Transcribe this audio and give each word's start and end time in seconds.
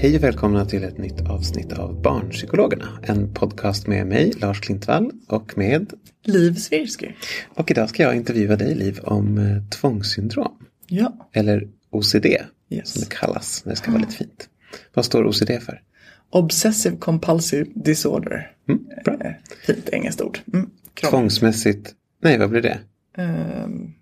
Hej 0.00 0.16
och 0.16 0.22
välkomna 0.24 0.64
till 0.64 0.84
ett 0.84 0.98
nytt 0.98 1.20
avsnitt 1.28 1.72
av 1.72 2.02
Barnpsykologerna. 2.02 2.98
En 3.02 3.34
podcast 3.34 3.86
med 3.86 4.06
mig, 4.06 4.32
Lars 4.40 4.60
Klintvall, 4.60 5.12
och 5.28 5.58
med... 5.58 5.92
Liv 6.24 6.54
Svirsky. 6.54 7.08
Och 7.54 7.70
idag 7.70 7.88
ska 7.88 8.02
jag 8.02 8.16
intervjua 8.16 8.56
dig, 8.56 8.74
Liv, 8.74 9.00
om 9.02 9.38
eh, 9.38 9.62
tvångssyndrom. 9.70 10.52
Ja. 10.86 11.28
Eller 11.32 11.68
OCD, 11.90 12.26
Yes. 12.70 12.88
som 12.92 13.00
det 13.00 13.08
kallas 13.14 13.64
när 13.64 13.72
det 13.72 13.76
ska 13.76 13.90
vara 13.90 14.00
lite 14.00 14.12
fint. 14.16 14.48
Vad 14.94 15.04
står 15.04 15.24
OCD 15.26 15.50
för? 15.62 15.82
Obsessive 16.30 16.96
compulsive 16.96 17.66
disorder. 17.74 18.52
Mm, 18.68 18.80
bra. 19.04 19.14
Eh, 19.20 19.32
Fint 19.66 19.88
engelskt 19.88 20.20
ord. 20.20 20.38
Mm. 20.52 20.70
Tvångsmässigt... 21.10 21.94
Nej, 22.22 22.38
vad 22.38 22.50
blir 22.50 22.62
det? 22.62 22.78
Ehm, 23.16 23.92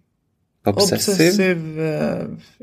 Obsessive, 0.66 1.24
obsessive 1.26 1.98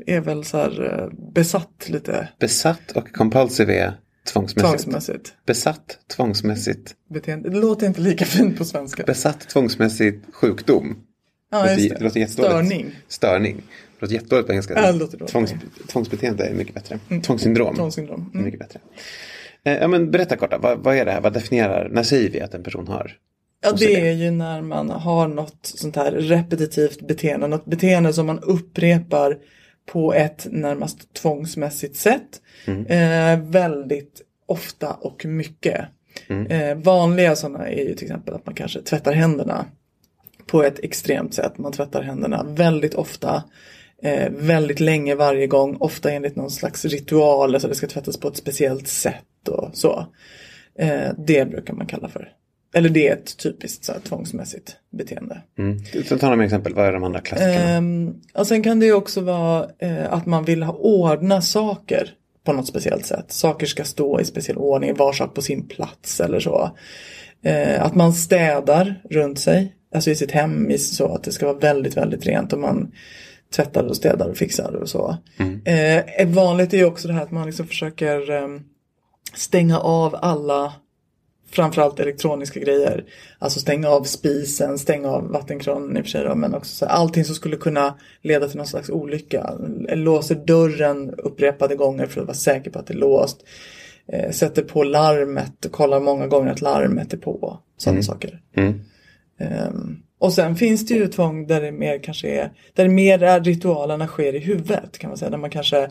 eh, 0.06 0.16
är 0.16 0.20
väl 0.20 0.44
så 0.44 0.56
här 0.56 1.00
eh, 1.02 1.32
besatt 1.34 1.84
lite 1.88 2.28
besatt 2.40 2.92
och 2.94 3.12
compulsive 3.12 3.74
är 3.78 3.92
tvångsmässigt. 4.32 4.68
tvångsmässigt 4.82 5.34
Besatt, 5.46 5.98
tvångsmässigt. 6.16 6.94
beteende. 7.10 7.50
Det 7.50 7.56
låter 7.56 7.86
inte 7.86 8.00
lika 8.00 8.24
fint 8.24 8.58
på 8.58 8.64
svenska. 8.64 9.02
Besatt, 9.02 9.40
tvångsmässigt, 9.48 10.26
sjukdom. 10.34 10.96
ja, 11.50 11.70
just 11.70 11.88
det 11.88 11.94
det. 11.98 12.04
låter 12.04 12.20
jättedåligt. 12.20 12.52
Störning. 12.68 12.94
Störning. 13.08 13.56
Det 13.56 14.02
låter 14.02 14.14
jättedåligt 14.14 14.46
på 14.46 14.52
engelska. 14.52 14.74
Ja, 14.76 14.92
det 14.92 14.98
låter 14.98 15.18
dåligt. 15.18 15.32
Tvångs, 15.32 15.54
tvångsbeteende 15.88 16.44
är 16.44 16.54
mycket 16.54 16.74
bättre. 16.74 16.98
Tvångssyndrom. 17.22 17.74
Tvångssyndrom. 17.76 18.20
är 18.32 18.34
Mm. 18.34 18.44
mycket 18.44 18.60
bättre. 18.60 18.80
Eh, 19.64 19.72
Ja, 19.78 19.88
men 19.88 20.10
berätta 20.10 20.36
kort, 20.36 20.54
vad, 20.60 20.78
vad 20.78 20.96
är 20.96 21.04
det 21.04 21.10
här? 21.12 21.20
Vad 21.20 21.32
definierar, 21.32 21.88
när 21.92 22.02
säger 22.02 22.30
vi 22.30 22.40
att 22.40 22.54
en 22.54 22.62
person 22.62 22.88
har? 22.88 23.12
Ja, 23.64 23.72
det 23.72 24.08
är 24.08 24.12
ju 24.12 24.30
när 24.30 24.62
man 24.62 24.90
har 24.90 25.28
något 25.28 25.58
sånt 25.62 25.96
här 25.96 26.12
repetitivt 26.12 27.06
beteende. 27.06 27.46
Något 27.46 27.64
beteende 27.64 28.12
som 28.12 28.26
man 28.26 28.38
upprepar 28.38 29.38
på 29.86 30.14
ett 30.14 30.46
närmast 30.50 31.14
tvångsmässigt 31.14 31.96
sätt. 31.96 32.40
Eh, 32.88 33.40
väldigt 33.40 34.22
ofta 34.46 34.92
och 34.92 35.24
mycket. 35.24 35.84
Eh, 36.48 36.76
vanliga 36.76 37.36
sådana 37.36 37.68
är 37.68 37.84
ju 37.84 37.94
till 37.94 38.04
exempel 38.04 38.34
att 38.34 38.46
man 38.46 38.54
kanske 38.54 38.82
tvättar 38.82 39.12
händerna 39.12 39.66
på 40.46 40.62
ett 40.62 40.78
extremt 40.78 41.34
sätt. 41.34 41.58
Man 41.58 41.72
tvättar 41.72 42.02
händerna 42.02 42.44
väldigt 42.48 42.94
ofta. 42.94 43.44
Eh, 44.02 44.30
väldigt 44.30 44.80
länge 44.80 45.14
varje 45.14 45.46
gång. 45.46 45.76
Ofta 45.80 46.10
enligt 46.10 46.36
någon 46.36 46.50
slags 46.50 46.84
ritual. 46.84 47.54
Alltså 47.54 47.68
det 47.68 47.74
ska 47.74 47.86
tvättas 47.86 48.16
på 48.16 48.28
ett 48.28 48.36
speciellt 48.36 48.88
sätt 48.88 49.48
och 49.48 49.70
så. 49.72 50.06
Eh, 50.78 51.10
det 51.18 51.50
brukar 51.50 51.74
man 51.74 51.86
kalla 51.86 52.08
för. 52.08 52.32
Eller 52.74 52.88
det 52.88 53.08
är 53.08 53.12
ett 53.12 53.36
typiskt 53.36 53.84
så 53.84 53.92
här, 53.92 54.00
tvångsmässigt 54.00 54.76
beteende. 54.90 55.42
Mm. 55.58 55.78
Så 56.08 56.18
ta 56.18 56.30
några 56.30 56.44
exempel, 56.44 56.74
vad 56.74 56.86
är 56.86 56.92
de 56.92 57.04
andra 57.04 57.20
klassikerna? 57.20 57.54
Ehm, 57.54 58.14
och 58.34 58.46
sen 58.46 58.62
kan 58.62 58.80
det 58.80 58.86
ju 58.86 58.92
också 58.92 59.20
vara 59.20 59.68
eh, 59.78 60.12
att 60.12 60.26
man 60.26 60.44
vill 60.44 60.62
ha 60.62 60.72
ordna 60.72 61.42
saker 61.42 62.10
på 62.44 62.52
något 62.52 62.66
speciellt 62.66 63.06
sätt. 63.06 63.32
Saker 63.32 63.66
ska 63.66 63.84
stå 63.84 64.20
i 64.20 64.24
speciell 64.24 64.58
ordning, 64.58 64.94
var 64.94 65.12
sak 65.12 65.34
på 65.34 65.42
sin 65.42 65.68
plats 65.68 66.20
eller 66.20 66.40
så. 66.40 66.76
Eh, 67.42 67.84
att 67.84 67.94
man 67.94 68.12
städar 68.12 69.02
runt 69.10 69.38
sig, 69.38 69.74
alltså 69.94 70.10
i 70.10 70.16
sitt 70.16 70.30
hem, 70.30 70.70
i 70.70 70.78
så 70.78 71.14
att 71.14 71.24
det 71.24 71.32
ska 71.32 71.46
vara 71.46 71.58
väldigt, 71.58 71.96
väldigt 71.96 72.26
rent 72.26 72.52
och 72.52 72.58
man 72.58 72.92
tvättar 73.56 73.84
och 73.84 73.96
städar 73.96 74.28
och 74.28 74.36
fixar 74.36 74.74
och 74.74 74.88
så. 74.88 75.16
Eh, 75.64 75.98
ett 75.98 76.28
vanligt 76.28 76.74
är 76.74 76.78
ju 76.78 76.84
också 76.84 77.08
det 77.08 77.14
här 77.14 77.22
att 77.22 77.30
man 77.30 77.46
liksom 77.46 77.66
försöker 77.66 78.30
ehm, 78.30 78.62
stänga 79.34 79.78
av 79.78 80.16
alla 80.22 80.72
framförallt 81.54 82.00
elektroniska 82.00 82.60
grejer. 82.60 83.04
Alltså 83.38 83.60
stänga 83.60 83.88
av 83.88 84.02
spisen, 84.02 84.78
stänga 84.78 85.08
av 85.08 85.32
vattenkranen 85.32 85.96
i 85.96 86.00
och 86.00 86.04
för 86.04 86.10
sig 86.10 86.24
då, 86.24 86.34
men 86.34 86.54
också 86.54 86.76
så 86.76 86.86
här, 86.86 86.92
allting 86.92 87.24
som 87.24 87.34
skulle 87.34 87.56
kunna 87.56 87.94
leda 88.22 88.48
till 88.48 88.56
någon 88.56 88.66
slags 88.66 88.90
olycka. 88.90 89.50
Låser 89.88 90.34
dörren 90.34 91.14
upprepade 91.18 91.76
gånger 91.76 92.06
för 92.06 92.20
att 92.20 92.26
vara 92.26 92.34
säker 92.34 92.70
på 92.70 92.78
att 92.78 92.86
det 92.86 92.94
är 92.94 92.98
låst. 92.98 93.44
Eh, 94.12 94.30
sätter 94.30 94.62
på 94.62 94.82
larmet 94.82 95.64
och 95.64 95.72
kollar 95.72 96.00
många 96.00 96.26
gånger 96.26 96.52
att 96.52 96.60
larmet 96.60 97.12
är 97.12 97.16
på. 97.16 97.58
Sådana 97.76 98.02
saker. 98.02 98.40
Mm. 98.56 98.80
Ehm, 99.38 99.96
och 100.18 100.32
sen 100.32 100.56
finns 100.56 100.86
det 100.86 100.94
ju 100.94 101.06
tvång 101.06 101.46
där 101.46 101.60
det 101.60 101.72
mer 101.72 101.98
kanske 101.98 102.28
är, 102.28 102.52
där 102.74 102.88
mer 102.88 103.22
är 103.22 103.40
ritualerna 103.40 104.06
sker 104.06 104.34
i 104.34 104.38
huvudet 104.38 104.98
kan 104.98 105.10
man 105.10 105.18
säga. 105.18 105.30
Där 105.30 105.38
man 105.38 105.50
kanske 105.50 105.90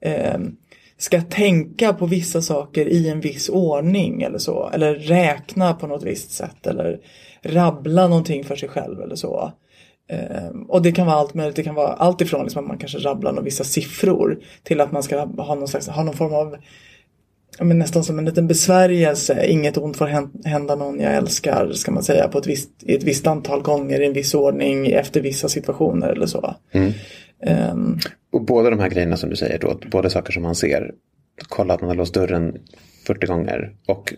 ehm, 0.00 0.56
ska 1.04 1.20
tänka 1.20 1.92
på 1.92 2.06
vissa 2.06 2.42
saker 2.42 2.86
i 2.86 3.08
en 3.08 3.20
viss 3.20 3.48
ordning 3.48 4.22
eller 4.22 4.38
så. 4.38 4.70
Eller 4.72 4.94
räkna 4.94 5.74
på 5.74 5.86
något 5.86 6.02
visst 6.02 6.30
sätt. 6.30 6.66
Eller 6.66 7.00
rabbla 7.42 8.08
någonting 8.08 8.44
för 8.44 8.56
sig 8.56 8.68
själv 8.68 9.00
eller 9.00 9.16
så. 9.16 9.52
Ehm, 10.08 10.62
och 10.62 10.82
det 10.82 10.92
kan 10.92 11.06
vara 11.06 11.16
allt 11.16 11.34
möjligt. 11.34 11.56
Det 11.56 11.62
kan 11.62 11.74
vara 11.74 11.92
allt 11.92 12.20
ifrån 12.20 12.42
liksom 12.42 12.64
att 12.64 12.68
man 12.68 12.78
kanske 12.78 12.98
rabblar 12.98 13.32
några 13.32 13.44
vissa 13.44 13.64
siffror 13.64 14.38
till 14.62 14.80
att 14.80 14.92
man 14.92 15.02
ska 15.02 15.18
ha 15.24 15.54
någon, 15.54 15.68
slags, 15.68 15.88
ha 15.88 16.02
någon 16.02 16.16
form 16.16 16.34
av 16.34 16.56
men 17.60 17.78
nästan 17.78 18.04
som 18.04 18.18
en 18.18 18.24
liten 18.24 18.46
besvärjelse. 18.46 19.46
Inget 19.46 19.76
ont 19.76 19.96
får 19.96 20.06
hända 20.48 20.74
någon 20.74 21.00
jag 21.00 21.14
älskar 21.14 21.72
ska 21.72 21.92
man 21.92 22.02
säga 22.02 22.28
på 22.28 22.38
ett 22.38 22.46
visst, 22.46 22.70
ett 22.86 23.02
visst 23.02 23.26
antal 23.26 23.62
gånger 23.62 24.00
i 24.00 24.06
en 24.06 24.12
viss 24.12 24.34
ordning 24.34 24.86
efter 24.86 25.20
vissa 25.20 25.48
situationer 25.48 26.08
eller 26.08 26.26
så. 26.26 26.54
Mm. 26.72 26.92
Ehm, 27.46 27.98
Och 28.32 28.44
båda 28.44 28.70
de 28.70 28.80
här 28.80 28.88
grejerna 28.88 29.16
som 29.16 29.30
du 29.30 29.36
säger 29.36 29.58
då, 29.58 29.80
både 29.90 30.10
saker 30.10 30.32
som 30.32 30.42
man 30.42 30.54
ser, 30.54 30.92
kolla 31.48 31.74
att 31.74 31.80
man 31.80 31.88
har 31.88 31.96
låst 31.96 32.14
dörren 32.14 32.58
40 33.06 33.26
gånger 33.26 33.72
och 33.86 34.14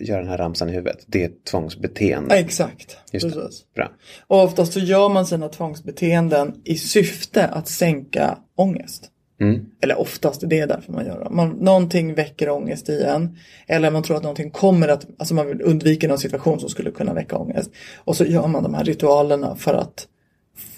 göra 0.00 0.18
den 0.20 0.28
här 0.28 0.38
ramsan 0.38 0.68
i 0.68 0.72
huvudet. 0.72 1.04
Det 1.06 1.22
är 1.22 1.26
ett 1.26 1.44
tvångsbeteende. 1.44 2.36
exakt. 2.36 2.96
Just 3.12 3.28
det. 3.28 3.40
Precis. 3.40 3.64
Bra. 3.74 3.90
Och 4.26 4.42
oftast 4.42 4.72
så 4.72 4.80
gör 4.80 5.08
man 5.08 5.26
sina 5.26 5.48
tvångsbeteenden 5.48 6.54
i 6.64 6.76
syfte 6.76 7.46
att 7.46 7.68
sänka 7.68 8.38
ångest. 8.56 9.10
Mm. 9.40 9.66
Eller 9.82 10.00
oftast, 10.00 10.42
det 10.46 10.58
är 10.58 10.66
därför 10.66 10.92
man 10.92 11.06
gör 11.06 11.24
det. 11.24 11.30
Man, 11.30 11.48
någonting 11.50 12.14
väcker 12.14 12.48
ångest 12.48 12.88
i 12.88 13.02
en. 13.02 13.36
Eller 13.66 13.90
man 13.90 14.02
tror 14.02 14.16
att 14.16 14.22
någonting 14.22 14.50
kommer 14.50 14.88
att, 14.88 15.06
alltså 15.18 15.34
man 15.34 15.46
vill 15.46 15.62
undvika 15.62 16.08
någon 16.08 16.18
situation 16.18 16.60
som 16.60 16.68
skulle 16.68 16.90
kunna 16.90 17.14
väcka 17.14 17.36
ångest. 17.36 17.70
Och 17.96 18.16
så 18.16 18.24
gör 18.24 18.46
man 18.46 18.62
de 18.62 18.74
här 18.74 18.84
ritualerna 18.84 19.56
för 19.56 19.74
att 19.74 20.06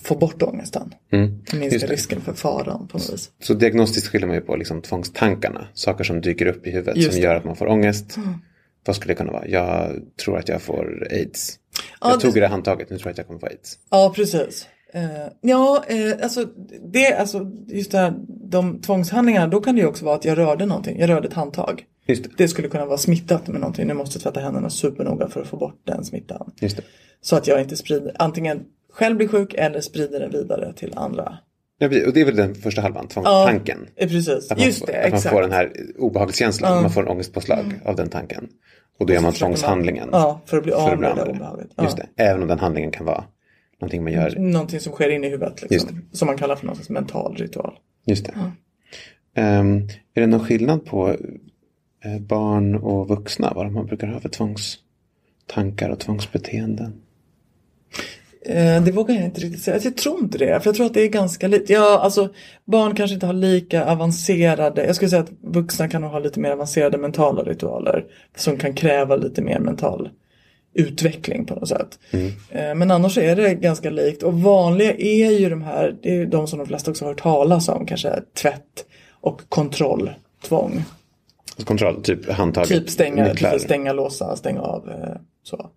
få 0.02 0.14
bort 0.14 0.42
ångesten. 0.42 0.94
Mm. 1.12 1.38
Minska 1.52 1.86
risken 1.86 2.20
för 2.20 2.32
faran 2.32 2.88
på 2.88 2.98
något 2.98 3.12
vis. 3.12 3.30
Så 3.42 3.54
diagnostiskt 3.54 4.08
skiljer 4.08 4.26
man 4.26 4.36
ju 4.36 4.42
på 4.42 4.56
liksom 4.56 4.82
tvångstankarna. 4.82 5.66
Saker 5.74 6.04
som 6.04 6.20
dyker 6.20 6.46
upp 6.46 6.66
i 6.66 6.70
huvudet 6.70 6.96
Just 6.96 7.12
som 7.12 7.20
det. 7.20 7.26
gör 7.26 7.34
att 7.34 7.44
man 7.44 7.56
får 7.56 7.66
ångest. 7.68 8.16
Vad 8.86 8.96
skulle 8.96 9.10
det 9.14 9.18
kunna 9.18 9.32
vara? 9.32 9.46
Jag 9.48 9.90
tror 10.24 10.38
att 10.38 10.48
jag 10.48 10.62
får 10.62 11.06
aids. 11.10 11.58
Ja, 12.00 12.10
jag 12.10 12.20
tog 12.20 12.34
det- 12.34 12.40
det 12.40 12.46
handtaget, 12.48 12.90
nu 12.90 12.98
tror 12.98 13.06
jag 13.08 13.12
att 13.12 13.18
jag 13.18 13.26
kommer 13.26 13.40
få 13.40 13.46
aids. 13.46 13.78
Ja, 13.90 14.12
precis. 14.16 14.66
Eh, 14.94 15.02
ja, 15.40 15.84
eh, 15.88 16.12
alltså, 16.22 16.44
det, 16.92 17.14
alltså 17.14 17.50
just 17.68 17.90
det 17.90 17.98
här, 17.98 18.14
de 18.28 18.80
tvångshandlingarna, 18.80 19.46
då 19.46 19.60
kan 19.60 19.74
det 19.74 19.80
ju 19.80 19.86
också 19.86 20.04
vara 20.04 20.14
att 20.14 20.24
jag 20.24 20.38
rörde 20.38 20.66
någonting. 20.66 20.98
Jag 21.00 21.08
rörde 21.10 21.28
ett 21.28 21.34
handtag. 21.34 21.84
Just 22.06 22.24
det. 22.24 22.30
Det 22.36 22.48
skulle 22.48 22.68
kunna 22.68 22.86
vara 22.86 22.98
smittat 22.98 23.48
med 23.48 23.60
någonting. 23.60 23.86
Nu 23.86 23.94
måste 23.94 24.16
jag 24.16 24.22
tvätta 24.22 24.40
händerna 24.40 24.70
supernoga 24.70 25.28
för 25.28 25.40
att 25.42 25.46
få 25.48 25.56
bort 25.56 25.80
den 25.84 26.04
smittan. 26.04 26.52
Just 26.60 26.76
det. 26.76 26.82
Så 27.20 27.36
att 27.36 27.46
jag 27.46 27.60
inte 27.60 27.76
sprider, 27.76 28.12
antingen 28.18 28.62
själv 28.92 29.16
blir 29.16 29.28
sjuk 29.28 29.54
eller 29.54 29.80
sprider 29.80 30.20
det 30.20 30.28
vidare 30.38 30.72
till 30.72 30.92
andra. 30.96 31.38
Ja, 31.78 31.86
och 31.86 32.12
det 32.12 32.20
är 32.20 32.24
väl 32.24 32.36
den 32.36 32.54
första 32.54 32.80
halvan, 32.82 33.08
tvångstanken. 33.08 33.86
eh, 33.96 34.08
precis. 34.08 34.50
Att 34.50 34.58
man, 34.58 34.66
Just 34.66 34.86
det, 34.86 35.04
att 35.04 35.10
man 35.12 35.20
får 35.20 35.42
den 35.42 35.52
här 35.52 35.72
obehagskänslan, 35.98 36.82
man 36.82 36.90
får 36.90 37.02
en 37.02 37.08
ångestpåslag 37.08 37.80
av 37.84 37.96
den 37.96 38.08
tanken. 38.08 38.48
Och 38.98 39.06
då 39.06 39.12
gör 39.12 39.20
man 39.20 39.24
man- 39.24 39.32
tvångshandlingen. 39.32 40.08
Ja, 40.12 40.40
för 40.46 40.56
att 40.56 40.62
bli 40.62 40.72
av 40.72 40.98
med 41.00 41.16
det 41.16 41.22
obehaget. 41.22 41.66
Just 41.82 41.98
Ja. 41.98 42.04
det, 42.16 42.22
även 42.22 42.42
om 42.42 42.48
den 42.48 42.58
handlingen 42.58 42.90
kan 42.90 43.06
vara 43.06 43.24
någonting 43.80 44.04
man 44.04 44.12
gör. 44.12 44.34
Någonting 44.38 44.80
som 44.80 44.92
sker 44.92 45.08
inne 45.10 45.26
i 45.26 45.30
huvudet. 45.30 45.62
Just 45.62 45.70
Liksom, 45.70 46.02
som 46.12 46.26
man 46.26 46.36
kallar 46.38 46.56
för 46.56 46.66
någon 46.66 46.74
slags 46.76 46.90
mental 46.90 47.36
ritual. 47.36 47.74
Just 48.06 48.24
det. 48.26 48.34
Ehm, 49.34 49.76
är 50.14 50.20
det 50.20 50.26
någon 50.26 50.44
skillnad 50.46 50.84
på 50.84 51.08
eh, 52.04 52.18
barn 52.20 52.74
och 52.74 53.08
vuxna? 53.08 53.52
Vad 53.54 53.66
de 53.72 53.86
brukar 53.86 54.06
ha 54.06 54.20
för 54.20 54.28
tvångstankar 54.28 55.88
och 55.90 55.98
tvångsbeteenden? 56.00 56.92
Eh, 58.46 58.82
det 58.84 58.92
vågar 58.92 59.14
jag 59.14 59.24
inte 59.24 59.40
riktigt 59.40 59.62
säga. 59.62 59.78
Jag 59.82 59.96
tror 59.96 60.18
inte 60.20 60.38
det. 60.38 60.60
För 60.60 60.68
jag 60.68 60.76
tror 60.76 60.86
att 60.86 60.94
det 60.94 61.02
är 61.02 61.08
ganska 61.08 61.48
lite. 61.48 61.72
Ja, 61.72 61.98
alltså 61.98 62.28
barn 62.64 62.94
kanske 62.94 63.14
inte 63.14 63.26
har 63.26 63.32
lika 63.32 63.84
avancerade. 63.84 64.86
Jag 64.86 64.96
skulle 64.96 65.08
säga 65.08 65.22
att 65.22 65.32
vuxna 65.40 65.88
kan 65.88 66.02
ha 66.02 66.18
lite 66.18 66.40
mer 66.40 66.50
avancerade 66.50 66.98
mentala 66.98 67.42
ritualer. 67.42 68.04
Som 68.36 68.56
kan 68.56 68.74
kräva 68.74 69.16
lite 69.16 69.42
mer 69.42 69.58
mental 69.58 70.08
utveckling 70.74 71.44
på 71.44 71.54
något 71.54 71.68
sätt. 71.68 71.98
Eh, 72.50 72.74
Men 72.74 72.90
annars 72.90 73.18
är 73.18 73.36
det 73.36 73.54
ganska 73.54 73.90
likt. 73.90 74.22
Och 74.22 74.34
vanliga 74.42 74.92
är 74.94 75.30
ju 75.30 75.48
de 75.50 75.62
här, 75.62 75.96
det 76.02 76.08
är 76.08 76.14
ju 76.14 76.26
de 76.26 76.46
som 76.46 76.58
de 76.58 76.66
flesta 76.68 76.90
också 76.90 77.04
har 77.04 77.10
hört 77.12 77.22
talas 77.22 77.68
om. 77.68 77.86
Kanske 77.86 78.22
tvätt 78.42 78.84
och 79.20 79.40
kontrolltvång. 79.48 80.84
Alltså 81.54 81.66
kontroll, 81.66 82.02
typ 82.02 82.30
handtaget, 82.30 82.68
Typ 82.68 82.90
stänga, 82.90 83.34
stänga, 83.58 83.92
låsa, 83.92 84.36
stänga 84.36 84.60
av. 84.60 84.88
eh, 84.90 85.16
Så. 85.42 85.70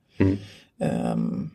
Ehm, 0.82 1.50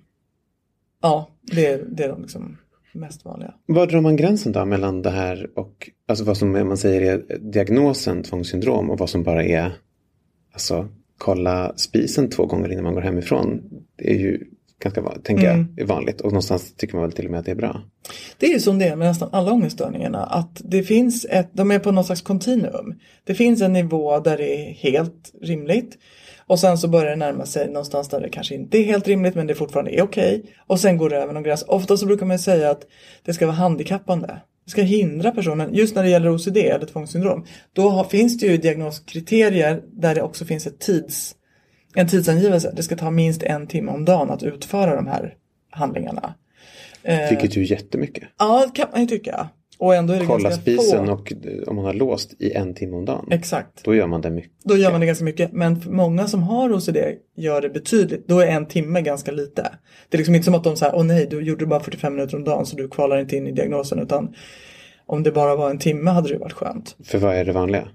ja, 1.03 1.29
det, 1.43 1.67
är- 1.67 1.85
det 1.91 2.05
är 2.05 2.09
de 2.09 2.21
liksom 2.23 2.57
mest 2.93 3.25
vanliga. 3.25 3.55
Var 3.67 3.87
drar 3.87 4.01
man 4.01 4.17
gränsen 4.17 4.53
då 4.53 4.65
mellan 4.65 5.03
det 5.03 5.11
här 5.11 5.51
och 5.55 5.91
alltså 6.09 6.25
vad 6.25 6.37
som 6.37 6.53
man 6.53 6.77
säger 6.77 7.01
är 7.03 7.39
diagnosen 7.39 8.23
tvångssyndrom 8.23 8.91
och 8.91 8.99
vad 8.99 9.11
som 9.11 9.23
bara 9.23 9.45
är 9.45 9.73
alltså 10.53 10.89
kolla 11.19 11.73
spisen 11.77 12.31
två 12.31 12.47
gånger 12.47 12.73
innan 12.73 12.85
man 12.85 12.95
går 12.95 13.01
hemifrån. 13.03 13.63
Det 13.97 14.11
är 14.15 14.19
ju 14.19 14.45
ganska 14.81 15.03
tänker 15.23 15.51
Mm. 15.51 15.69
jag, 15.77 15.85
är 15.85 15.89
vanligt 15.89 16.21
och 16.21 16.33
någonstans 16.33 16.75
tycker 16.77 16.95
man 16.95 17.03
väl 17.03 17.13
till 17.13 17.25
och 17.25 17.31
med 17.31 17.41
att 17.41 17.47
det 17.47 17.51
är 17.51 17.57
bra. 17.57 17.83
Det 18.39 18.47
är 18.47 18.51
ju 18.51 18.61
som 18.61 18.79
det 18.79 18.89
är 18.89 18.97
med 18.97 19.09
nästan 19.09 19.29
alla 19.33 19.53
ångeststörningarna. 19.53 20.25
Att 20.25 20.61
det 20.65 20.83
finns 20.83 21.27
ett, 21.31 21.51
de 21.53 21.71
är 21.71 21.79
på 21.79 21.93
något 21.93 22.07
slags 22.07 22.23
kontinuum. 22.23 22.95
Det 23.25 23.35
finns 23.35 23.63
en 23.63 23.73
nivå 23.73 24.19
där 24.21 24.37
det 24.37 24.55
är 24.55 24.73
helt 24.73 25.33
rimligt. 25.43 25.99
Och 26.47 26.59
sen 26.59 26.79
så 26.79 26.89
börjar 26.89 27.11
det 27.11 27.17
närma 27.17 27.47
sig 27.47 27.67
någonstans 27.67 28.09
där 28.09 28.21
det 28.21 28.29
kanske 28.29 28.55
inte 28.55 28.79
är 28.79 28.85
helt 28.85 29.09
rimligt 29.09 29.35
men 29.35 29.47
det 29.47 29.55
fortfarande 29.55 29.95
är 29.95 30.03
okej. 30.03 30.43
Och 30.67 30.81
sen 30.81 30.97
går 30.97 31.11
det 31.11 31.17
över 31.17 31.33
någon 31.33 31.43
gräns. 31.43 31.65
Ofta 31.69 31.97
så 31.97 32.07
brukar 32.07 32.27
man 32.27 32.39
säga 32.39 32.71
att 32.71 32.83
det 33.25 33.35
ska 33.35 33.47
vara 33.47 33.57
handikappande. 33.57 34.41
Det 34.65 34.71
ska 34.71 34.83
hindra 34.83 35.31
personen, 35.31 35.75
just 35.75 35.95
när 35.95 36.03
det 36.03 36.09
gäller 36.09 36.35
OCD 36.35 36.57
eller 36.57 36.87
tvångssyndrom. 36.87 37.45
Då 37.73 37.89
har, 37.89 38.05
finns 38.05 38.39
det 38.39 38.47
ju 38.47 38.57
diagnoskriterier 38.57 39.83
där 39.93 40.15
det 40.15 40.23
också 40.23 40.45
finns 40.45 40.67
ett 40.67 40.79
tids, 40.79 41.35
en 41.95 42.09
tidsangivelse. 42.09 42.73
Det 42.77 42.83
ska 42.83 42.97
ta 42.97 43.11
minst 43.11 43.43
en 43.43 43.67
timme 43.67 43.93
om 43.93 44.05
dagen 44.05 44.31
att 44.31 44.43
utföra 44.43 44.97
de 44.97 45.07
här 45.07 45.35
handlingarna. 45.71 46.35
Eh. 47.03 47.29
Vilket 47.31 47.57
ju 47.57 47.63
är 47.63 47.67
jättemycket. 47.67 48.25
Ja, 48.39 48.67
det 48.67 48.81
kan 48.81 48.89
man 48.93 49.01
ju 49.01 49.07
tycka. 49.07 49.49
Och 49.79 49.95
ändå 49.95 50.13
är 50.13 50.21
det 50.21 50.27
Kolla 50.27 50.51
spisen 50.51 51.07
få. 51.07 51.13
och 51.13 51.33
eh, 51.33 51.69
om 51.69 51.77
man 51.77 51.85
har 51.85 51.93
låst 51.95 52.35
i 52.39 52.53
en 52.53 52.75
timme 52.75 52.97
om 52.97 53.05
dagen. 53.05 53.29
Exakt. 53.31 53.85
Då 53.85 53.95
gör 53.95 54.07
man 54.07 54.21
det 54.21 54.31
mycket. 54.31 54.53
Då 54.65 54.77
gör 54.77 54.91
man 54.91 55.01
det 55.01 55.07
ganska 55.07 55.25
mycket. 55.25 55.53
Men 55.53 55.83
många 55.87 56.27
som 56.27 56.43
har 56.43 56.73
OCD 56.73 56.97
gör 57.37 57.61
det 57.61 57.69
betydligt. 57.69 58.29
Då 58.29 58.41
är 58.41 58.47
en 58.47 58.67
timme 58.67 59.03
ganska 59.03 59.33
lite. 59.33 59.63
Det 60.09 60.17
är 60.17 60.19
liksom 60.19 60.35
inte 60.35 60.45
som 60.45 60.55
att 60.55 60.65
de 60.65 60.77
säger, 60.77 60.95
åh 60.97 61.05
nej, 61.05 61.27
du 61.31 61.41
gjorde 61.43 61.67
bara 61.67 61.81
45 61.81 62.15
minuter 62.15 62.37
om 62.37 62.45
dagen 62.45 62.67
så 62.67 62.77
du 62.77 62.89
kvalar 62.89 63.19
inte 63.19 63.37
in 63.37 63.47
i 63.47 63.53
diagnosen. 63.53 63.99
Utan 63.99 64.35
om 65.07 65.23
det 65.23 65.33
bara 65.33 65.57
var 65.57 65.71
en 65.71 65.79
timme 65.79 66.11
hade 66.11 66.29
det 66.29 66.39
varit 66.39 66.53
skönt. 66.53 66.97
För 67.05 67.19
vad 67.19 67.35
är 67.35 67.45
det 67.45 67.53
vanliga? 67.53 67.89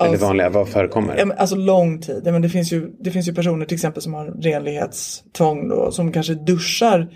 Eller 0.00 0.10
Alltså- 0.10 0.26
vanliga, 0.26 0.48
vad 0.48 0.68
förekommer? 0.68 1.16
Ja, 1.18 1.24
men 1.24 1.38
alltså 1.38 1.56
lång 1.56 2.00
tid. 2.00 2.22
Ja, 2.24 2.32
men 2.32 2.42
det, 2.42 2.48
finns 2.48 2.72
ju, 2.72 2.90
det 3.00 3.10
finns 3.10 3.28
ju 3.28 3.34
personer 3.34 3.66
till 3.66 3.74
exempel 3.74 4.02
som 4.02 4.14
har 4.14 4.26
renlighetstvång 4.26 5.68
då. 5.68 5.90
Som 5.90 6.12
kanske 6.12 6.34
duschar 6.34 7.08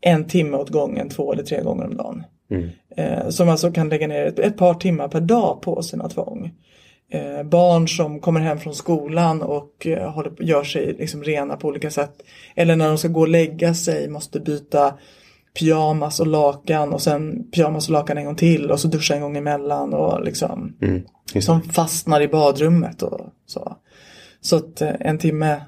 en 0.00 0.24
timme 0.24 0.56
åt 0.56 0.70
gången 0.70 1.08
två 1.08 1.32
eller 1.32 1.42
tre 1.42 1.62
gånger 1.62 1.84
om 1.84 1.96
dagen. 1.96 2.24
Eh, 2.96 3.28
som 3.28 3.48
alltså 3.48 3.72
kan 3.72 3.88
lägga 3.88 4.06
ner 4.06 4.26
ett, 4.26 4.38
ett 4.38 4.56
par 4.56 4.74
timmar 4.74 5.08
per 5.08 5.20
dag 5.20 5.62
på 5.62 5.82
sina 5.82 6.08
tvång. 6.08 6.50
Eh, 7.12 7.42
barn 7.42 7.88
som 7.88 8.20
kommer 8.20 8.40
hem 8.40 8.58
från 8.60 8.74
skolan 8.74 9.42
och 9.42 9.86
eh, 9.86 10.10
håller, 10.10 10.32
gör 10.42 10.64
sig 10.64 10.94
liksom 10.98 11.22
rena 11.22 11.56
på 11.56 11.68
olika 11.68 11.90
sätt. 11.90 12.12
Eller 12.54 12.76
när 12.76 12.88
de 12.88 12.98
ska 12.98 13.08
gå 13.08 13.20
och 13.20 13.28
lägga 13.28 13.74
sig 13.74 14.08
måste 14.08 14.40
byta 14.40 14.94
pyjamas 15.58 16.20
och 16.20 16.26
lakan 16.26 16.92
och 16.92 17.02
sen 17.02 17.50
pyjamas 17.50 17.88
och 17.88 17.92
lakan 17.92 18.18
en 18.18 18.24
gång 18.24 18.36
till 18.36 18.70
och 18.70 18.80
så 18.80 18.88
duscha 18.88 19.14
en 19.14 19.20
gång 19.20 19.36
emellan 19.36 19.94
och 19.94 20.24
liksom 20.24 20.76
Mm, 20.82 21.02
som 21.40 21.62
fastnar 21.62 22.20
i 22.20 22.28
badrummet 22.28 23.02
och 23.02 23.20
så. 23.46 23.76
Så 24.40 24.56
att 24.56 24.80
eh, 24.80 24.92
en 25.00 25.18
timme 25.18 25.62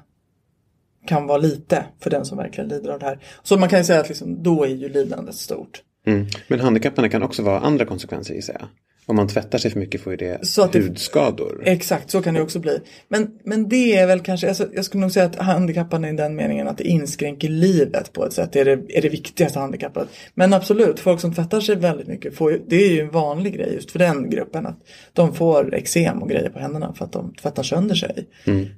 kan 1.07 1.27
vara 1.27 1.37
lite 1.37 1.85
för 1.99 2.09
den 2.09 2.25
som 2.25 2.37
verkligen 2.37 2.69
lider 2.69 2.89
av 2.89 2.99
det 2.99 3.05
här. 3.05 3.19
Så 3.43 3.57
man 3.57 3.69
kan 3.69 3.79
ju 3.79 3.85
säga 3.85 3.99
att 3.99 4.09
liksom, 4.09 4.43
då 4.43 4.63
är 4.63 4.67
ju 4.67 4.89
lidandet 4.89 5.35
stort. 5.35 5.81
Mm. 6.05 6.27
Men 6.47 6.59
handikappen 6.59 7.09
kan 7.09 7.23
också 7.23 7.43
vara 7.43 7.59
andra 7.59 7.85
konsekvenser 7.85 8.33
gissar 8.33 8.53
jag. 8.59 8.67
Om 9.07 9.15
man 9.15 9.27
tvättar 9.27 9.57
sig 9.57 9.71
för 9.71 9.79
mycket 9.79 10.01
får 10.01 10.13
ju 10.13 10.17
det 10.17 10.47
Så 10.47 10.61
att 10.61 10.73
det- 10.73 10.79
hudskador. 10.79 11.63
Exakt, 11.65 12.09
så 12.11 12.21
kan 12.21 12.33
det 12.33 12.41
också 12.41 12.59
bli. 12.59 12.79
Men, 13.07 13.31
men 13.43 13.69
det 13.69 13.97
är 13.97 14.07
väl 14.07 14.19
kanske, 14.19 14.47
alltså, 14.47 14.67
jag 14.75 14.85
skulle 14.85 15.01
nog 15.01 15.11
säga 15.11 15.25
att 15.25 15.35
handikappande 15.35 16.09
i 16.09 16.13
den 16.13 16.35
meningen 16.35 16.67
att 16.67 16.77
det 16.77 16.83
inskränker 16.83 17.49
livet 17.49 18.13
på 18.13 18.25
ett 18.25 18.33
sätt. 18.33 18.49
Det 18.53 18.59
är 18.59 18.65
det, 18.65 18.97
är 18.97 19.01
det 19.01 19.09
viktigaste 19.09 19.59
handikappet. 19.59 20.07
Men 20.33 20.53
absolut, 20.53 20.99
folk 20.99 21.21
som 21.21 21.33
tvättar 21.33 21.61
sig 21.61 21.75
väldigt 21.75 22.07
mycket, 22.07 22.35
får 22.35 22.59
det 22.67 22.75
är 22.75 22.91
ju 22.91 23.01
en 23.01 23.11
vanlig 23.11 23.53
grej 23.55 23.73
just 23.73 23.91
för 23.91 23.99
den 23.99 24.29
gruppen. 24.29 24.65
Att 24.65 24.79
de 25.13 25.33
får 25.33 25.75
eksem 25.75 26.21
och 26.23 26.29
grejer 26.29 26.49
på 26.49 26.59
händerna 26.59 26.93
för 26.93 27.05
att 27.05 27.11
de 27.11 27.33
tvättar 27.33 27.63
sönder 27.63 27.95
sig. 27.95 28.27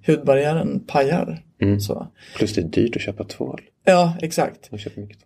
Hudbarriären 0.07 0.80
pajar. 0.88 1.44
Så. 1.80 2.07
Plus 2.35 2.53
det 2.53 2.62
är 2.62 2.65
dyrt 2.65 2.95
att 2.95 3.01
köpa 3.01 3.23
tvål. 3.23 3.62
Ja, 3.85 4.18
exakt. 4.21 4.71
Man 4.71 4.80
köper 4.80 5.01
mycket 5.01 5.18
tvål. 5.19 5.23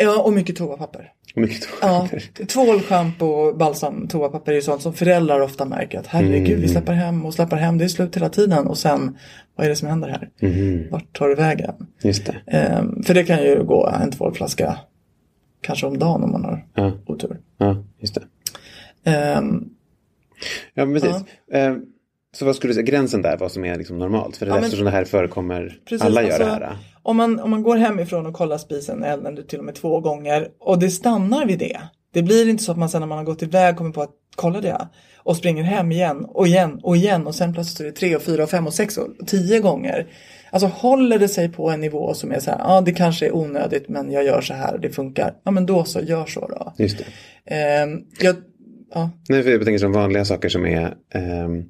Ja, 0.00 0.22
och 0.22 0.32
mycket 0.32 0.56
toapapper. 0.56 1.12
Mycket. 1.34 1.68
Ja, 1.82 2.08
tvål, 2.48 2.80
schampo, 2.80 3.52
balsam, 3.54 4.08
toapapper 4.08 4.52
är 4.52 4.56
ju 4.56 4.62
sånt 4.62 4.82
som 4.82 4.92
föräldrar 4.94 5.40
ofta 5.40 5.64
märker 5.64 5.98
att 5.98 6.06
herregud, 6.06 6.60
vi 6.60 6.68
släpper 6.68 6.92
hem 6.92 7.26
och 7.26 7.34
släpper 7.34 7.56
hem, 7.56 7.78
det 7.78 7.84
är 7.84 7.88
slut 7.88 8.16
hela 8.16 8.28
tiden 8.28 8.66
och 8.66 8.78
sen, 8.78 9.16
vad 9.56 9.64
är 9.66 9.70
det 9.70 9.76
som 9.76 9.88
händer 9.88 10.08
här? 10.08 10.30
Vart 10.90 11.18
tar 11.18 11.28
det 11.28 11.34
vägen? 11.34 11.74
Just 12.02 12.26
det. 12.26 12.36
Ehm, 12.46 13.02
för 13.02 13.14
det 13.14 13.24
kan 13.24 13.42
ju 13.44 13.64
gå 13.64 13.86
en 14.02 14.10
tvålflaska 14.10 14.76
kanske 15.60 15.86
om 15.86 15.98
dagen 15.98 16.22
om 16.24 16.32
man 16.32 16.44
har 16.44 16.66
Ja. 16.74 16.92
otur. 17.06 17.36
Ja, 17.58 17.84
just 17.98 18.14
det. 18.14 18.22
Ehm, 19.10 19.64
Ja, 20.74 20.86
precis. 20.86 21.16
Eh, 21.52 21.74
så 22.36 22.44
vad 22.44 22.56
skulle 22.56 22.70
du 22.70 22.74
säga, 22.74 22.84
gränsen 22.86 23.22
där, 23.22 23.36
vad 23.36 23.52
som 23.52 23.64
är 23.64 23.78
liksom 23.78 23.98
normalt? 23.98 24.36
För 24.36 24.46
det 24.46 24.50
Ja, 24.50 24.54
men- 24.54 24.64
eftersom 24.64 24.84
det 24.84 24.90
här 24.90 25.04
förekommer, 25.04 25.78
Precis, 25.88 26.06
alla 26.06 26.22
gör 26.22 26.28
alltså, 26.28 26.44
det 26.44 26.50
här. 26.50 26.76
Om 27.02 27.16
man, 27.16 27.40
om 27.40 27.50
man 27.50 27.62
går 27.62 27.76
hemifrån 27.76 28.26
och 28.26 28.34
kollar 28.34 28.58
spisen, 28.58 29.02
elden 29.04 29.46
till 29.46 29.58
och 29.58 29.64
med 29.64 29.74
två 29.74 30.00
gånger 30.00 30.48
och 30.60 30.78
det 30.78 30.90
stannar 30.90 31.46
vid 31.46 31.58
det. 31.58 31.80
Det 32.12 32.22
blir 32.22 32.48
inte 32.48 32.64
så 32.64 32.72
att 32.72 32.78
man 32.78 32.88
sen 32.88 33.00
när 33.00 33.06
man 33.06 33.18
har 33.18 33.24
gått 33.24 33.42
iväg 33.42 33.76
kommer 33.76 33.90
på 33.90 34.02
att 34.02 34.10
kolla 34.36 34.60
det 34.60 34.88
och 35.16 35.36
springer 35.36 35.62
hem 35.62 35.92
igen 35.92 36.24
och 36.24 36.46
igen 36.46 36.80
och 36.82 36.96
igen 36.96 37.26
och 37.26 37.34
sen 37.34 37.52
plötsligt 37.54 37.80
är 37.80 37.84
det 37.84 37.92
tre 37.92 38.16
och 38.16 38.22
fyra 38.22 38.42
och 38.42 38.50
fem 38.50 38.66
och 38.66 38.74
sex 38.74 38.98
och 38.98 39.08
tio 39.26 39.60
gånger. 39.60 40.06
Alltså 40.50 40.66
håller 40.66 41.18
det 41.18 41.28
sig 41.28 41.48
på 41.52 41.70
en 41.70 41.80
nivå 41.80 42.14
som 42.14 42.32
är 42.32 42.40
så 42.40 42.50
här, 42.50 42.58
ja 42.58 42.80
det 42.80 42.92
kanske 42.92 43.26
är 43.26 43.36
onödigt 43.36 43.88
men 43.88 44.10
jag 44.10 44.24
gör 44.24 44.40
så 44.40 44.54
här 44.54 44.74
och 44.74 44.80
det 44.80 44.90
funkar. 44.90 45.34
Ja 45.44 45.50
men 45.50 45.66
då 45.66 45.84
så, 45.84 46.00
gör 46.00 46.26
så 46.26 46.40
då. 46.40 46.72
Just 46.78 46.98
det. 46.98 47.04
Ehm, 47.54 48.00
jag, 48.20 48.36
ja, 48.94 49.10
Nej, 49.28 49.42
för 49.42 49.50
jag 49.50 49.64
tänker 49.64 49.78
som 49.78 49.92
vanliga 49.92 50.24
saker 50.24 50.48
som 50.48 50.66
är 50.66 50.94
ehm, 51.14 51.64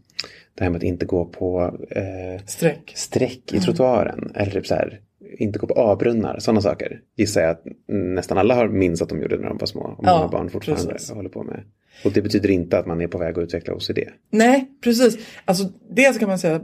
det 0.54 0.64
här 0.64 0.70
med 0.70 0.78
att 0.78 0.82
inte 0.82 1.06
gå 1.06 1.24
på 1.24 1.78
eh, 1.90 2.44
streck. 2.46 2.92
streck 2.94 3.52
i 3.52 3.60
trottoaren. 3.60 4.32
Eller 4.34 4.52
typ 4.52 4.66
så 4.66 4.74
här, 4.74 5.00
inte 5.38 5.58
gå 5.58 5.66
på 5.66 5.74
avbrunnar. 5.74 6.38
Sådana 6.38 6.60
saker 6.60 7.00
gissar 7.16 7.40
jag 7.40 7.50
att 7.50 7.64
nästan 7.88 8.38
alla 8.38 8.54
har 8.54 8.68
minns 8.68 9.02
att 9.02 9.08
de 9.08 9.20
gjorde 9.22 9.36
när 9.36 9.48
de 9.48 9.58
var 9.58 9.66
små. 9.66 9.80
Och 9.82 10.04
Ja, 10.06 10.16
många 10.16 10.28
barn 10.28 10.50
fortfarande 10.50 10.92
precis. 10.92 11.10
håller 11.10 11.28
på 11.28 11.42
med. 11.42 11.64
Och 12.04 12.12
det 12.12 12.22
betyder 12.22 12.50
inte 12.50 12.78
att 12.78 12.86
man 12.86 13.00
är 13.00 13.06
på 13.06 13.18
väg 13.18 13.38
att 13.38 13.42
utveckla 13.42 13.74
OCD. 13.74 13.98
Nej, 14.30 14.68
precis. 14.84 15.18
Alltså 15.44 15.64
dels 15.90 16.18
kan 16.18 16.28
man 16.28 16.38
säga, 16.38 16.60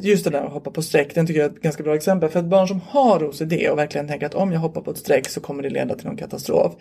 just 0.00 0.24
det 0.24 0.30
där 0.30 0.42
att 0.44 0.52
hoppa 0.52 0.70
på 0.70 0.82
streck, 0.82 1.14
den 1.14 1.26
tycker 1.26 1.40
jag 1.40 1.50
är 1.50 1.54
ett 1.56 1.62
ganska 1.62 1.82
bra 1.82 1.94
exempel. 1.94 2.30
För 2.30 2.40
ett 2.40 2.46
barn 2.46 2.68
som 2.68 2.80
har 2.80 3.24
OCD 3.24 3.52
och 3.70 3.78
verkligen 3.78 4.08
tänker 4.08 4.26
att 4.26 4.34
om 4.34 4.52
jag 4.52 4.60
hoppar 4.60 4.80
på 4.80 4.90
ett 4.90 4.98
streck 4.98 5.28
så 5.28 5.40
kommer 5.40 5.62
det 5.62 5.70
leda 5.70 5.94
till 5.94 6.06
någon 6.06 6.16
katastrof. 6.16 6.72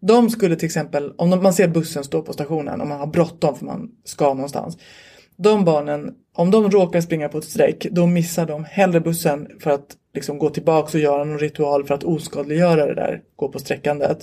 De 0.00 0.30
skulle 0.30 0.56
till 0.56 0.66
exempel, 0.66 1.12
om 1.16 1.30
man 1.30 1.52
ser 1.52 1.68
bussen 1.68 2.04
stå 2.04 2.22
på 2.22 2.32
stationen 2.32 2.80
och 2.80 2.86
man 2.86 2.98
har 3.00 3.06
bråttom 3.06 3.54
för 3.56 3.66
man 3.66 3.90
ska 4.04 4.34
någonstans. 4.34 4.78
De 5.36 5.64
barnen, 5.64 6.14
om 6.34 6.50
de 6.50 6.70
råkar 6.70 7.00
springa 7.00 7.28
på 7.28 7.38
ett 7.38 7.44
streck, 7.44 7.86
då 7.90 8.06
missar 8.06 8.46
de 8.46 8.64
hellre 8.64 9.00
bussen 9.00 9.48
för 9.60 9.70
att 9.70 9.96
liksom 10.14 10.38
gå 10.38 10.50
tillbaka 10.50 10.98
och 10.98 11.02
göra 11.02 11.24
någon 11.24 11.38
ritual 11.38 11.84
för 11.84 11.94
att 11.94 12.04
oskadliggöra 12.04 12.86
det 12.86 12.94
där, 12.94 13.22
gå 13.36 13.48
på 13.48 13.58
sträckandet. 13.58 14.18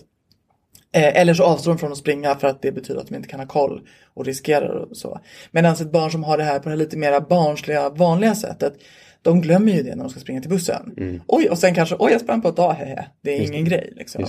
Eh, 0.95 1.21
eller 1.21 1.33
så 1.33 1.43
avstår 1.43 1.71
de 1.71 1.77
från 1.77 1.91
att 1.91 1.97
springa 1.97 2.35
för 2.35 2.47
att 2.47 2.61
det 2.61 2.71
betyder 2.71 3.01
att 3.01 3.07
de 3.07 3.15
inte 3.15 3.29
kan 3.29 3.39
ha 3.39 3.47
koll 3.47 3.81
och 4.13 4.25
riskerar 4.25 4.75
och 4.75 4.97
så. 4.97 5.19
Medan 5.51 5.73
ett 5.73 5.91
barn 5.91 6.11
som 6.11 6.23
har 6.23 6.37
det 6.37 6.43
här 6.43 6.59
på 6.59 6.69
det 6.69 6.75
lite 6.75 6.97
mer 6.97 7.19
barnsliga, 7.19 7.89
vanliga 7.89 8.35
sättet, 8.35 8.73
de 9.21 9.41
glömmer 9.41 9.71
ju 9.71 9.83
det 9.83 9.95
när 9.95 10.03
de 10.03 10.09
ska 10.09 10.19
springa 10.19 10.41
till 10.41 10.49
bussen. 10.49 10.93
Mm. 10.97 11.21
Oj, 11.27 11.49
och 11.49 11.57
sen 11.57 11.75
kanske, 11.75 11.95
oj 11.99 12.11
jag 12.11 12.21
sprang 12.21 12.41
på 12.41 12.47
ett 12.47 12.55
dag, 12.55 12.73
hehe. 12.73 13.05
det 13.21 13.31
är 13.31 13.41
ingen 13.41 13.65
grej. 13.65 13.93
Liksom. 13.95 14.25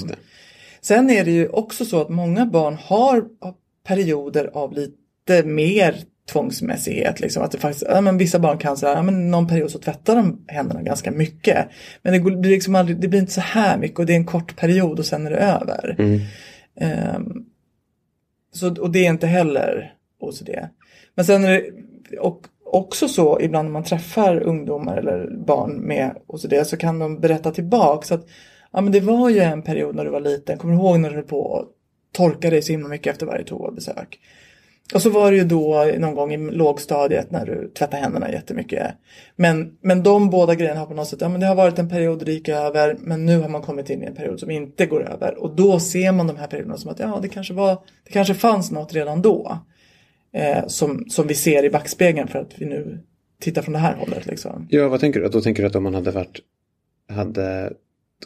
Sen 0.80 1.10
är 1.10 1.24
det 1.24 1.30
ju 1.30 1.48
också 1.48 1.84
så 1.84 2.00
att 2.00 2.08
många 2.08 2.46
barn 2.46 2.76
har 2.80 3.24
perioder 3.86 4.50
av 4.54 4.72
lite 4.72 5.42
mer 5.44 5.96
tvångsmässighet. 6.32 7.20
Liksom. 7.20 7.42
Att 7.42 7.50
det 7.50 7.58
faktiskt, 7.58 7.84
ja, 7.88 8.00
men 8.00 8.18
vissa 8.18 8.38
barn 8.38 8.58
kan 8.58 8.76
säga, 8.76 8.92
ja, 8.92 9.02
men 9.02 9.30
någon 9.30 9.48
period 9.48 9.70
så 9.70 9.78
tvättar 9.78 10.16
de 10.16 10.44
händerna 10.48 10.82
ganska 10.82 11.10
mycket. 11.10 11.68
Men 12.02 12.12
det, 12.12 12.20
blir 12.20 12.50
liksom 12.50 12.74
aldrig, 12.74 13.00
det 13.00 13.08
blir 13.08 13.20
inte 13.20 13.32
så 13.32 13.40
här 13.40 13.78
mycket 13.78 13.98
och 13.98 14.06
det 14.06 14.12
är 14.12 14.16
en 14.16 14.26
kort 14.26 14.56
period 14.56 14.98
och 14.98 15.06
sen 15.06 15.26
är 15.26 15.30
det 15.30 15.36
över. 15.36 15.96
Mm. 15.98 16.20
Um, 17.16 17.46
så, 18.52 18.82
och 18.82 18.90
det 18.90 19.06
är 19.06 19.10
inte 19.10 19.26
heller 19.26 19.94
OCD. 20.20 20.50
Men 21.14 21.24
sen 21.24 21.44
är 21.44 21.50
det 21.50 21.70
och 22.18 22.46
också 22.64 23.08
så 23.08 23.40
ibland 23.40 23.68
när 23.68 23.72
man 23.72 23.84
träffar 23.84 24.42
ungdomar 24.42 24.96
eller 24.96 25.36
barn 25.46 25.72
med 25.72 26.16
OCD 26.26 26.54
så 26.66 26.76
kan 26.76 26.98
de 26.98 27.20
berätta 27.20 27.50
tillbaka 27.50 28.06
så 28.06 28.14
att 28.14 28.26
ja, 28.72 28.80
men 28.80 28.92
det 28.92 29.00
var 29.00 29.30
ju 29.30 29.40
en 29.40 29.62
period 29.62 29.94
när 29.94 30.04
du 30.04 30.10
var 30.10 30.20
liten, 30.20 30.58
kommer 30.58 30.74
du 30.74 30.80
ihåg 30.80 31.00
när 31.00 31.08
du 31.10 31.14
höll 31.14 31.24
på 31.24 31.58
att 31.58 31.68
torka 32.12 32.50
dig 32.50 32.62
så 32.62 32.72
himla 32.72 32.88
mycket 32.88 33.12
efter 33.12 33.26
varje 33.26 33.44
toabesök? 33.44 34.18
Och 34.92 35.02
så 35.02 35.10
var 35.10 35.30
det 35.30 35.36
ju 35.36 35.44
då 35.44 35.92
någon 35.98 36.14
gång 36.14 36.34
i 36.34 36.36
lågstadiet 36.36 37.30
när 37.30 37.46
du 37.46 37.70
tvättade 37.78 38.02
händerna 38.02 38.32
jättemycket. 38.32 38.94
Men, 39.36 39.76
men 39.80 40.02
de 40.02 40.30
båda 40.30 40.54
grejerna 40.54 40.80
har 40.80 40.86
på 40.86 40.94
något 40.94 41.08
sätt, 41.08 41.20
ja 41.20 41.28
men 41.28 41.40
det 41.40 41.46
har 41.46 41.54
varit 41.54 41.78
en 41.78 41.88
period 41.88 42.18
där 42.18 42.26
det 42.26 42.32
gick 42.32 42.48
över 42.48 42.96
men 43.00 43.26
nu 43.26 43.40
har 43.40 43.48
man 43.48 43.62
kommit 43.62 43.90
in 43.90 44.02
i 44.02 44.06
en 44.06 44.14
period 44.14 44.40
som 44.40 44.50
inte 44.50 44.86
går 44.86 45.08
över. 45.08 45.34
Och 45.38 45.56
då 45.56 45.80
ser 45.80 46.12
man 46.12 46.26
de 46.26 46.36
här 46.36 46.46
perioderna 46.46 46.76
som 46.76 46.90
att 46.90 46.98
ja 46.98 47.18
det 47.22 47.28
kanske 47.28 47.54
var, 47.54 47.78
det 48.04 48.12
kanske 48.12 48.34
fanns 48.34 48.70
något 48.70 48.94
redan 48.94 49.22
då. 49.22 49.58
Eh, 50.32 50.66
som, 50.66 51.04
som 51.08 51.26
vi 51.26 51.34
ser 51.34 51.64
i 51.64 51.70
backspegeln 51.70 52.28
för 52.28 52.38
att 52.38 52.52
vi 52.58 52.66
nu 52.66 53.00
tittar 53.40 53.62
från 53.62 53.72
det 53.72 53.78
här 53.78 53.94
hållet. 53.94 54.26
Liksom. 54.26 54.66
Ja, 54.70 54.88
vad 54.88 55.00
tänker 55.00 55.20
du? 55.20 55.28
Då 55.28 55.40
tänker 55.40 55.62
du 55.62 55.66
att 55.66 55.76
om 55.76 55.82
man 55.82 55.94
hade 55.94 56.10
varit, 56.10 56.40
hade 57.08 57.72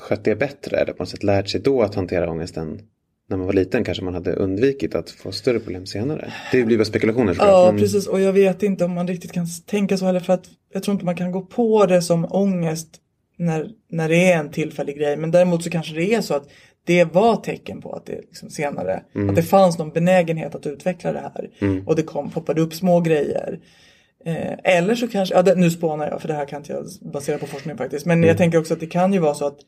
skött 0.00 0.24
det 0.24 0.36
bättre 0.36 0.76
eller 0.76 0.92
på 0.92 1.02
något 1.02 1.08
sätt 1.08 1.22
lärt 1.22 1.48
sig 1.48 1.60
då 1.60 1.82
att 1.82 1.94
hantera 1.94 2.30
ångesten 2.30 2.80
när 3.28 3.36
man 3.36 3.46
var 3.46 3.52
liten 3.52 3.84
kanske 3.84 4.04
man 4.04 4.14
hade 4.14 4.32
undvikit 4.32 4.94
att 4.94 5.10
få 5.10 5.32
större 5.32 5.58
problem 5.58 5.86
senare. 5.86 6.32
Det 6.52 6.64
blir 6.64 6.76
bara 6.78 6.84
spekulationer. 6.84 7.36
Ja, 7.38 7.68
men... 7.72 7.80
precis. 7.80 8.06
Och 8.06 8.20
jag 8.20 8.32
vet 8.32 8.62
inte 8.62 8.84
om 8.84 8.92
man 8.92 9.08
riktigt 9.08 9.32
kan 9.32 9.46
tänka 9.66 9.96
så 9.96 10.06
heller 10.06 10.20
för 10.20 10.32
att 10.32 10.44
jag 10.72 10.82
tror 10.82 10.92
inte 10.92 11.04
man 11.04 11.16
kan 11.16 11.32
gå 11.32 11.40
på 11.40 11.86
det 11.86 12.02
som 12.02 12.26
ångest 12.30 12.88
när, 13.36 13.70
när 13.90 14.08
det 14.08 14.32
är 14.32 14.38
en 14.38 14.50
tillfällig 14.50 14.96
grej. 14.96 15.16
Men 15.16 15.30
däremot 15.30 15.64
så 15.64 15.70
kanske 15.70 15.94
det 15.94 16.14
är 16.14 16.20
så 16.20 16.34
att 16.34 16.48
det 16.84 17.04
var 17.04 17.36
tecken 17.36 17.80
på 17.80 17.92
att 17.92 18.06
det 18.06 18.20
liksom 18.20 18.50
senare, 18.50 19.02
mm. 19.14 19.30
att 19.30 19.36
det 19.36 19.42
fanns 19.42 19.78
någon 19.78 19.90
benägenhet 19.90 20.54
att 20.54 20.66
utveckla 20.66 21.12
det 21.12 21.18
här. 21.20 21.50
Mm. 21.58 21.86
Och 21.86 21.96
det 21.96 22.02
kom, 22.02 22.30
poppade 22.30 22.60
upp 22.60 22.74
små 22.74 23.00
grejer. 23.00 23.58
Eh, 24.24 24.74
eller 24.76 24.94
så 24.94 25.08
kanske, 25.08 25.34
ja, 25.34 25.42
det, 25.42 25.54
nu 25.54 25.70
spånar 25.70 26.08
jag 26.10 26.20
för 26.20 26.28
det 26.28 26.34
här 26.34 26.46
kan 26.46 26.60
inte 26.60 26.72
jag 26.72 26.86
basera 27.12 27.38
på 27.38 27.46
forskning 27.46 27.76
faktiskt. 27.76 28.06
Men 28.06 28.18
mm. 28.18 28.28
jag 28.28 28.38
tänker 28.38 28.58
också 28.58 28.74
att 28.74 28.80
det 28.80 28.86
kan 28.86 29.12
ju 29.12 29.18
vara 29.18 29.34
så 29.34 29.46
att 29.46 29.58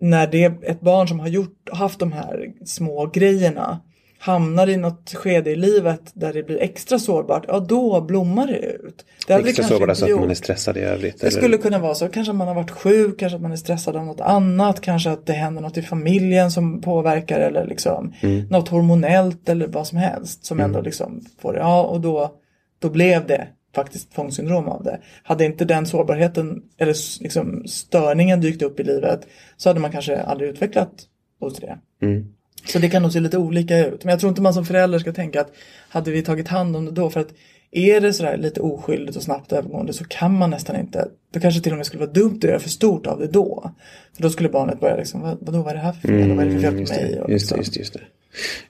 när 0.00 0.26
det 0.26 0.44
ett 0.44 0.80
barn 0.80 1.08
som 1.08 1.20
har 1.20 1.28
gjort, 1.28 1.68
haft 1.72 1.98
de 1.98 2.12
här 2.12 2.52
små 2.64 3.06
grejerna 3.06 3.80
hamnar 4.24 4.68
i 4.68 4.76
något 4.76 5.14
skede 5.14 5.50
i 5.50 5.56
livet 5.56 6.00
där 6.14 6.32
det 6.32 6.42
blir 6.42 6.62
extra 6.62 6.98
sårbart, 6.98 7.44
ja 7.48 7.60
då 7.60 8.00
blommar 8.00 8.46
det 8.46 8.58
ut. 8.58 9.04
Det 9.26 9.34
extra 9.34 9.64
sårbart 9.64 9.88
alltså 9.88 10.04
att 10.04 10.20
man 10.20 10.30
är 10.30 10.34
stressad 10.34 10.76
i 10.76 10.80
övrigt? 10.80 11.20
Det 11.20 11.26
eller? 11.26 11.36
skulle 11.38 11.56
kunna 11.56 11.78
vara 11.78 11.94
så. 11.94 12.08
Kanske 12.08 12.30
att 12.30 12.36
man 12.36 12.48
har 12.48 12.54
varit 12.54 12.70
sjuk, 12.70 13.18
kanske 13.18 13.36
att 13.36 13.42
man 13.42 13.52
är 13.52 13.56
stressad 13.56 13.96
av 13.96 14.06
något 14.06 14.20
annat, 14.20 14.80
kanske 14.80 15.10
att 15.10 15.26
det 15.26 15.32
händer 15.32 15.62
något 15.62 15.76
i 15.76 15.82
familjen 15.82 16.50
som 16.50 16.80
påverkar 16.80 17.40
eller 17.40 17.66
liksom 17.66 18.14
mm. 18.20 18.46
något 18.46 18.68
hormonellt 18.68 19.48
eller 19.48 19.66
vad 19.66 19.86
som 19.86 19.98
helst 19.98 20.44
som 20.44 20.60
mm. 20.60 20.70
ändå 20.70 20.80
liksom 20.80 21.24
får 21.42 21.52
det. 21.52 21.58
Ja, 21.58 21.82
och 21.82 22.00
då, 22.00 22.34
då 22.78 22.90
blev 22.90 23.26
det 23.26 23.46
faktiskt 23.74 24.14
tvångssyndrom 24.14 24.68
av 24.68 24.84
det. 24.84 25.00
Hade 25.22 25.44
inte 25.44 25.64
den 25.64 25.86
sårbarheten 25.86 26.62
eller 26.78 27.22
liksom 27.22 27.62
störningen 27.66 28.40
dykt 28.40 28.62
upp 28.62 28.80
i 28.80 28.84
livet 28.84 29.26
så 29.56 29.68
hade 29.68 29.80
man 29.80 29.92
kanske 29.92 30.22
aldrig 30.22 30.50
utvecklat 30.50 30.92
OCD. 31.40 31.64
Mm. 32.02 32.34
Så 32.66 32.78
det 32.78 32.88
kan 32.88 33.02
nog 33.02 33.12
se 33.12 33.20
lite 33.20 33.38
olika 33.38 33.86
ut. 33.86 34.04
Men 34.04 34.10
jag 34.10 34.20
tror 34.20 34.30
inte 34.30 34.42
man 34.42 34.54
som 34.54 34.64
förälder 34.64 34.98
ska 34.98 35.12
tänka 35.12 35.40
att 35.40 35.52
hade 35.88 36.10
vi 36.10 36.22
tagit 36.22 36.48
hand 36.48 36.76
om 36.76 36.84
det 36.84 36.90
då 36.90 37.10
för 37.10 37.20
att 37.20 37.34
är 37.70 38.00
det 38.00 38.12
sådär 38.12 38.36
lite 38.36 38.60
oskyldigt 38.60 39.16
och 39.16 39.22
snabbt 39.22 39.52
övergående 39.52 39.92
så 39.92 40.04
kan 40.04 40.38
man 40.38 40.50
nästan 40.50 40.76
inte, 40.76 41.08
då 41.32 41.40
kanske 41.40 41.60
till 41.60 41.72
och 41.72 41.78
med 41.78 41.86
skulle 41.86 42.00
vara 42.00 42.12
dumt 42.12 42.36
att 42.36 42.44
göra 42.44 42.58
för 42.58 42.68
stort 42.68 43.06
av 43.06 43.18
det 43.18 43.26
då. 43.26 43.70
För 44.14 44.22
då 44.22 44.30
skulle 44.30 44.48
barnet 44.48 44.80
börja 44.80 44.96
liksom, 44.96 45.20
vad, 45.20 45.38
vadå 45.40 45.62
vad 45.62 45.70
är 45.70 45.74
det 45.74 45.80
här 45.80 45.92
för 45.92 46.08
fel, 46.08 46.22
mm, 46.22 46.36
vad 46.36 46.46
är 46.46 46.50
det 46.50 46.54
för 46.54 46.60
fel 46.60 46.72
på 46.72 46.80
just 46.80 46.92
mig? 46.92 47.12
Det, 47.12 47.20
och 47.20 47.30
just, 47.30 47.42
liksom. 47.42 47.56
det, 47.56 47.60
just, 47.60 47.76
just 47.76 47.92
det. 47.94 48.00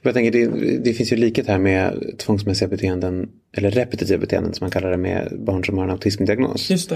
Jag 0.03 0.15
tänker 0.15 0.31
det, 0.31 0.79
det 0.79 0.93
finns 0.93 1.13
ju 1.13 1.17
likhet 1.17 1.47
här 1.47 1.59
med 1.59 2.15
tvångsmässiga 2.19 2.69
beteenden 2.69 3.29
eller 3.57 3.71
repetitiva 3.71 4.19
beteenden 4.19 4.55
som 4.55 4.65
man 4.65 4.71
kallar 4.71 4.91
det 4.91 4.97
med 4.97 5.33
barn 5.39 5.65
som 5.65 5.79
har 5.79 5.85
en 5.85 5.91
autismdiagnos. 5.91 6.71
Just. 6.71 6.93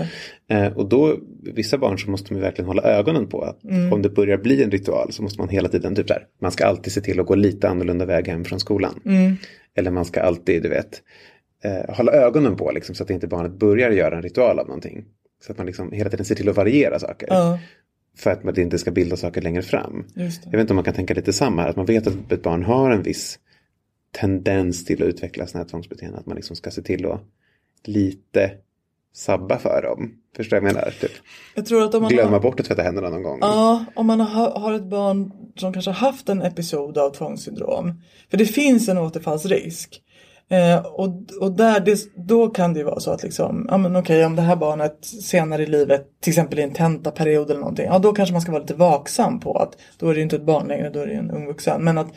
Eh, 0.51 0.67
och 0.67 0.89
då, 0.89 1.17
vissa 1.55 1.79
barn 1.79 1.99
så 1.99 2.11
måste 2.11 2.33
man 2.33 2.43
verkligen 2.43 2.69
hålla 2.69 2.83
ögonen 2.83 3.27
på 3.27 3.43
att 3.43 3.65
mm. 3.65 3.93
om 3.93 4.03
det 4.03 4.11
börjar 4.11 4.39
bli 4.39 4.63
en 4.63 4.71
ritual 4.71 5.13
så 5.13 5.23
måste 5.23 5.41
man 5.41 5.49
hela 5.49 5.69
tiden, 5.69 5.95
typ 5.95 6.09
där, 6.09 6.27
man 6.41 6.53
ska 6.53 6.67
alltid 6.67 6.93
se 6.93 7.01
till 7.01 7.21
att 7.21 7.27
gå 7.27 7.35
lite 7.35 7.69
annorlunda 7.69 8.05
väg 8.05 8.29
hem 8.29 8.45
från 8.45 8.61
skolan. 8.61 9.01
Mm. 9.05 9.37
Eller 9.77 9.91
man 9.91 10.05
ska 10.05 10.21
alltid, 10.21 10.63
du 10.63 10.69
vet, 10.69 11.03
eh, 11.65 11.95
hålla 11.95 12.13
ögonen 12.13 12.57
på 12.57 12.71
liksom, 12.71 12.95
så 12.95 13.03
att 13.03 13.11
inte 13.11 13.27
barnet 13.27 13.53
börjar 13.53 13.91
göra 13.91 14.17
en 14.17 14.23
ritual 14.23 14.59
av 14.59 14.67
någonting. 14.67 15.05
Så 15.47 15.53
att 15.53 15.59
man 15.59 15.67
liksom 15.67 15.93
hela 15.93 16.11
tiden 16.11 16.27
ser 16.27 16.35
till 16.35 16.49
att 16.49 16.57
variera 16.57 16.99
saker. 16.99 17.29
Ja. 17.31 17.59
För 18.19 18.31
att 18.31 18.45
man 18.45 18.61
inte 18.61 18.79
ska 18.79 18.91
bilda 18.91 19.17
saker 19.17 19.43
längre 19.43 19.63
fram. 19.63 20.05
Jag 20.15 20.51
vet 20.51 20.61
inte 20.61 20.73
om 20.73 20.75
man 20.75 20.85
kan 20.85 20.95
tänka 20.95 21.15
lite 21.15 21.33
samma 21.33 21.63
här. 21.63 21.69
Att 21.69 21.77
man 21.77 21.87
vet 21.87 22.07
att 22.07 22.33
ett 22.33 22.43
barn 22.43 22.63
har 22.63 22.91
en 22.91 23.03
viss 23.03 23.39
tendens 24.13 24.85
till 24.85 25.03
att 25.03 25.09
utveckla 25.09 25.47
sådana 25.47 25.65
här 25.65 25.71
tvångsbeteenden. 25.71 26.21
Att 26.21 26.27
man 26.27 26.37
liksom 26.37 26.57
ska 26.57 26.71
se 26.71 26.83
till 26.83 27.07
att 27.07 27.21
lite 27.85 28.51
sabba 29.15 29.59
för 29.59 29.83
dem. 29.83 30.15
Förstår 30.37 30.57
jag 30.57 30.65
menar? 30.65 30.95
Typ. 31.01 31.11
Jag 31.55 31.67
tror 31.67 31.85
att 31.85 31.95
om 31.95 32.03
man 32.03 32.13
Glömma 32.13 32.31
har... 32.31 32.41
bort 32.41 32.61
att 32.61 32.67
tvätta 32.67 32.83
händerna 32.83 33.11
någon 33.11 33.23
gång. 33.23 33.39
Ja, 33.41 33.85
om 33.95 34.07
man 34.07 34.21
har, 34.21 34.51
har 34.51 34.73
ett 34.73 34.85
barn 34.85 35.33
som 35.57 35.73
kanske 35.73 35.91
har 35.91 36.11
haft 36.11 36.29
en 36.29 36.43
episod 36.43 36.99
av 36.99 37.11
tvångssyndrom. 37.11 38.03
För 38.31 38.37
det 38.37 38.47
finns 38.47 38.89
en 38.89 38.99
återfallsrisk. 38.99 40.03
Eh, 40.51 40.79
och, 40.79 41.09
och 41.41 41.53
där, 41.53 41.81
det, 41.81 41.99
då 42.15 42.49
kan 42.49 42.73
det 42.73 42.79
ju 42.79 42.85
vara 42.85 43.01
så 43.01 43.11
att 43.11 43.23
liksom, 43.23 43.67
ja 43.71 43.77
men 43.77 43.97
okej 43.97 44.25
om 44.25 44.37
det 44.37 44.43
här 44.43 44.57
barnet 44.57 44.99
senare 45.05 45.63
i 45.63 45.67
livet, 45.67 46.21
till 46.21 46.31
exempel 46.31 46.59
i 46.59 46.63
en 46.63 46.73
tentaperiod 46.73 47.51
eller 47.51 47.61
någonting, 47.61 47.87
ja 47.87 47.99
då 47.99 48.13
kanske 48.13 48.33
man 48.33 48.43
ska 48.43 48.53
vara 48.53 48.63
lite 48.63 48.75
vaksam 48.75 49.41
på 49.41 49.59
att 49.59 49.77
då 49.99 50.09
är 50.09 50.15
det 50.15 50.19
ju 50.19 50.23
inte 50.23 50.37
ett 50.37 50.47
barn 50.47 50.69
längre, 50.69 50.91
då 50.91 51.01
är 51.01 51.07
det 51.07 51.13
ju 51.13 51.19
en 51.19 51.31
ung 51.31 51.47
vuxen. 51.47 51.85
Men 51.85 51.99
att, 51.99 52.09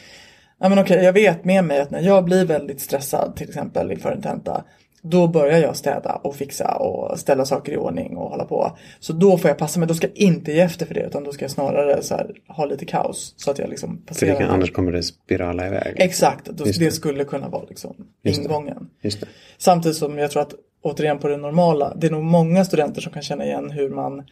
ja 0.60 0.70
men 0.70 0.80
okej 0.80 1.04
jag 1.04 1.14
vet 1.14 1.46
med 1.46 1.64
mig 1.64 1.82
att 1.82 1.92
när 1.92 2.02
jag 2.02 2.26
blir 2.26 2.46
väldigt 2.46 2.82
stressad 2.82 3.36
till 3.36 3.50
exempel 3.50 3.92
inför 3.92 4.12
en 4.12 4.22
tenta, 4.22 4.64
då 5.02 5.28
börjar 5.28 5.60
jag 5.60 5.76
städa 5.76 6.16
och 6.24 6.36
fixa 6.36 6.76
och 6.76 7.20
ställa 7.20 7.46
saker 7.46 7.72
i 7.72 7.78
ordning 7.78 8.18
och 8.18 8.30
hålla 8.30 8.46
på. 8.46 8.78
Så 9.00 9.14
då 9.14 9.38
får 9.38 9.50
jag 9.50 9.58
passa 9.58 9.80
mig. 9.80 9.88
Då 9.88 9.94
ska 9.94 10.08
jag 10.08 10.18
inte 10.18 10.52
ge 10.52 10.60
efter 10.60 10.86
för 10.86 10.94
det 10.94 11.02
utan 11.02 11.24
då 11.24 11.32
ska 11.32 11.44
jag 11.44 11.52
snarare 11.52 12.04
så 12.04 12.16
här, 12.16 12.32
ha 12.48 12.66
lite 12.66 12.86
kaos. 12.86 13.34
Så 13.38 13.52
att 13.52 13.60
jag 13.60 13.70
liksom 13.70 14.02
passerar. 14.06 14.40
Kan, 14.40 14.50
annars 14.50 14.72
kommer 14.72 14.92
det 14.92 15.04
spirala 15.04 15.68
iväg. 15.68 15.96
Exakt, 15.98 16.46
då, 16.46 16.64
det. 16.64 16.80
det. 16.80 16.92
skulle 16.92 17.24
kunna 17.24 17.50
vara 17.50 17.64
liksom 17.70 17.96
Just 18.24 18.42
ingången. 18.42 18.90
Just. 19.02 19.24
Samtidigt 19.58 19.98
som 19.98 20.18
jag 20.18 20.32
tror 20.32 20.42
att 20.42 20.54
återigen 20.82 21.20
på 21.20 21.28
det 21.28 21.38
normala. 21.38 21.94
Det 21.96 22.08
är 22.08 22.12
nog 22.12 22.24
många 22.24 22.66
studenter 22.66 23.02
som 23.02 23.12
kan 23.12 23.22
känna 23.22 23.46
igen 23.46 23.72
hur 23.72 23.90
man 23.90 24.24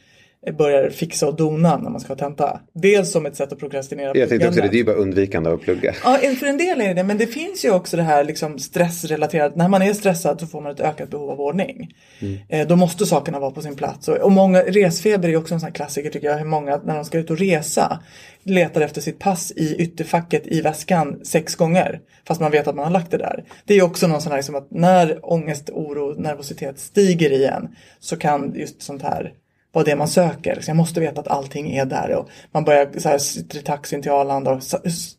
börjar 0.57 0.89
fixa 0.89 1.27
och 1.27 1.35
dona 1.35 1.77
när 1.77 1.89
man 1.89 1.99
ska 1.99 2.15
tenta. 2.15 2.59
Dels 2.73 3.11
som 3.11 3.25
ett 3.25 3.35
sätt 3.35 3.53
att 3.53 3.59
prokrastinera. 3.59 4.17
Jag 4.17 4.29
tänkte 4.29 4.47
också 4.47 4.61
det, 4.61 4.67
det 4.67 4.75
är 4.75 4.77
ju 4.77 4.83
bara 4.83 4.95
undvikande 4.95 5.49
av 5.49 5.55
att 5.55 5.61
plugga. 5.61 5.95
Ja, 6.03 6.17
för 6.39 6.45
en 6.45 6.57
del 6.57 6.81
är 6.81 6.93
det 6.93 7.03
men 7.03 7.17
det 7.17 7.27
finns 7.27 7.65
ju 7.65 7.71
också 7.71 7.97
det 7.97 8.03
här 8.03 8.23
liksom 8.23 8.59
stressrelaterat. 8.59 9.55
När 9.55 9.67
man 9.67 9.81
är 9.81 9.93
stressad 9.93 10.39
så 10.39 10.47
får 10.47 10.61
man 10.61 10.71
ett 10.71 10.79
ökat 10.79 11.09
behov 11.09 11.29
av 11.29 11.41
ordning. 11.41 11.93
Mm. 12.19 12.37
Eh, 12.49 12.67
då 12.67 12.75
måste 12.75 13.05
sakerna 13.05 13.39
vara 13.39 13.51
på 13.51 13.61
sin 13.61 13.75
plats. 13.75 14.07
Och, 14.07 14.17
och 14.17 14.31
många, 14.31 14.61
resfeber 14.61 15.29
är 15.29 15.37
också 15.37 15.53
en 15.53 15.59
sån 15.59 15.67
här 15.67 15.73
klassiker 15.73 16.09
tycker 16.09 16.27
jag. 16.27 16.37
Hur 16.37 16.45
många 16.45 16.81
när 16.85 16.95
de 16.95 17.05
ska 17.05 17.17
ut 17.17 17.29
och 17.29 17.37
resa 17.37 17.99
letar 18.43 18.81
efter 18.81 19.01
sitt 19.01 19.19
pass 19.19 19.51
i 19.55 19.75
ytterfacket 19.75 20.47
i 20.47 20.61
väskan 20.61 21.19
sex 21.23 21.55
gånger. 21.55 21.99
Fast 22.27 22.41
man 22.41 22.51
vet 22.51 22.67
att 22.67 22.75
man 22.75 22.85
har 22.85 22.91
lagt 22.91 23.11
det 23.11 23.17
där. 23.17 23.43
Det 23.65 23.73
är 23.73 23.83
också 23.83 24.07
någon 24.07 24.21
sån 24.21 24.31
här 24.31 24.37
liksom 24.37 24.55
att 24.55 24.71
när 24.71 25.19
ångest, 25.33 25.69
oro, 25.69 26.21
nervositet 26.21 26.79
stiger 26.79 27.31
igen 27.31 27.75
så 27.99 28.17
kan 28.17 28.53
just 28.55 28.81
sånt 28.81 29.01
här 29.01 29.33
vad 29.71 29.85
det 29.85 29.91
är 29.91 29.95
man 29.95 30.07
söker. 30.07 30.61
Så 30.61 30.69
jag 30.69 30.77
måste 30.77 30.99
veta 30.99 31.21
att 31.21 31.27
allting 31.27 31.75
är 31.75 31.85
där. 31.85 32.15
Och 32.15 32.29
man 32.51 32.63
börjar 32.63 32.89
så 32.97 33.09
här, 33.09 33.17
sitter 33.17 33.59
i 33.59 33.61
taxin 33.61 34.01
till 34.01 34.11
Arlanda 34.11 34.51
och 34.51 34.61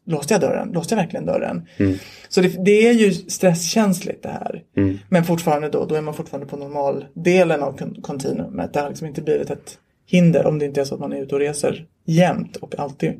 låste 0.06 0.34
jag 0.34 0.40
dörren? 0.40 0.70
Låste 0.72 0.94
jag 0.94 1.02
verkligen 1.02 1.26
dörren? 1.26 1.66
Mm. 1.76 1.98
Så 2.28 2.40
det, 2.40 2.64
det, 2.64 2.88
är 2.88 2.92
ju 2.92 3.12
stresskänsligt 3.12 4.22
det 4.22 4.28
här. 4.28 4.62
Mm. 4.76 4.98
Men 5.08 5.24
fortfarande 5.24 5.68
då, 5.68 5.84
då 5.84 5.94
är 5.94 6.00
man 6.00 6.14
fortfarande 6.14 6.46
på 6.46 6.56
normaldelen 6.56 7.62
av 7.62 7.80
kontinuumet. 8.02 8.72
Det 8.72 8.80
har 8.80 8.88
liksom 8.88 9.06
inte 9.06 9.22
blivit 9.22 9.50
ett 9.50 9.78
hinder 10.06 10.46
om 10.46 10.58
det 10.58 10.64
inte 10.64 10.80
är 10.80 10.84
så 10.84 10.94
att 10.94 11.00
man 11.00 11.12
är 11.12 11.22
ute 11.22 11.34
och 11.34 11.40
reser 11.40 11.86
jämt 12.04 12.56
och 12.56 12.78
alltid 12.78 13.12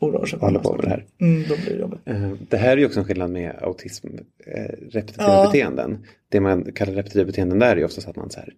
oroar 0.00 0.26
sig. 0.26 0.38
Håller 0.38 0.58
på 0.58 0.76
med 0.76 0.84
det 0.84 0.90
här. 0.90 1.04
Mm, 1.20 1.48
då 1.48 1.56
blir 1.56 1.74
det 1.74 1.80
jobbigt. 1.80 2.00
Uh, 2.10 2.34
det 2.48 2.56
här 2.56 2.72
är 2.72 2.76
ju 2.76 2.86
också 2.86 3.00
en 3.00 3.06
skillnad 3.06 3.30
med 3.30 3.56
autism, 3.62 4.06
uh, 4.06 4.12
repetitiva 4.90 5.28
Ja. 5.28 5.44
beteenden. 5.46 6.06
Det 6.28 6.40
man 6.40 6.72
kallar 6.72 6.92
repetitiva 6.92 7.24
beteenden 7.24 7.58
där 7.58 7.70
är 7.70 7.76
ju 7.76 7.84
oftast 7.84 8.08
att 8.08 8.16
man 8.16 8.30
så 8.30 8.40
här 8.40 8.48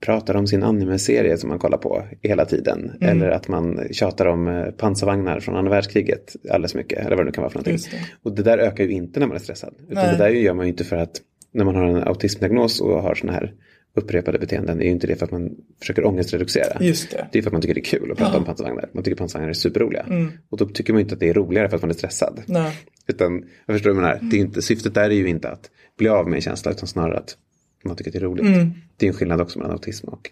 pratar 0.00 0.34
om 0.34 0.46
sin 0.46 0.62
anime-serie 0.62 1.38
som 1.38 1.48
man 1.48 1.58
kollar 1.58 1.78
på 1.78 2.04
hela 2.22 2.44
tiden. 2.44 2.92
Mm. 3.00 3.08
Eller 3.08 3.30
att 3.30 3.48
man 3.48 3.88
tjatar 3.90 4.26
om 4.26 4.48
eh, 4.48 4.64
pansarvagnar 4.64 5.40
från 5.40 5.56
andra 5.56 5.70
världskriget 5.70 6.36
alldeles 6.50 6.74
mycket. 6.74 6.98
Eller 6.98 7.16
vad 7.16 7.18
det 7.18 7.24
nu 7.24 7.32
kan 7.32 7.42
vara 7.42 7.50
för 7.50 7.58
någonting. 7.58 7.90
Det. 7.90 7.98
Och 8.22 8.36
det 8.36 8.42
där 8.42 8.58
ökar 8.58 8.84
ju 8.84 8.90
inte 8.90 9.20
när 9.20 9.26
man 9.26 9.36
är 9.36 9.40
stressad. 9.40 9.74
Utan 9.88 10.04
Nej. 10.04 10.16
det 10.16 10.24
där 10.24 10.30
gör 10.30 10.54
man 10.54 10.66
ju 10.66 10.70
inte 10.70 10.84
för 10.84 10.96
att 10.96 11.20
när 11.52 11.64
man 11.64 11.74
har 11.74 11.84
en 11.84 12.02
autismdiagnos 12.02 12.80
och 12.80 13.02
har 13.02 13.14
sådana 13.14 13.38
här 13.38 13.54
upprepade 13.96 14.38
beteenden. 14.38 14.80
är 14.80 14.84
ju 14.84 14.90
inte 14.90 15.06
det 15.06 15.16
för 15.16 15.24
att 15.24 15.30
man 15.32 15.50
försöker 15.80 16.06
ångestreducera. 16.06 16.76
Just 16.80 17.10
det. 17.10 17.28
Det 17.32 17.38
är 17.38 17.42
för 17.42 17.48
att 17.48 17.52
man 17.52 17.62
tycker 17.62 17.74
det 17.74 17.80
är 17.80 17.98
kul 17.98 18.12
att 18.12 18.18
prata 18.18 18.38
om 18.38 18.44
pansarvagnar. 18.44 18.88
Man 18.92 19.04
tycker 19.04 19.16
pansarvagnar 19.16 19.50
är 19.50 19.54
superroliga. 19.54 20.02
Mm. 20.02 20.32
Och 20.50 20.58
då 20.58 20.66
tycker 20.66 20.92
man 20.92 21.00
ju 21.00 21.02
inte 21.02 21.14
att 21.14 21.20
det 21.20 21.28
är 21.28 21.34
roligare 21.34 21.68
för 21.68 21.76
att 21.76 21.82
man 21.82 21.90
är 21.90 21.94
stressad. 21.94 22.42
Nej. 22.46 22.72
Utan, 23.06 23.44
jag 23.66 23.74
förstår 23.74 23.90
vad 23.90 23.96
du 23.96 24.02
menar. 24.02 24.18
Det 24.30 24.36
är 24.36 24.40
inte, 24.40 24.62
syftet 24.62 24.94
där 24.94 25.10
är 25.10 25.14
ju 25.14 25.28
inte 25.28 25.48
att 25.48 25.70
bli 25.98 26.08
av 26.08 26.28
med 26.28 26.36
en 26.36 26.42
känsla 26.42 26.70
utan 26.70 26.88
snarare 26.88 27.18
att 27.18 27.36
man 27.84 27.96
tycker 27.96 28.10
att 28.10 28.12
det 28.12 28.18
är 28.18 28.22
roligt. 28.22 28.44
Mm. 28.44 28.72
Det 28.96 29.06
är 29.06 29.08
en 29.08 29.14
skillnad 29.14 29.40
också 29.40 29.58
mellan 29.58 29.72
autism 29.72 30.08
och 30.08 30.30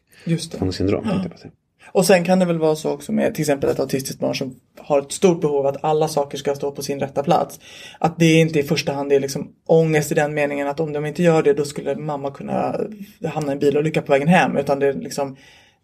tvångssyndrom. 0.51 1.05
säga. 1.05 1.53
Och 1.93 2.07
sen 2.07 2.25
kan 2.25 2.39
det 2.39 2.45
väl 2.45 2.59
vara 2.59 2.77
så 2.77 2.91
också 2.91 3.13
med 3.13 3.35
till 3.35 3.43
exempel 3.43 3.71
ett 3.71 3.81
autistiskt 3.81 4.21
barn 4.21 4.35
som 4.35 4.55
har 4.79 4.99
ett 4.99 5.13
stort 5.13 5.41
behov 5.41 5.67
att 5.67 5.85
alla 5.85 6.09
saker 6.09 6.39
ska 6.39 6.55
stå 6.55 6.73
på 6.73 6.83
sin 6.83 7.01
rätta 7.01 7.23
plats. 7.23 7.61
Att 7.99 8.19
det 8.19 8.33
inte 8.33 8.59
i 8.61 8.63
första 8.63 8.93
hand 8.93 9.13
är 9.13 9.21
liksom 9.21 9.53
ångest 9.67 10.13
i 10.13 10.15
den 10.15 10.35
meningen 10.35 10.69
att 10.69 10.81
om 10.81 10.93
de 10.93 11.07
inte 11.07 11.23
gör 11.23 11.43
det 11.43 11.53
då 11.53 11.65
skulle 11.65 11.97
mamma 11.97 12.31
kunna 12.31 12.81
hamna 13.25 13.53
i 13.53 13.55
en 13.55 13.59
bilolycka 13.59 14.03
på 14.03 14.13
vägen 14.13 14.29
hem. 14.29 14.57
Utan 14.57 14.79
det 14.79 14.87
är 14.87 14.93
liksom 14.93 15.37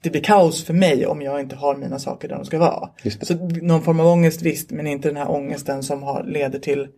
det 0.02 0.11
blir 0.11 0.23
kaos 0.23 0.64
för 0.64 0.75
mig 0.75 1.07
om 1.07 1.23
jag 1.23 1.40
inte 1.40 1.57
har 1.57 1.76
mina 1.76 1.99
saker 1.99 2.28
där 2.28 2.37
de 2.37 2.45
ska 2.45 2.59
vara. 2.59 2.88
Så 3.23 3.35
någon 3.62 3.83
form 3.83 4.00
av 4.00 4.07
ångest 4.07 4.42
visst 4.42 4.71
men 4.71 4.87
inte 4.87 5.09
den 5.09 5.16
här 5.16 5.31
ångesten 5.31 5.83
som 5.83 6.02
har, 6.02 6.25
leder 6.25 6.59
till 6.59 6.88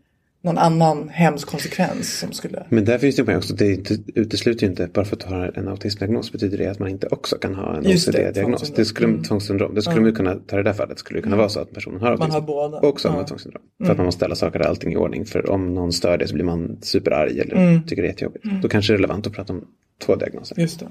någon 0.44 0.58
annan 0.58 1.08
hemsk 1.08 1.48
konsekvens 1.48 2.18
som 2.18 2.32
skulle... 2.32 2.66
Men 2.68 2.84
där 2.84 2.98
finns 2.98 3.16
det 3.16 3.20
ju 3.20 3.26
poäng 3.26 3.36
också. 3.36 3.54
Det 3.54 3.90
utesluter 4.14 4.62
ju 4.66 4.70
inte, 4.70 4.88
bara 4.92 5.04
för 5.04 5.16
att 5.16 5.20
du 5.28 5.34
har 5.34 5.52
en 5.58 5.68
autismdiagnos 5.68 6.32
betyder 6.32 6.58
det 6.58 6.66
att 6.66 6.78
man 6.78 6.88
inte 6.88 7.06
också 7.06 7.36
kan 7.38 7.54
ha 7.54 7.76
en 7.76 7.82
det, 7.82 7.88
OCD-diagnos. 7.94 8.60
tvångssyndrom. 8.60 8.74
Det 8.76 8.84
skulle, 8.84 9.08
Mm. 9.08 9.22
tvångssyndrom. 9.22 9.74
Det 9.74 9.82
skulle 9.82 10.00
man 10.00 10.10
ju 10.10 10.14
kunna, 10.16 10.34
ta 10.34 10.56
det 10.56 10.62
där 10.62 10.72
fallet, 10.72 10.98
skulle 10.98 11.18
det 11.18 11.22
kunna 11.22 11.36
vara 11.36 11.48
så 11.48 11.60
att 11.60 11.72
personen 11.74 12.00
har 12.00 12.10
autism. 12.10 12.30
har 12.30 12.40
båda. 12.40 12.78
Och 12.78 12.84
också 12.88 13.08
har 13.08 13.14
Ja. 13.14 13.18
Mm. 13.18 13.26
tvångssyndrom. 13.28 13.62
För 13.84 13.90
att 13.92 13.96
man 13.96 14.06
måste 14.06 14.18
ställa 14.18 14.34
saker 14.34 14.60
och 14.60 14.66
allting 14.66 14.92
i 14.92 14.96
ordning. 14.96 15.24
För 15.26 15.50
om 15.50 15.74
någon 15.74 15.92
stör 15.92 16.18
det 16.18 16.28
så 16.28 16.34
blir 16.34 16.44
man 16.44 16.78
superarg 16.82 17.40
eller 17.40 17.56
Mm. 17.56 17.82
tycker 17.82 18.02
det 18.02 18.08
är 18.08 18.10
jättejobbigt. 18.10 18.44
Då 18.62 18.68
kanske 18.68 18.92
det 18.92 18.94
är 18.94 18.98
relevant 18.98 19.26
att 19.26 19.32
prata 19.32 19.52
om 19.52 19.64
två 20.06 20.16
diagnoser. 20.16 20.60
Just 20.60 20.80
det. 20.80 20.86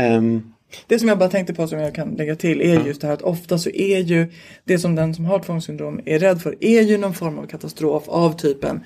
Ehm, 0.00 0.52
Det 0.86 0.98
som 0.98 1.08
jag 1.08 1.18
bara 1.18 1.28
tänkte 1.28 1.54
på 1.54 1.66
som 1.66 1.78
jag 1.78 1.94
kan 1.94 2.10
lägga 2.10 2.36
till 2.36 2.60
är 2.60 2.86
just 2.86 3.00
det 3.00 3.06
här 3.06 3.14
att 3.14 3.22
ofta 3.22 3.58
så 3.58 3.70
är 3.70 3.98
ju 3.98 4.32
det 4.64 4.78
som 4.78 4.94
den 4.94 5.14
som 5.14 5.24
har 5.24 5.38
tvångssyndrom 5.38 6.00
är 6.04 6.18
rädd 6.18 6.42
för 6.42 6.64
är 6.64 6.82
ju 6.82 6.98
någon 6.98 7.14
form 7.14 7.38
av 7.38 7.46
katastrof 7.46 8.08
av 8.08 8.36
typen 8.36 8.80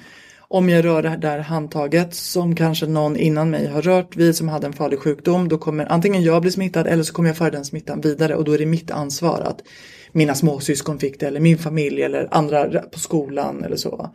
om 0.48 0.68
jag 0.68 0.84
rör 0.84 1.02
det 1.02 1.16
där 1.16 1.38
handtaget 1.38 2.14
som 2.14 2.56
kanske 2.56 2.86
någon 2.86 3.16
innan 3.16 3.50
mig 3.50 3.66
har 3.66 3.82
rört 3.82 4.16
vid 4.16 4.36
som 4.36 4.48
hade 4.48 4.66
en 4.66 4.72
farlig 4.72 4.98
sjukdom 4.98 5.48
då 5.48 5.58
kommer 5.58 5.92
antingen 5.92 6.22
jag 6.22 6.42
bli 6.42 6.50
smittad 6.50 6.86
eller 6.86 7.02
så 7.02 7.12
kommer 7.12 7.28
jag 7.28 7.36
föra 7.36 7.50
den 7.50 7.64
smittan 7.64 8.00
vidare 8.00 8.36
och 8.36 8.44
då 8.44 8.52
är 8.52 8.58
det 8.58 8.66
mitt 8.66 8.90
ansvar 8.90 9.40
att 9.40 9.62
mina 10.12 10.34
småsyskon 10.34 10.98
fick 10.98 11.20
det 11.20 11.26
eller 11.26 11.40
min 11.40 11.58
familj 11.58 12.02
eller 12.02 12.28
andra 12.30 12.80
på 12.80 12.98
skolan 12.98 13.64
eller 13.64 13.76
så. 13.76 14.10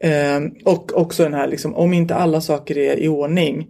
Ehm, 0.00 0.50
och 0.64 0.92
också 1.00 1.22
den 1.22 1.34
här 1.34 1.48
liksom 1.48 1.74
om 1.74 1.92
inte 1.92 2.14
alla 2.14 2.40
saker 2.40 2.78
är 2.78 2.96
i 3.00 3.08
ordning 3.08 3.66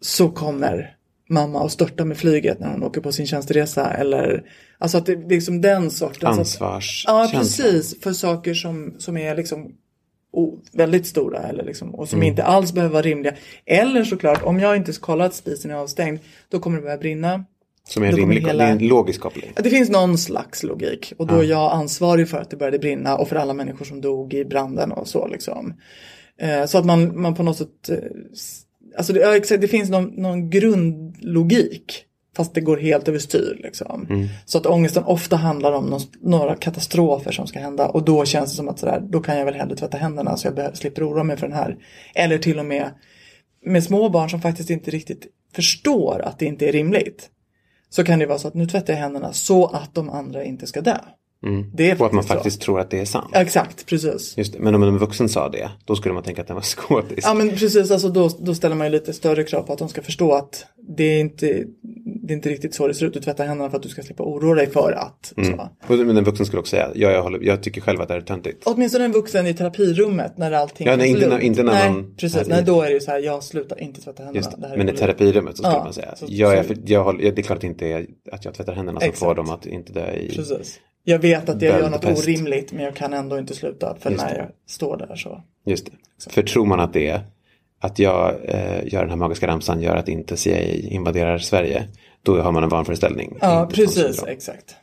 så 0.00 0.28
kommer 0.28 0.96
mamma 1.30 1.64
att 1.64 1.72
störta 1.72 2.04
med 2.04 2.16
flyget 2.18 2.60
när 2.60 2.68
hon 2.72 2.82
åker 2.82 3.00
på 3.00 3.12
sin 3.12 3.26
tjänsteresa 3.26 3.90
eller 3.94 4.42
alltså 4.78 4.98
att 4.98 5.06
det 5.06 5.12
är 5.12 5.28
liksom 5.28 5.60
den 5.60 5.90
sortens 5.90 6.20
Ja 6.22 6.28
ansvarskänsla. 6.28 7.38
precis 7.38 8.00
för 8.02 8.12
saker 8.12 8.54
som, 8.54 8.94
som 8.98 9.16
är 9.16 9.36
liksom 9.36 9.72
väldigt 10.72 11.06
stora 11.06 11.38
eller 11.38 11.64
liksom, 11.64 11.94
och 11.94 12.08
som 12.08 12.18
Mm. 12.18 12.28
inte 12.28 12.44
alls 12.44 12.72
behöver 12.72 12.92
vara 12.92 13.02
rimliga. 13.02 13.34
Eller 13.66 14.04
såklart 14.04 14.42
om 14.42 14.60
jag 14.60 14.76
inte 14.76 14.92
kollar 14.92 15.26
att 15.26 15.34
spisen 15.34 15.70
är 15.70 15.74
avstängd 15.74 16.18
då 16.48 16.58
kommer 16.58 16.76
det 16.76 16.82
börja 16.82 16.96
brinna. 16.98 17.44
Som 17.88 18.02
är 18.02 18.06
en 18.06 18.16
rimlig, 18.16 18.40
hela- 18.40 18.64
det 18.64 18.68
är 18.70 18.72
en 18.72 18.88
logisk 18.88 19.20
koppling. 19.20 19.52
Det 19.56 19.70
fins 19.70 19.90
någon 19.90 20.18
slags 20.18 20.62
logik 20.62 21.12
och 21.16 21.26
då 21.26 21.34
är 21.34 21.44
jag 21.44 21.72
ansvarig 21.72 22.28
för 22.28 22.38
att 22.38 22.50
det 22.50 22.56
började 22.56 22.78
brinna 22.78 23.16
och 23.16 23.28
för 23.28 23.36
alla 23.36 23.54
människor 23.54 23.84
som 23.84 24.00
dog 24.00 24.34
i 24.34 24.44
branden 24.44 24.92
och 24.92 25.08
så 25.08 25.26
liksom. 25.28 25.74
Eh, 26.40 26.66
så 26.66 26.78
att 26.78 26.84
man, 26.86 27.20
man 27.20 27.34
på 27.34 27.42
något 27.42 27.56
sätt, 27.56 27.88
eh, 27.88 27.96
alltså 29.00 29.12
det, 29.12 29.20
ja, 29.50 29.56
det 29.56 29.68
finns 29.68 29.90
någon, 29.90 30.04
någon 30.04 30.50
grundlogik 30.50 32.04
fast 32.36 32.54
det 32.54 32.60
går 32.60 32.76
helt 32.76 33.08
överstyr 33.08 33.60
liksom. 33.62 34.06
Mm. 34.10 34.28
Så 34.44 34.58
att 34.58 34.66
ångesten 34.66 35.04
ofta 35.04 35.36
handlar 35.36 35.72
om 35.72 35.86
någon, 35.86 36.00
några 36.20 36.56
katastrofer 36.56 37.32
som 37.32 37.46
ska 37.46 37.58
hända 37.58 37.88
och 37.88 38.04
då 38.04 38.24
känns 38.24 38.50
det 38.50 38.56
som 38.56 38.68
att 38.68 38.78
sådär, 38.78 39.02
då 39.08 39.20
kan 39.20 39.38
jag 39.38 39.44
väl 39.44 39.54
hellre 39.54 39.76
tvätta 39.76 39.96
händerna 39.96 40.36
så 40.36 40.46
jag 40.46 40.54
behöver, 40.54 40.76
slipper 40.76 41.08
oroa 41.08 41.22
mig 41.22 41.36
för 41.36 41.48
den 41.48 41.56
här. 41.56 41.76
Eller 42.14 42.38
till 42.38 42.58
och 42.58 42.66
med 42.66 42.90
med 43.64 43.84
små 43.84 44.08
barn 44.08 44.30
som 44.30 44.40
faktiskt 44.40 44.70
inte 44.70 44.90
riktigt 44.90 45.26
förstår 45.54 46.22
att 46.24 46.38
det 46.38 46.46
inte 46.46 46.68
är 46.68 46.72
rimligt. 46.72 47.30
Så 47.90 48.04
kan 48.04 48.18
det 48.18 48.26
vara 48.26 48.38
så 48.38 48.48
att 48.48 48.54
nu 48.54 48.66
tvättar 48.66 48.92
jag 48.92 49.00
händerna 49.00 49.32
så 49.32 49.66
att 49.66 49.94
de 49.94 50.10
andra 50.10 50.44
inte 50.44 50.66
ska 50.66 50.80
dö. 50.80 50.98
Det 51.74 51.90
är 51.90 52.00
Och 52.00 52.06
att 52.06 52.12
man 52.12 52.24
faktiskt 52.24 52.56
så. 52.60 52.64
tror 52.64 52.80
att 52.80 52.90
det 52.90 52.98
är 53.00 53.04
sant. 53.04 53.30
Exakt, 53.34 53.86
precis. 53.86 54.34
Just 54.38 54.52
det. 54.52 54.58
Men 54.58 54.74
om 54.74 54.82
en 54.82 54.98
vuxen 54.98 55.28
sa 55.28 55.48
det, 55.48 55.70
då 55.84 55.96
skulle 55.96 56.14
man 56.14 56.22
tänka 56.22 56.40
att 56.42 56.46
den 56.48 56.54
var 56.54 56.62
skådis. 56.76 57.18
Ja 57.22 57.34
men 57.34 57.50
precis, 57.50 57.90
alltså 57.90 58.08
då, 58.08 58.30
då 58.40 58.54
ställer 58.54 58.76
man 58.76 58.86
ju 58.86 58.90
lite 58.92 59.12
större 59.12 59.44
krav 59.44 59.62
på 59.62 59.72
att 59.72 59.78
de 59.78 59.88
ska 59.88 60.02
förstå 60.02 60.32
att 60.32 60.66
det 60.96 61.04
är 61.04 61.20
inte, 61.20 61.64
det 62.22 62.32
är 62.32 62.36
inte 62.36 62.48
riktigt 62.48 62.74
så 62.74 62.88
det 62.88 62.94
ser 62.94 63.06
ut. 63.06 63.14
Du 63.14 63.20
tvättar 63.20 63.46
händerna 63.46 63.70
för 63.70 63.76
att 63.76 63.82
du 63.82 63.88
ska 63.88 64.02
slippa 64.02 64.22
oroa 64.22 64.54
dig 64.54 64.66
för 64.70 64.92
att. 64.92 65.32
Mm. 65.36 66.06
Men 66.06 66.16
en 66.16 66.24
vuxen 66.24 66.46
skulle 66.46 66.60
också 66.60 66.70
säga, 66.70 66.90
ja, 66.94 67.10
jag, 67.10 67.22
håller, 67.22 67.40
jag 67.42 67.62
tycker 67.62 67.80
själv 67.80 68.00
att 68.00 68.08
det 68.08 68.14
här 68.14 68.20
är 68.20 68.24
töntigt. 68.24 68.62
Åtminstone 68.66 69.04
en 69.04 69.12
vuxen 69.12 69.46
i 69.46 69.54
terapirummet 69.54 70.38
när 70.38 70.52
allting 70.52 70.86
Ja, 70.86 70.96
nej, 70.96 71.10
är 71.10 71.14
inte 71.14 71.28
när- 71.28 71.38
inte 71.40 71.62
när 71.62 71.72
nej, 71.72 71.90
man- 71.90 72.14
Precis, 72.16 72.48
nej, 72.48 72.62
då 72.66 72.82
är 72.82 72.86
det 72.86 72.92
ju 72.94 73.00
så 73.00 73.10
här, 73.10 73.18
jag 73.18 73.42
slutar 73.42 73.80
inte 73.80 74.00
tvätta 74.00 74.22
händerna. 74.22 74.46
Just 74.46 74.60
det. 74.60 74.66
är 74.66 74.76
Men 74.76 74.88
i 74.88 74.92
terapirummet 74.92 75.56
så 75.56 75.62
skulle 75.62 75.76
Ja, 75.76 75.84
man 75.84 75.92
säga, 75.92 76.14
så- 76.16 76.26
jag 76.28 76.66
så- 76.66 76.74
jag 76.84 77.04
håller, 77.04 77.24
ja, 77.24 77.30
det 77.30 77.40
är 77.40 77.42
klart 77.42 77.60
det 77.60 77.66
inte 77.66 78.06
att 78.32 78.44
jag 78.44 78.54
tvättar 78.54 78.72
händerna 78.72 79.00
som 79.00 79.12
får 79.12 79.34
dem 79.34 79.50
att 79.50 79.66
inte 79.66 79.92
dö 79.92 80.12
i... 80.12 80.36
Precis. 80.36 80.78
Jag 81.04 81.18
vet 81.18 81.48
att 81.48 81.62
jag 81.62 81.80
gör 81.80 81.90
något 81.90 82.02
Böldpest. 82.02 82.28
orimligt 82.28 82.72
men 82.72 82.84
jag 82.84 82.96
kan 82.96 83.12
ändå 83.12 83.38
inte 83.38 83.54
sluta 83.54 83.96
för 84.00 84.10
Just 84.10 84.22
när 84.24 84.30
det. 84.34 84.38
jag 84.38 84.48
står 84.66 84.96
där 84.96 85.16
så. 85.16 85.42
Just 85.66 85.86
det. 85.86 85.92
För 86.32 86.42
tror 86.42 86.66
man 86.66 86.80
att 86.80 86.92
det 86.92 87.08
är 87.08 87.22
att 87.80 87.98
jag 87.98 88.34
eh, 88.44 88.86
gör 88.92 89.00
den 89.00 89.10
här 89.10 89.16
magiska 89.16 89.46
ramsan 89.46 89.80
gör 89.82 89.96
att 89.96 90.08
inte 90.08 90.36
CIA 90.36 90.60
invaderar 90.74 91.38
Sverige, 91.38 91.88
då 92.22 92.40
har 92.40 92.52
man 92.52 92.62
en 92.62 92.68
vanföreställning. 92.68 93.38
Ja, 93.40 93.68
precis, 93.72 94.22
exakt. 94.22 94.76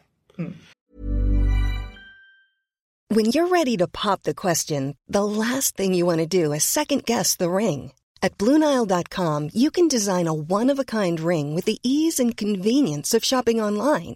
When 3.09 3.25
you're 3.25 3.49
ready 3.49 3.77
to 3.77 3.87
pop 3.87 4.23
the 4.23 4.33
question, 4.33 4.95
the 5.13 5.23
last 5.23 5.77
thing 5.77 5.95
you 5.95 6.05
want 6.05 6.19
to 6.31 6.43
do 6.43 6.53
is 6.55 6.63
second 6.63 7.03
guess 7.05 7.37
the 7.37 7.45
ring. 7.49 7.91
At 8.21 8.37
Bluenile.com, 8.37 9.49
you 9.53 9.69
can 9.71 9.87
design 9.87 10.27
a 10.27 10.33
one 10.33 10.69
of 10.73 10.79
a 10.79 10.83
kind 10.83 11.19
ring 11.19 11.55
with 11.55 11.65
the 11.65 11.77
ease 11.83 12.19
and 12.23 12.35
convenience 12.37 13.13
of 13.17 13.23
shopping 13.23 13.61
online. 13.61 14.15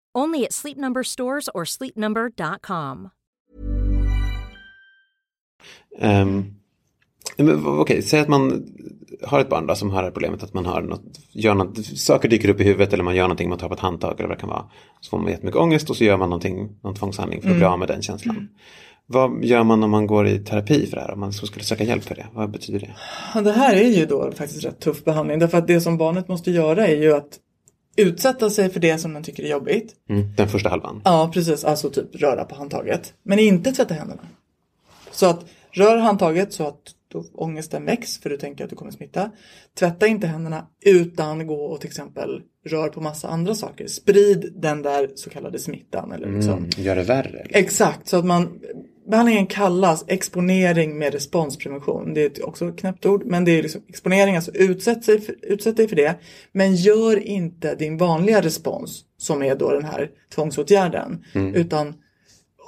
Only 0.17 0.45
at 0.45 0.53
Sleep 0.53 0.77
Number 0.77 1.03
stores 1.03 1.49
or 1.53 1.65
sleepnumber.com. 1.65 3.09
Um, 5.99 6.55
men, 7.37 7.65
Okej, 7.65 8.01
säg 8.01 8.19
att 8.19 8.27
man 8.27 8.65
har 9.23 9.39
ett 9.39 9.49
barn 9.49 9.67
då 9.67 9.75
som 9.75 9.89
har 9.89 10.01
det 10.01 10.07
här 10.07 10.11
problemet 10.11 10.43
att 10.43 10.53
man 10.53 10.65
har 10.65 10.81
något, 10.81 11.03
gör 11.31 11.55
något, 11.55 11.85
saker 11.85 12.29
dyker 12.29 12.49
upp 12.49 12.61
i 12.61 12.63
huvudet 12.63 12.93
eller 12.93 13.03
man 13.03 13.15
gör 13.15 13.23
någonting, 13.23 13.49
man 13.49 13.57
tar 13.57 13.67
på 13.67 13.73
ett 13.73 13.79
handtag 13.79 14.19
eller 14.19 14.27
vad 14.27 14.37
det 14.37 14.41
kan 14.41 14.49
vara. 14.49 14.65
Så 15.01 15.09
får 15.09 15.17
man 15.17 15.31
jättemycket 15.31 15.61
ångest 15.61 15.89
och 15.89 15.95
så 15.95 16.03
gör 16.03 16.17
man 16.17 16.29
någonting, 16.29 16.69
någon 16.83 16.95
tvångshandling 16.95 17.41
för 17.41 17.49
att 17.49 17.55
bli 17.55 17.65
av 17.65 17.79
med 17.79 17.87
den 17.87 18.01
känslan. 18.01 18.35
Mm. 18.35 18.47
Vad 19.05 19.45
gör 19.45 19.63
man 19.63 19.83
om 19.83 19.91
man 19.91 20.07
går 20.07 20.27
i 20.27 20.39
terapi 20.39 20.87
för 20.87 20.97
det 20.97 21.01
här? 21.01 21.11
Om 21.11 21.19
man 21.19 21.33
så 21.33 21.45
skulle 21.45 21.65
söka 21.65 21.83
hjälp 21.83 22.03
för 22.03 22.15
det? 22.15 22.27
Vad 22.33 22.51
betyder 22.51 22.79
det? 22.79 23.41
Det 23.41 23.51
här 23.51 23.75
är 23.75 23.89
ju 23.89 24.05
då 24.05 24.31
faktiskt 24.31 24.65
rätt 24.65 24.79
tuff 24.79 25.03
behandling. 25.03 25.39
Därför 25.39 25.57
att 25.57 25.67
det 25.67 25.81
som 25.81 25.97
barnet 25.97 26.27
måste 26.27 26.51
göra 26.51 26.87
är 26.87 27.01
ju 27.01 27.13
att 27.13 27.39
utsätta 27.95 28.49
sig 28.49 28.69
för 28.69 28.79
det 28.79 28.97
som 28.97 29.13
den 29.13 29.23
tycker 29.23 29.43
är 29.43 29.47
jobbigt. 29.47 29.95
Mm, 30.09 30.35
den 30.35 30.49
första 30.49 30.69
halvan. 30.69 31.01
Ja, 31.05 31.31
precis. 31.33 31.63
Alltså 31.63 31.89
typ 31.89 32.15
röra 32.15 32.45
på 32.45 32.55
handtaget. 32.55 33.13
Men 33.23 33.39
inte 33.39 33.71
tvätta 33.71 33.93
händerna. 33.93 34.21
Så 35.11 35.25
att 35.25 35.45
rör 35.71 35.97
handtaget 35.97 36.53
så 36.53 36.67
att 36.67 36.81
då 37.11 37.25
ångesten 37.33 37.85
väcks 37.85 38.19
för 38.19 38.29
du 38.29 38.37
tänker 38.37 38.63
att 38.63 38.69
du 38.69 38.75
kommer 38.75 38.91
smitta. 38.91 39.31
Tvätta 39.79 40.07
inte 40.07 40.27
händerna 40.27 40.67
utan 40.85 41.47
gå 41.47 41.65
och 41.65 41.81
till 41.81 41.89
exempel 41.89 42.41
rör 42.65 42.89
på 42.89 43.01
massa 43.01 43.27
andra 43.27 43.55
saker. 43.55 43.87
Sprid 43.87 44.53
den 44.55 44.81
där 44.81 45.09
så 45.15 45.29
kallade 45.29 45.59
smittan. 45.59 46.11
Eller 46.11 46.31
liksom. 46.31 46.53
Mm, 46.53 46.69
gör 46.77 46.95
det 46.95 47.03
värre? 47.03 47.45
Exakt, 47.49 48.07
så 48.07 48.17
att 48.17 48.25
man 48.25 48.59
Behandlingen 49.09 49.45
kallas 49.47 50.05
exponering 50.07 50.97
med 50.97 51.13
responsprevention. 51.13 52.13
Det 52.13 52.37
är 52.39 52.45
också 52.47 52.69
ett 52.69 52.77
knäppt 52.77 53.05
ord. 53.05 53.23
Men 53.25 53.45
det 53.45 53.51
är 53.51 53.63
liksom 53.63 53.81
exponering, 53.87 54.35
alltså 54.35 54.51
utsätt, 54.51 55.03
sig 55.05 55.21
för, 55.21 55.35
utsätt 55.41 55.77
dig 55.77 55.87
för 55.87 55.95
det. 55.95 56.15
Men 56.51 56.75
gör 56.75 57.19
inte 57.19 57.75
din 57.75 57.97
vanliga 57.97 58.41
respons, 58.41 59.01
som 59.17 59.43
är 59.43 59.55
då 59.55 59.71
den 59.71 59.83
här 59.85 60.09
tvångsåtgärden. 60.35 61.23
Utan 61.33 61.93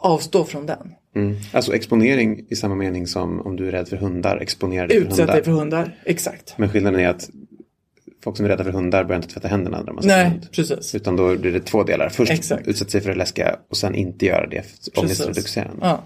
avstå 0.02 0.44
från 0.46 0.66
den. 0.66 0.92
Mm. 1.16 1.36
Alltså 1.52 1.76
exponering 1.76 2.46
i 2.50 2.56
samma 2.56 2.76
mening 2.76 3.08
som 3.08 3.42
om 3.42 3.56
du 3.56 3.68
är 3.68 3.72
rädd 3.72 3.88
för 3.88 3.98
hundar, 3.98 4.38
exponera 4.38 4.88
dig 4.88 4.98
för 4.98 5.06
Utsätt 5.06 5.20
hundar. 5.20 5.34
dig 5.34 5.44
för 5.44 5.52
hundar, 5.52 5.98
exakt. 6.06 6.54
Men 6.58 6.70
skillnaden 6.70 7.00
är 7.00 7.08
att 7.08 7.30
folk 8.24 8.38
som 8.38 8.46
är 8.46 8.50
rädda 8.50 8.64
för 8.64 8.72
hundar 8.72 9.04
börjar 9.04 9.22
inte 9.22 9.34
tvätta 9.34 9.48
händerna 9.48 9.82
när 9.82 9.94
man 9.94 10.04
ser 10.04 10.10
Nej, 10.10 10.30
hund. 10.30 10.48
precis. 10.52 10.96
Utan 10.96 11.16
då 11.16 11.36
blir 11.38 11.52
det 11.52 11.60
två 11.60 11.84
delar. 11.84 12.10
Först 12.10 12.32
Exakt. 12.32 12.68
utsätta 12.68 12.92
sig 12.92 13.02
för 13.02 13.10
det 13.10 13.16
läskiga 13.16 13.56
och 13.70 13.78
sen 13.78 13.96
inte 13.96 14.26
göra 14.26 14.48
det 14.48 14.64
ångestreducerande. 14.98 15.78
Ja. 15.82 16.04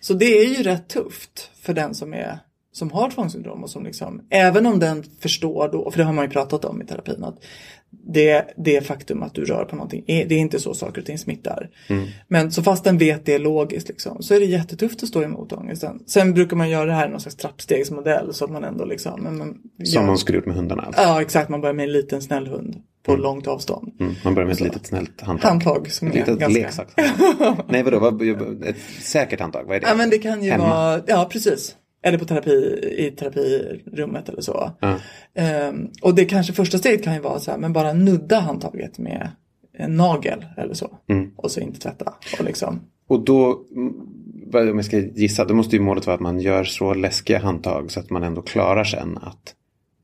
Så 0.00 0.14
det 0.14 0.38
är 0.38 0.44
ju 0.58 0.62
rätt 0.62 0.88
tufft 0.88 1.50
för 1.60 1.74
den 1.74 1.94
som, 1.94 2.14
är, 2.14 2.38
som 2.72 2.90
har 2.90 3.10
tvångssyndrom 3.10 3.62
och 3.62 3.70
som 3.70 3.84
liksom, 3.84 4.20
även 4.30 4.66
om 4.66 4.78
den 4.78 5.04
förstår 5.20 5.68
då, 5.72 5.90
för 5.90 5.98
det 5.98 6.04
har 6.04 6.12
man 6.12 6.24
ju 6.24 6.30
pratat 6.30 6.64
om 6.64 6.82
i 6.82 6.86
terapin, 6.86 7.24
att 7.24 7.38
det, 7.90 8.44
det 8.56 8.86
faktum 8.86 9.22
att 9.22 9.34
du 9.34 9.44
rör 9.44 9.64
på 9.64 9.76
någonting, 9.76 10.04
det 10.06 10.14
är 10.34 10.38
inte 10.38 10.60
så 10.60 10.74
saker 10.74 11.00
och 11.00 11.06
ting 11.06 11.18
smittar. 11.18 11.70
Men 12.28 12.52
så 12.52 12.62
fast 12.62 12.84
den 12.84 12.98
vet 12.98 13.26
det 13.26 13.38
logiskt 13.38 13.88
liksom, 13.88 14.22
så 14.22 14.34
är 14.34 14.40
det 14.40 14.46
jättetufft 14.46 15.02
att 15.02 15.08
stå 15.08 15.22
emot 15.22 15.52
ångesten. 15.52 16.02
Sen 16.06 16.34
brukar 16.34 16.56
man 16.56 16.70
göra 16.70 16.84
det 16.84 16.92
här 16.92 17.06
i 17.08 17.10
någon 17.10 17.20
slags 17.20 17.36
trappstegsmodell 17.36 18.34
så 18.34 18.44
att 18.44 18.50
man 18.50 18.64
ändå 18.64 18.84
liksom, 18.84 19.22
men 19.22 19.38
man, 19.38 19.48
Som 19.84 20.00
gör- 20.02 20.06
man 20.06 20.18
skulle 20.18 20.38
gjort 20.38 20.46
med 20.46 20.56
hundarna. 20.56 20.92
Ja 20.96 21.22
exakt, 21.22 21.48
man 21.48 21.60
börjar 21.60 21.74
med 21.74 21.84
en 21.84 21.92
liten 21.92 22.22
snäll 22.22 22.46
hund 22.46 22.82
på 23.08 23.16
långt 23.16 23.46
avstånd. 23.46 23.92
Mm. 24.00 24.14
Man 24.24 24.34
börjar 24.34 24.46
med 24.46 24.54
ett 24.54 24.60
litet 24.60 24.86
snällt 24.86 25.20
handtag. 25.20 25.48
Handtag 25.48 25.90
som 25.90 26.08
Ett 26.08 26.14
är 26.14 26.18
litet 26.18 26.38
ganska... 26.38 26.60
leksakshandtag. 26.60 27.64
Nej 27.68 27.82
vadå, 27.82 27.98
vad, 27.98 28.22
ett 28.64 28.76
säkert 29.00 29.40
handtag, 29.40 29.64
vad 29.66 29.76
är 29.76 29.80
det? 29.80 29.86
Ja 29.88 29.94
men 29.94 30.10
det 30.10 30.18
kan 30.18 30.42
ju 30.42 30.50
Hemma. 30.50 30.68
vara, 30.68 31.00
ja 31.06 31.28
precis. 31.32 31.76
Eller 32.02 32.18
på 32.18 32.24
terapi, 32.24 32.50
i 32.98 33.10
terapirummet 33.10 34.28
eller 34.28 34.42
så. 34.42 34.72
Ja. 34.80 34.96
Ehm, 35.34 35.88
och 36.02 36.14
det 36.14 36.24
kanske 36.24 36.52
första 36.52 36.78
steget 36.78 37.04
kan 37.04 37.14
ju 37.14 37.20
vara 37.20 37.40
så 37.40 37.50
här, 37.50 37.58
men 37.58 37.72
bara 37.72 37.92
nudda 37.92 38.40
handtaget 38.40 38.98
med 38.98 39.30
en 39.78 39.96
nagel 39.96 40.46
eller 40.56 40.74
så. 40.74 40.98
Mm. 41.08 41.30
Och 41.36 41.50
så 41.50 41.60
inte 41.60 41.80
tvätta. 41.80 42.14
Och 42.38 42.44
liksom. 42.44 42.80
Och 43.08 43.24
då, 43.24 43.64
mm, 43.76 43.94
om 44.54 44.76
jag 44.76 44.84
ska 44.84 44.98
gissa, 44.98 45.44
då 45.44 45.54
måste 45.54 45.76
ju 45.76 45.82
målet 45.82 46.06
vara 46.06 46.14
att 46.14 46.20
man 46.20 46.40
gör 46.40 46.64
så 46.64 46.94
läskiga 46.94 47.38
handtag 47.38 47.90
så 47.90 48.00
att 48.00 48.10
man 48.10 48.22
ändå 48.22 48.42
klarar 48.42 48.84
sen 48.84 49.18
att 49.18 49.54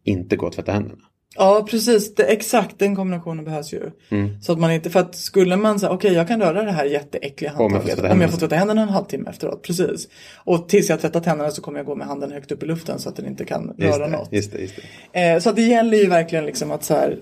inte 0.05 0.37
gå 0.37 0.47
och 0.47 0.53
tvätta 0.53 0.73
händerna. 0.73 1.03
Ja 1.37 1.67
precis, 1.71 2.15
det, 2.15 2.23
exakt 2.25 2.79
den 2.79 2.97
kombinationen 2.97 3.45
behövs 3.45 3.73
ju. 3.73 3.91
Mm. 4.09 4.43
Så 4.43 4.53
att 4.53 4.59
man 4.59 4.73
inte, 4.73 4.91
för 4.91 5.01
att 5.01 5.15
skulle 5.15 5.57
man 5.57 5.81
säga 5.81 5.93
okej 5.93 6.13
jag 6.13 6.29
kan 6.29 6.41
röra 6.41 6.63
det 6.63 6.73
här 6.73 6.85
jätteäckliga 6.85 7.53
Om 7.53 7.73
jag 7.73 7.83
får 7.83 7.89
handtaget 7.89 8.13
om 8.13 8.21
jag 8.21 8.31
får 8.31 8.39
tvätta 8.39 8.57
händerna 8.57 8.83
en 8.83 8.89
halvtimme 8.89 9.31
efteråt. 9.31 9.63
Precis. 9.63 10.09
Och 10.45 10.69
tills 10.69 10.89
jag 10.91 11.01
tvättat 11.01 11.27
händerna 11.27 11.51
så 11.51 11.63
kommer 11.63 11.79
jag 11.79 11.87
gå 11.87 11.95
med 11.95 12.07
handen 12.07 12.33
högt 12.33 12.53
upp 12.53 12.63
i 12.63 12.67
luften 12.67 12.99
så 12.99 13.09
att 13.09 13.17
den 13.17 13.27
inte 13.27 13.45
kan 13.45 13.75
Just 13.79 13.97
röra 13.99 14.07
det, 14.07 14.13
något. 14.17 14.33
just 14.33 14.53
det, 14.53 14.59
just 14.59 14.75
det. 15.13 15.31
Eh, 15.31 15.39
så 15.41 15.51
att 15.51 15.57
det 15.57 15.63
gäller 15.63 15.99
ju 15.99 16.07
verkligen 16.07 16.47
liksom 16.47 16.71
att 16.71 16.85
så 16.85 16.95
här, 16.95 17.19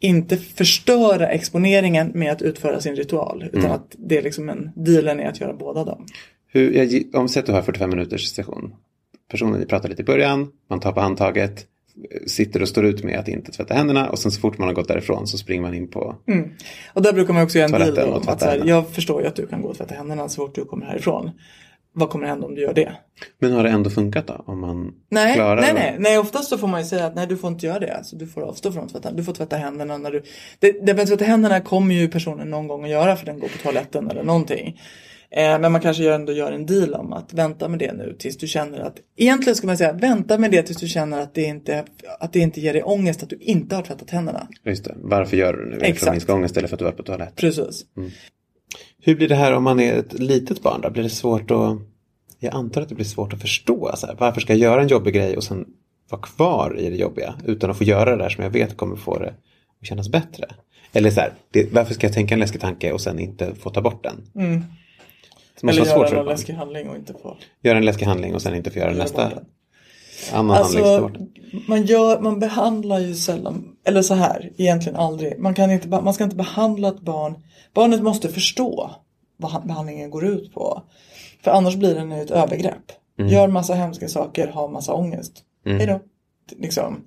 inte 0.00 0.36
förstöra 0.36 1.28
exponeringen 1.28 2.10
med 2.14 2.32
att 2.32 2.42
utföra 2.42 2.80
sin 2.80 2.96
ritual. 2.96 3.42
Utan 3.52 3.60
Mm. 3.60 3.72
att 3.72 3.94
det 3.98 4.18
är 4.18 4.22
liksom 4.22 4.48
en 4.48 4.70
dealen 4.76 5.20
är 5.20 5.28
att 5.28 5.40
göra 5.40 5.52
båda 5.52 5.84
dem. 5.84 6.06
Hur, 6.52 6.72
jag, 6.72 7.02
om 7.14 7.24
att 7.24 7.46
du 7.46 7.52
har 7.52 7.62
45 7.62 7.90
minuters 7.90 8.26
session. 8.34 8.74
Personen 9.30 9.60
ni 9.60 9.66
pratar 9.66 9.88
lite 9.88 10.02
i 10.02 10.04
början, 10.04 10.48
man 10.70 10.80
tar 10.80 10.92
på 10.92 11.00
handtaget, 11.00 11.66
sitter 12.26 12.62
och 12.62 12.68
står 12.68 12.84
ut 12.86 13.04
med 13.04 13.18
att 13.18 13.28
inte 13.28 13.52
tvätta 13.52 13.74
händerna 13.74 14.10
och 14.10 14.18
sen 14.18 14.32
så 14.32 14.40
fort 14.40 14.58
man 14.58 14.68
har 14.68 14.74
gått 14.74 14.88
därifrån 14.88 15.26
så 15.26 15.38
springer 15.38 15.62
man 15.62 15.74
in 15.74 15.88
på 15.88 16.16
Och 16.92 17.02
där 17.02 17.12
brukar 17.12 17.34
man 17.34 17.42
också 17.42 17.58
göra 17.58 17.84
en 17.84 17.94
deal 17.94 18.12
om 18.12 18.28
att 18.28 18.40
så 18.40 18.46
här, 18.46 18.62
jag 18.64 18.88
förstår 18.88 19.22
ju 19.22 19.28
att 19.28 19.36
du 19.36 19.46
kan 19.46 19.62
gå 19.62 19.68
och 19.68 19.76
tvätta 19.76 19.94
händerna 19.94 20.28
så 20.28 20.46
fort 20.46 20.54
du 20.54 20.64
kommer 20.64 20.86
härifrån. 20.86 21.30
Vad 21.98 22.10
kommer 22.10 22.26
hända 22.26 22.46
om 22.46 22.54
du 22.54 22.62
gör 22.62 22.74
det? 22.74 22.92
Men 23.38 23.52
har 23.52 23.64
det 23.64 23.70
ändå 23.70 23.90
funkat 23.90 24.26
då? 24.26 24.44
Om 24.46 24.60
man 24.60 24.92
Nej, 25.08 25.34
klarar 25.34 25.60
nej, 25.60 25.72
nej, 25.74 25.96
nej, 25.98 26.18
oftast 26.18 26.48
så 26.48 26.58
får 26.58 26.68
man 26.68 26.80
ju 26.80 26.86
säga 26.86 27.06
att 27.06 27.14
nej, 27.14 27.26
du 27.26 27.36
får 27.36 27.50
inte 27.50 27.66
göra 27.66 27.78
det. 27.78 27.96
Alltså, 27.96 28.16
du 28.16 28.26
får 28.26 28.42
avstå 28.42 28.72
från 28.72 28.84
att 28.84 28.92
tvätta. 28.92 29.12
Du 29.12 29.24
får 29.24 29.32
tvätta 29.32 29.56
händerna 29.56 29.98
när 29.98 30.10
du... 30.10 30.22
Det, 30.58 30.86
det 30.86 30.94
med 30.94 31.06
tvätta 31.06 31.24
händerna 31.24 31.60
kommer 31.60 31.94
ju 31.94 32.08
personen 32.08 32.50
någon 32.50 32.68
gång 32.68 32.84
att 32.84 32.90
göra 32.90 33.16
för 33.16 33.26
den 33.26 33.38
går 33.38 33.48
på 33.48 33.58
toaletten 33.58 34.10
eller 34.10 34.22
någonting. 34.22 34.80
Eh, 35.36 35.58
men 35.58 35.72
man 35.72 35.80
kanske 35.80 36.14
ändå 36.14 36.32
gör 36.32 36.52
en 36.52 36.66
deal 36.66 36.94
om 36.94 37.12
att 37.12 37.34
vänta 37.34 37.68
med 37.68 37.78
det 37.78 37.92
nu 37.92 38.16
tills 38.18 38.36
du 38.36 38.46
känner 38.46 38.78
att... 38.80 38.96
Egentligen 39.16 39.56
ska 39.56 39.66
man 39.66 39.76
säga 39.76 39.92
vänta 39.92 40.38
med 40.38 40.50
det 40.50 40.62
tills 40.62 40.78
du 40.78 40.88
känner 40.88 41.20
att 41.20 41.34
det 41.34 41.42
inte, 41.42 41.84
att 42.20 42.32
det 42.32 42.38
inte 42.38 42.60
ger 42.60 42.72
dig 42.72 42.82
ångest 42.82 43.22
att 43.22 43.30
du 43.30 43.36
inte 43.40 43.76
har 43.76 43.82
tvättat 43.82 44.10
händerna. 44.10 44.48
Just 44.64 44.84
det. 44.84 44.94
Varför 44.96 45.36
gör 45.36 45.52
du 45.52 45.64
det 45.64 45.70
nu? 45.70 45.74
Det 45.74 45.80
För 45.80 45.86
Exakt. 45.86 46.08
att 46.08 46.14
minska 46.14 46.34
ångest 46.34 46.56
eller 46.56 46.68
för 46.68 46.74
att 46.74 46.78
du 46.78 46.84
var 46.84 46.92
på 46.92 47.02
toalett? 47.02 47.36
Precis. 47.36 47.84
Hur 49.02 49.16
blir 49.16 49.28
det 49.28 49.34
här 49.34 49.52
om 49.52 49.64
man 49.64 49.80
är 49.80 49.94
ett 49.94 50.12
litet 50.18 50.62
barn 50.62 50.80
då? 50.80 50.90
Blir 50.90 51.02
det 51.02 51.10
svårt 51.10 51.50
att... 51.50 51.78
Jag 52.38 52.54
antar 52.54 52.82
att 52.82 52.88
det 52.88 52.94
blir 52.94 53.04
svårt 53.04 53.32
att 53.32 53.40
förstå. 53.40 53.92
Så 53.96 54.06
här, 54.06 54.16
varför 54.18 54.40
ska 54.40 54.52
jag 54.52 54.60
göra 54.60 54.82
en 54.82 54.88
jobbig 54.88 55.14
grej 55.14 55.36
och 55.36 55.44
sen 55.44 55.66
vara 56.10 56.22
kvar 56.22 56.76
i 56.78 56.90
det 56.90 56.96
jobbiga 56.96 57.34
utan 57.44 57.70
att 57.70 57.78
få 57.78 57.84
göra 57.84 58.10
det 58.16 58.22
där 58.22 58.28
som 58.28 58.44
jag 58.44 58.50
vet 58.50 58.76
kommer 58.76 58.96
få 58.96 59.18
det 59.18 59.34
att 59.80 59.86
kännas 59.86 60.08
bättre? 60.08 60.44
Eller 60.92 61.10
så 61.10 61.20
här, 61.20 61.32
det, 61.50 61.72
varför 61.72 61.94
ska 61.94 62.06
jag 62.06 62.14
tänka 62.14 62.34
en 62.34 62.40
läskig 62.40 62.60
tanke 62.60 62.92
och 62.92 63.00
sen 63.00 63.18
inte 63.18 63.54
få 63.54 63.70
ta 63.70 63.80
bort 63.80 64.04
den? 64.04 64.16
Det 64.32 64.85
måste 65.62 65.80
Eller 65.82 65.90
svårt 65.90 66.06
göra 66.10 66.16
barn. 66.16 66.26
läskig 66.26 66.52
handling 66.52 66.88
och 66.88 66.96
inte 66.96 67.12
få... 67.22 67.36
Göra 67.62 67.78
en 67.78 67.84
läskig 67.84 68.06
handling 68.06 68.34
och 68.34 68.42
sen 68.42 68.54
inte 68.54 68.70
få 68.70 68.78
göra 68.78 68.92
nästa 68.92 69.32
annan 70.32 70.56
Alltså, 70.56 71.10
man, 71.68 71.82
gör, 71.86 72.20
man 72.20 72.38
behandlar 72.40 72.98
ju 72.98 73.14
sällan, 73.14 73.76
eller 73.84 74.02
så 74.02 74.14
här, 74.14 74.52
egentligen 74.56 74.96
aldrig. 74.98 75.38
Man, 75.38 75.54
kan 75.54 75.70
inte, 75.70 75.88
man 75.88 76.14
ska 76.14 76.24
inte 76.24 76.36
behandla 76.36 76.88
ett 76.88 77.00
barn. 77.00 77.34
Barnet 77.74 78.02
måste 78.02 78.28
förstå 78.28 78.90
vad 79.36 79.50
han- 79.50 79.66
behandlingen 79.66 80.10
går 80.10 80.24
ut 80.24 80.54
på. 80.54 80.82
För 81.44 81.50
annars 81.50 81.76
blir 81.76 81.94
den 81.94 82.12
ett 82.12 82.30
övergrepp. 82.30 82.92
Gör 83.18 83.48
massa 83.48 83.74
hemska 83.74 84.08
saker, 84.08 84.46
har 84.48 84.68
massa 84.68 84.92
ångest. 84.94 85.32
Hejdå. 85.64 86.00
Liksom. 86.56 87.04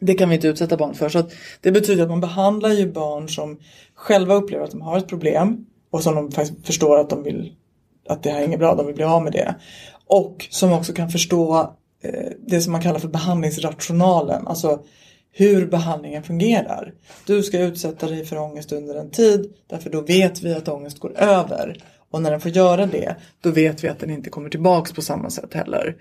Det 0.00 0.14
kan 0.14 0.28
vi 0.28 0.34
inte 0.34 0.48
utsätta 0.48 0.76
barn 0.76 0.94
för. 0.94 1.08
Så 1.08 1.22
det 1.60 1.72
betyder 1.72 2.02
att 2.02 2.08
man 2.08 2.20
behandlar 2.20 2.70
ju 2.70 2.92
barn 2.92 3.28
som 3.28 3.58
själva 3.94 4.34
upplever 4.34 4.64
att 4.64 4.70
de 4.70 4.80
har 4.80 4.98
ett 4.98 5.08
problem. 5.08 5.66
Och 5.90 6.02
som 6.02 6.14
de 6.14 6.32
faktiskt 6.32 6.66
förstår 6.66 6.98
att 6.98 7.10
de 7.10 7.22
vill 7.22 7.52
att 8.08 8.22
det 8.22 8.30
här 8.30 8.40
är 8.40 8.44
inget 8.44 8.58
bra, 8.58 8.74
de 8.74 8.86
vill 8.86 8.94
bli 8.94 9.04
av 9.04 9.22
med 9.22 9.32
det. 9.32 9.54
Och 10.06 10.46
som 10.50 10.72
också 10.72 10.92
kan 10.92 11.10
förstå 11.10 11.74
eh, 12.02 12.32
det 12.46 12.60
som 12.60 12.72
man 12.72 12.82
kallar 12.82 12.98
för 12.98 13.08
behandlingsrationalen. 13.08 14.46
Alltså 14.46 14.80
hur 15.32 15.66
behandlingen 15.66 16.22
fungerar. 16.22 16.92
Du 17.26 17.42
ska 17.42 17.58
utsätta 17.58 18.06
dig 18.06 18.24
för 18.24 18.38
ångest 18.38 18.72
under 18.72 18.94
en 18.94 19.10
tid 19.10 19.52
därför 19.70 19.90
då 19.90 20.00
vet 20.00 20.42
vi 20.42 20.54
att 20.54 20.68
ångest 20.68 20.98
går 20.98 21.18
över. 21.18 21.76
Och 22.10 22.22
när 22.22 22.30
den 22.30 22.40
får 22.40 22.50
göra 22.50 22.86
det 22.86 23.16
då 23.40 23.50
vet 23.50 23.84
vi 23.84 23.88
att 23.88 23.98
den 23.98 24.10
inte 24.10 24.30
kommer 24.30 24.50
tillbaks 24.50 24.92
på 24.92 25.02
samma 25.02 25.30
sätt 25.30 25.54
heller. 25.54 25.96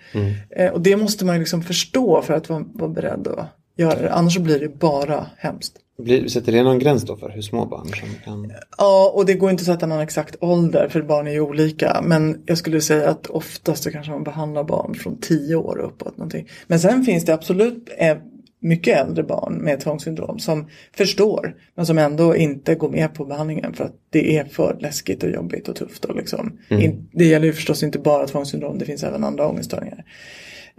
Eh, 0.50 0.72
och 0.72 0.82
det 0.82 0.98
måste 0.98 1.26
man 1.26 1.40
liksom 1.40 1.64
förstå 1.64 2.22
för 2.22 2.34
att 2.34 2.50
vara, 2.50 2.66
vara 2.74 2.90
beredd 2.90 3.28
att 3.28 3.48
göra 3.76 4.02
det. 4.02 4.14
Annars 4.14 4.38
blir 4.38 4.60
det 4.60 4.80
bara 4.80 5.28
hemskt. 5.38 5.74
Blir, 5.98 6.28
sätter 6.28 6.52
det 6.52 6.64
någon 6.64 6.80
gräns 6.80 7.04
då 7.04 7.18
för 7.18 7.30
hur 7.30 7.42
små 7.42 7.66
barn 7.66 7.88
som 7.88 8.10
kan... 8.24 8.52
Ja, 8.78 9.12
och 9.16 9.26
det 9.26 9.34
går 9.34 9.52
inte 9.52 9.62
att 9.62 9.66
sätta 9.66 9.86
någon 9.86 10.00
exakt 10.00 10.36
ålder 10.40 10.88
för 10.90 11.02
barn 11.02 11.28
är 11.28 11.32
ju 11.32 11.42
olika. 11.42 12.02
Men 12.04 12.44
jag 12.46 12.58
skulle 12.58 12.82
säga 12.82 13.10
att 13.10 13.28
oftast 13.28 13.84
så 13.84 13.92
kanske 13.92 14.12
man 14.12 14.24
behandlar 14.24 14.64
barn 14.64 14.96
från 14.96 15.18
10 15.20 15.56
år 15.56 15.78
och 15.78 15.88
uppåt. 15.88 16.18
Någonting. 16.18 16.48
Men 16.68 16.80
sen 16.80 17.04
finns 17.04 17.26
det 17.26 17.34
absolut 17.34 17.90
eh, 17.98 18.18
mycket 18.60 18.98
äldre 18.98 19.24
barn 19.24 19.54
med 19.54 19.80
tvångssyndrom 19.80 20.40
som 20.40 20.68
förstår 20.98 21.56
men 21.76 21.86
som 21.86 21.98
ändå 21.98 22.36
inte 22.36 22.76
går 22.76 22.90
med 22.90 23.14
på 23.14 23.26
behandlingen 23.26 23.74
för 23.74 23.84
att 23.84 23.96
det 24.10 24.38
är 24.38 24.46
för 24.46 24.78
läskigt 24.80 25.24
och 25.24 25.30
jobbigt 25.30 25.68
och 25.68 25.76
tufft. 25.76 26.06
Och 26.06 26.16
liksom. 26.16 26.60
In, 26.70 27.10
det 27.12 27.26
gäller 27.26 27.46
ju 27.46 27.54
förstås 27.54 27.84
inte 27.84 28.00
bara 28.00 28.28
tvångssyndrom, 28.28 28.78
det 28.78 28.86
finns 28.86 29.04
även 29.04 29.24
andra 29.24 29.48
ångeststörningar. 29.48 30.06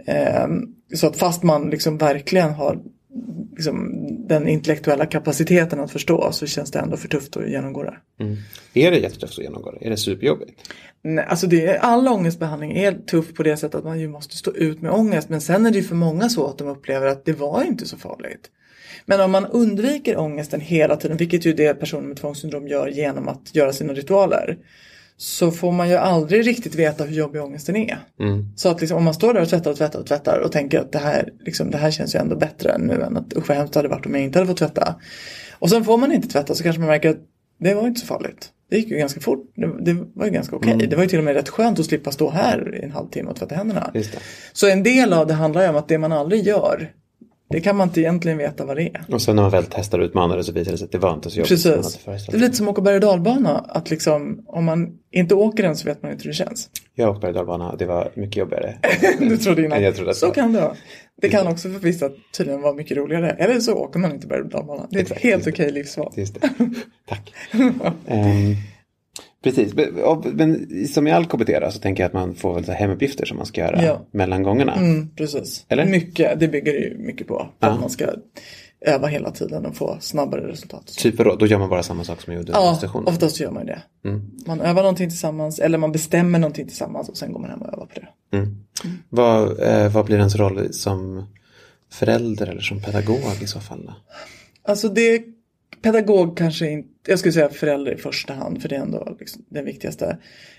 Ehm, 0.05 0.61
så 0.95 1.07
att 1.07 1.17
fast 1.17 1.43
man 1.43 1.69
liksom 1.69 1.97
verkligen 1.97 2.53
har 2.53 2.79
liksom 3.55 4.05
den 4.27 4.47
intellektuella 4.47 5.05
kapaciteten 5.05 5.79
att 5.79 5.91
förstå 5.91 6.31
så 6.31 6.47
känns 6.47 6.71
det 6.71 6.79
ändå 6.79 6.97
för 6.97 7.07
tufft 7.07 7.37
att 7.37 7.49
genomgå 7.49 7.83
det. 7.83 7.97
Mm. 8.19 8.37
Är 8.73 8.91
det 8.91 8.97
jättetufft 8.97 9.37
att 9.37 9.43
genomgå 9.43 9.71
det? 9.71 9.85
Är 9.85 9.89
det 9.89 9.97
superjobbigt? 9.97 10.51
Nej, 11.01 11.25
alltså 11.27 11.47
det 11.47 11.65
är, 11.65 11.77
all 11.77 12.07
ångestbehandling 12.07 12.77
är 12.77 12.91
tuff 12.91 13.33
på 13.33 13.43
det 13.43 13.57
sättet 13.57 13.75
att 13.75 13.83
man 13.83 13.99
ju 13.99 14.07
måste 14.07 14.37
stå 14.37 14.51
ut 14.51 14.81
med 14.81 14.91
ångest. 14.91 15.29
Men 15.29 15.41
sen 15.41 15.65
är 15.65 15.71
det 15.71 15.77
ju 15.77 15.83
för 15.83 15.95
många 15.95 16.29
så 16.29 16.47
att 16.47 16.57
de 16.57 16.67
upplever 16.67 17.07
att 17.07 17.25
det 17.25 17.33
var 17.33 17.63
inte 17.63 17.85
så 17.85 17.97
farligt. 17.97 18.49
Men 19.05 19.21
om 19.21 19.31
man 19.31 19.45
undviker 19.45 20.17
ångesten 20.17 20.61
hela 20.61 20.95
tiden, 20.95 21.17
vilket 21.17 21.45
ju 21.45 21.53
det 21.53 21.73
personer 21.73 22.07
med 22.07 22.17
tvångssyndrom 22.17 22.67
gör 22.67 22.87
genom 22.87 23.27
att 23.27 23.55
göra 23.55 23.73
sina 23.73 23.93
ritualer. 23.93 24.57
Så 25.19 25.51
får 25.51 25.71
man 25.71 25.89
ju 25.89 25.95
aldrig 25.95 26.47
riktigt 26.47 26.75
veta 26.75 27.03
hur 27.03 27.15
jobbig 27.15 27.41
ångesten 27.41 27.75
är. 27.75 27.97
Mm. 28.19 28.45
Så 28.55 28.69
att 28.69 28.81
liksom, 28.81 28.97
om 28.97 29.03
man 29.03 29.13
står 29.13 29.33
där 29.33 29.41
och 29.41 29.49
tvättar 29.49 29.71
och 29.71 29.77
tvättar 29.77 29.99
och 29.99 30.05
tvättar 30.05 30.39
och 30.39 30.51
tänker 30.51 30.79
att 30.79 30.91
det 30.91 30.99
här, 30.99 31.29
liksom, 31.39 31.71
det 31.71 31.77
här 31.77 31.91
känns 31.91 32.15
ju 32.15 32.19
ändå 32.19 32.35
bättre 32.35 32.77
nu 32.77 33.01
än 33.01 33.17
att 33.17 33.37
usch 33.37 33.49
vad 33.49 33.57
hemskt 33.57 33.73
det 33.73 33.79
hade 33.79 33.89
varit 33.89 34.05
om 34.05 34.15
jag 34.15 34.23
inte 34.23 34.39
hade 34.39 34.47
fått 34.47 34.57
tvätta. 34.57 34.95
Och 35.59 35.69
sen 35.69 35.83
får 35.83 35.97
man 35.97 36.11
inte 36.11 36.27
tvätta 36.27 36.55
så 36.55 36.63
kanske 36.63 36.79
man 36.79 36.89
märker 36.89 37.09
att 37.09 37.19
det 37.59 37.73
var 37.73 37.87
inte 37.87 37.99
så 37.99 38.05
farligt. 38.05 38.49
Det 38.69 38.77
gick 38.77 38.89
ju 38.89 38.97
ganska 38.97 39.19
fort. 39.19 39.51
Det, 39.55 39.93
det 39.93 40.05
var 40.13 40.25
ju 40.25 40.31
ganska 40.31 40.55
okej. 40.55 40.73
Mm. 40.73 40.89
Det 40.89 40.95
var 40.95 41.03
ju 41.03 41.09
till 41.09 41.19
och 41.19 41.25
med 41.25 41.33
rätt 41.33 41.49
skönt 41.49 41.79
att 41.79 41.85
slippa 41.85 42.11
stå 42.11 42.29
här 42.29 42.75
i 42.81 42.83
en 42.83 42.91
halvtimme 42.91 43.29
och 43.29 43.35
tvätta 43.35 43.55
händerna. 43.55 43.91
Så 44.53 44.67
en 44.67 44.83
del 44.83 45.13
av 45.13 45.27
det 45.27 45.33
handlar 45.33 45.61
ju 45.61 45.69
om 45.69 45.75
att 45.75 45.87
det 45.87 45.97
man 45.97 46.11
aldrig 46.11 46.43
gör, 46.43 46.91
det 47.49 47.61
kan 47.61 47.75
man 47.75 47.87
inte 47.87 48.01
egentligen 48.01 48.37
veta 48.37 48.65
vad 48.65 48.77
det 48.77 48.83
är. 48.83 49.05
Och 49.11 49.21
sen 49.21 49.35
när 49.35 49.43
man 49.43 49.51
väl 49.51 49.65
testar 49.69 49.99
och 49.99 50.05
utmanar 50.05 50.37
det 50.37 50.43
så 50.43 50.51
visar 50.51 50.71
det 50.71 50.77
sig 50.77 50.85
att 50.85 50.91
det 50.91 50.97
var 50.97 51.13
inte 51.13 51.29
så 51.29 51.37
jobbigt. 51.37 51.49
Precis. 51.49 52.05
Det 52.05 52.37
är 52.37 52.39
lite 52.39 52.55
som 52.55 52.67
att 52.67 52.71
åka 52.71 52.81
berg 52.81 52.95
och 52.95 53.01
dalbana. 53.01 53.57
Att 53.57 53.89
liksom, 53.89 54.43
om 54.47 54.65
man 54.65 54.89
inte 55.11 55.35
åker 55.35 55.63
den 55.63 55.75
så 55.75 55.87
vet 55.87 56.03
man 56.03 56.11
inte 56.11 56.23
hur 56.23 56.29
det 56.31 56.35
känns. 56.35 56.69
Jag 56.95 57.05
har 57.05 57.11
åkt 57.11 57.21
berg 57.21 57.29
och 57.29 57.35
dalbana 57.35 57.71
och 57.71 57.77
det 57.77 57.85
var 57.85 58.11
mycket 58.15 58.37
jobbigare. 58.37 58.77
du 59.19 59.37
trodde 59.37 59.65
innan. 59.65 59.83
jag 59.83 59.95
trodde 59.95 60.11
att 60.11 60.17
så 60.17 60.27
var. 60.27 60.33
kan 60.33 60.53
det 60.53 60.61
vara. 60.61 60.75
Det 61.21 61.29
kan 61.29 61.47
också 61.47 61.69
för 61.69 61.79
vissa 61.79 62.09
tydligen 62.37 62.61
vara 62.61 62.73
mycket 62.73 62.97
roligare. 62.97 63.29
Eller 63.29 63.59
så 63.59 63.73
åker 63.73 63.99
man 63.99 64.11
inte 64.11 64.27
berg 64.27 64.41
och 64.41 64.49
dalbana. 64.49 64.87
Det 64.89 64.97
är 64.97 65.01
ett 65.01 65.05
Exakt, 65.05 65.21
helt 65.21 65.45
just 65.45 65.59
okej 65.59 65.71
livsval. 65.71 66.13
Just 66.15 66.41
det. 66.41 66.49
Tack. 67.09 67.33
Ehm, 68.07 68.55
precis, 69.43 69.73
men, 70.33 70.67
som 70.87 71.07
i 71.07 71.11
all 71.11 71.25
KBT 71.25 71.49
så 71.73 71.79
tänker 71.79 72.03
jag 72.03 72.07
att 72.07 72.13
man 72.13 72.35
får 72.35 72.53
väl 72.53 72.63
hemuppgifter 72.63 73.25
som 73.25 73.37
man 73.37 73.45
ska 73.45 73.61
göra 73.61 73.83
Ja. 73.83 74.05
mellan 74.11 74.43
gångerna. 74.43 74.75
Mm, 74.75 75.09
precis. 75.15 75.65
Eller? 75.69 75.85
Mycket, 75.85 76.39
det 76.39 76.47
bygger 76.47 76.73
ju 76.73 76.97
mycket 76.97 77.27
på. 77.27 77.49
Ja. 77.59 77.67
Att 77.67 77.79
man 77.79 77.89
ska 77.89 78.05
öva 78.81 79.07
hela 79.07 79.31
tiden 79.31 79.65
och 79.65 79.75
få 79.75 79.97
snabbare 79.99 80.47
resultat. 80.47 80.87
Typ 80.87 81.17
då, 81.17 81.35
då 81.35 81.47
gör 81.47 81.59
man 81.59 81.69
bara 81.69 81.83
samma 81.83 82.03
sak 82.03 82.21
som 82.21 82.31
man 82.33 82.37
gjorde 82.41 82.51
under 82.53 82.87
Ja, 82.93 83.03
oftast 83.05 83.39
gör 83.39 83.51
man 83.51 83.65
det. 83.65 83.81
Mm. 84.05 84.31
Man 84.47 84.61
övar 84.61 84.81
någonting 84.81 85.09
tillsammans 85.09 85.59
eller 85.59 85.77
man 85.77 85.91
bestämmer 85.91 86.39
någonting 86.39 86.67
tillsammans 86.67 87.09
och 87.09 87.17
sen 87.17 87.33
går 87.33 87.39
man 87.39 87.49
hem 87.49 87.61
och 87.61 87.73
övar 87.73 87.85
på 87.85 87.99
det. 87.99 88.37
Mm. 88.37 88.57
Vad, 89.09 89.59
eh, 89.59 89.91
vad 89.91 90.05
blir 90.05 90.17
ens 90.17 90.35
roll 90.35 90.73
som 90.73 91.25
förälder 91.91 92.47
eller 92.47 92.61
som 92.61 92.81
pedagog 92.81 93.19
i 93.41 93.47
så 93.47 93.59
fall? 93.59 93.85
Då? 93.85 93.93
Alltså 94.71 94.89
det 94.89 95.23
pedagog 95.81 96.37
kanske 96.37 96.69
inte, 96.69 96.89
jag 97.07 97.19
skulle 97.19 97.31
säga 97.31 97.49
förälder 97.49 97.91
i 97.91 97.97
första 97.97 98.33
hand 98.33 98.61
för 98.61 98.69
det 98.69 98.75
är 98.75 98.79
ändå 98.79 99.17
liksom 99.19 99.45
den 99.49 99.65
viktigaste. 99.65 100.17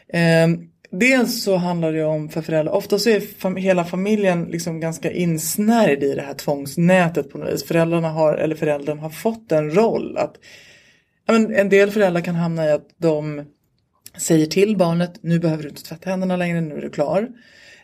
Eh, 0.08 0.48
dels 0.90 1.42
så 1.42 1.56
handlar 1.56 1.92
det 1.92 2.04
om 2.04 2.28
för 2.28 2.42
föräldrar, 2.42 2.72
ofta 2.72 2.98
så 2.98 3.10
är 3.10 3.20
fam- 3.20 3.58
hela 3.58 3.84
familjen 3.84 4.44
liksom 4.44 4.80
ganska 4.80 5.10
insnärjd 5.10 6.02
i 6.02 6.14
det 6.14 6.22
här 6.22 6.34
tvångsnätet 6.34 7.30
på 7.30 7.38
något 7.38 7.52
vis. 7.52 7.64
Föräldrarna 7.64 8.08
har, 8.08 8.34
eller 8.34 8.56
föräldern 8.56 8.98
har 8.98 9.10
fått 9.10 9.52
en 9.52 9.74
roll 9.74 10.16
att 10.16 10.36
men 11.28 11.54
en 11.54 11.68
del 11.68 11.90
föräldrar 11.90 12.20
kan 12.20 12.34
hamna 12.34 12.66
i 12.66 12.72
att 12.72 12.88
de 12.96 13.44
säger 14.18 14.46
till 14.46 14.76
barnet 14.76 15.12
nu 15.22 15.38
behöver 15.38 15.62
du 15.62 15.68
inte 15.68 15.82
tvätta 15.82 16.10
händerna 16.10 16.36
längre, 16.36 16.60
nu 16.60 16.74
är 16.74 16.80
du 16.80 16.90
klar. 16.90 17.28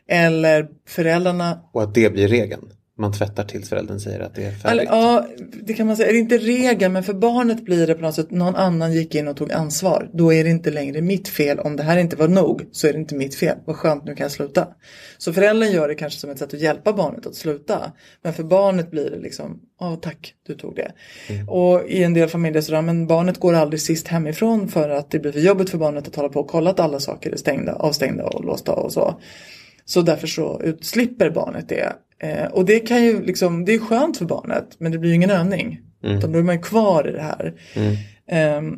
Eller 0.09 0.69
föräldrarna 0.89 1.61
Och 1.73 1.83
att 1.83 1.95
det 1.95 2.13
blir 2.13 2.29
regeln. 2.29 2.71
Man 2.99 3.13
tvättar 3.13 3.45
tills 3.45 3.69
föräldern 3.69 4.01
säger 4.01 4.21
att 4.21 4.35
det 4.35 4.45
är 4.45 4.53
färdigt. 4.53 4.89
ja, 4.91 5.27
det 5.63 5.75
kan 5.75 5.87
man 5.87 5.97
säga. 5.97 6.13
Det 6.13 6.19
är 6.19 6.21
inte 6.21 6.39
regel, 6.39 6.91
men 6.91 7.05
för 7.05 7.15
barnet 7.15 7.65
blir 7.65 7.87
det 7.87 7.95
på 7.95 8.03
något 8.03 8.15
sätt 8.15 8.31
någon 8.31 8.57
annan 8.57 8.93
gick 8.93 9.15
in 9.15 9.29
och 9.29 9.37
tog 9.37 9.53
ansvar. 9.53 10.11
Då 10.13 10.33
är 10.33 10.45
det 10.45 10.51
inte 10.51 10.71
längre 10.71 11.01
mitt 11.01 11.29
fel. 11.29 11.59
Om 11.59 11.77
det 11.77 11.83
här 11.83 11.97
inte 11.97 12.17
var 12.17 12.29
nog 12.29 12.67
så 12.73 12.87
är 12.87 12.93
det 12.93 12.99
inte 12.99 13.15
mitt 13.15 13.35
fel. 13.35 13.59
Vad 13.65 13.77
skönt, 13.77 14.05
nu 14.05 14.15
kan 14.15 14.25
jag 14.25 14.31
sluta. 14.31 14.69
Så 15.19 15.33
föräldern 15.33 15.73
gör 15.73 15.89
det 15.89 15.95
kanske 15.95 16.21
som 16.21 16.31
ett 16.31 16.39
sätt 16.39 16.55
att 16.55 16.61
hjälpa 16.61 16.93
barnet 16.93 17.27
att 17.27 17.35
sluta. 17.35 17.93
Men 18.23 18.33
för 18.33 18.43
barnet 18.43 18.91
blir 18.91 19.11
det 19.11 19.19
liksom, 19.19 19.61
ja 19.81 19.99
tack, 20.03 20.35
du 20.47 20.55
tog 20.55 20.77
det. 20.77 20.93
Och 21.49 21.89
i 21.89 22.03
en 22.03 22.15
del 22.15 22.29
familjer 22.29 22.63
så 22.63 22.73
där, 22.73 22.83
men 22.83 23.07
barnet 23.07 23.39
går 23.39 23.55
aldrig 23.55 23.81
sist 23.81 24.09
hemifrån 24.09 24.69
för 24.69 24.89
att 24.89 25.11
det 25.11 25.19
blir 25.19 25.33
för 25.33 25.41
jobbigt 25.41 25.71
för 25.71 25.79
barnet 25.79 26.09
att 26.09 26.17
hålla 26.17 26.29
på 26.29 26.41
och 26.41 26.49
kolla 26.49 26.71
att 26.71 26.81
alla 26.81 27.01
saker 27.01 27.31
är 27.31 27.37
stängda, 27.37 27.73
avstängda 27.73 28.25
och 28.25 28.45
låsta 28.45 28.73
och 28.73 28.93
så. 28.93 29.21
Så 29.85 30.03
därför 30.03 30.27
så 30.27 30.61
utslipper 30.65 31.31
barnet 31.31 31.69
det. 31.69 31.93
Eh, 32.19 32.47
och 32.47 32.65
det 32.65 32.81
kan 32.81 33.05
ju 33.05 33.23
liksom, 33.23 33.65
det 33.65 33.75
är 33.75 33.79
skönt 33.79 34.17
för 34.17 34.25
barnet 34.25 34.77
men 34.79 34.93
det 34.93 34.99
blir 34.99 35.11
ju 35.11 35.17
ingen 35.17 35.31
övning. 35.31 35.81
Utan 36.03 36.33
då 36.33 36.39
är 36.39 36.43
man 36.43 36.55
ju 36.55 36.63
kvar 36.63 37.09
i 37.09 37.13
det 37.13 37.23
här. 37.23 37.55
Ehm, 38.29 38.77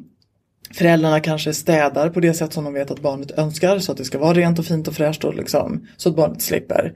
föräldrarna 0.75 1.21
kanske 1.21 1.55
städar 1.55 2.11
på 2.11 2.21
det 2.21 2.35
sätt 2.35 2.53
som 2.53 2.65
de 2.65 2.75
vet 2.75 2.91
att 2.91 3.01
barnet 3.01 3.39
önskar 3.39 3.79
så 3.79 3.93
att 3.93 3.99
det 3.99 4.05
ska 4.05 4.19
vara 4.19 4.35
rent 4.35 4.59
och 4.59 4.65
fint 4.65 4.89
och 4.89 4.95
fräscht 4.95 5.25
och 5.25 5.35
liksom, 5.35 5.87
så 5.97 6.09
att 6.09 6.17
barnet 6.17 6.43
slipper. 6.43 6.93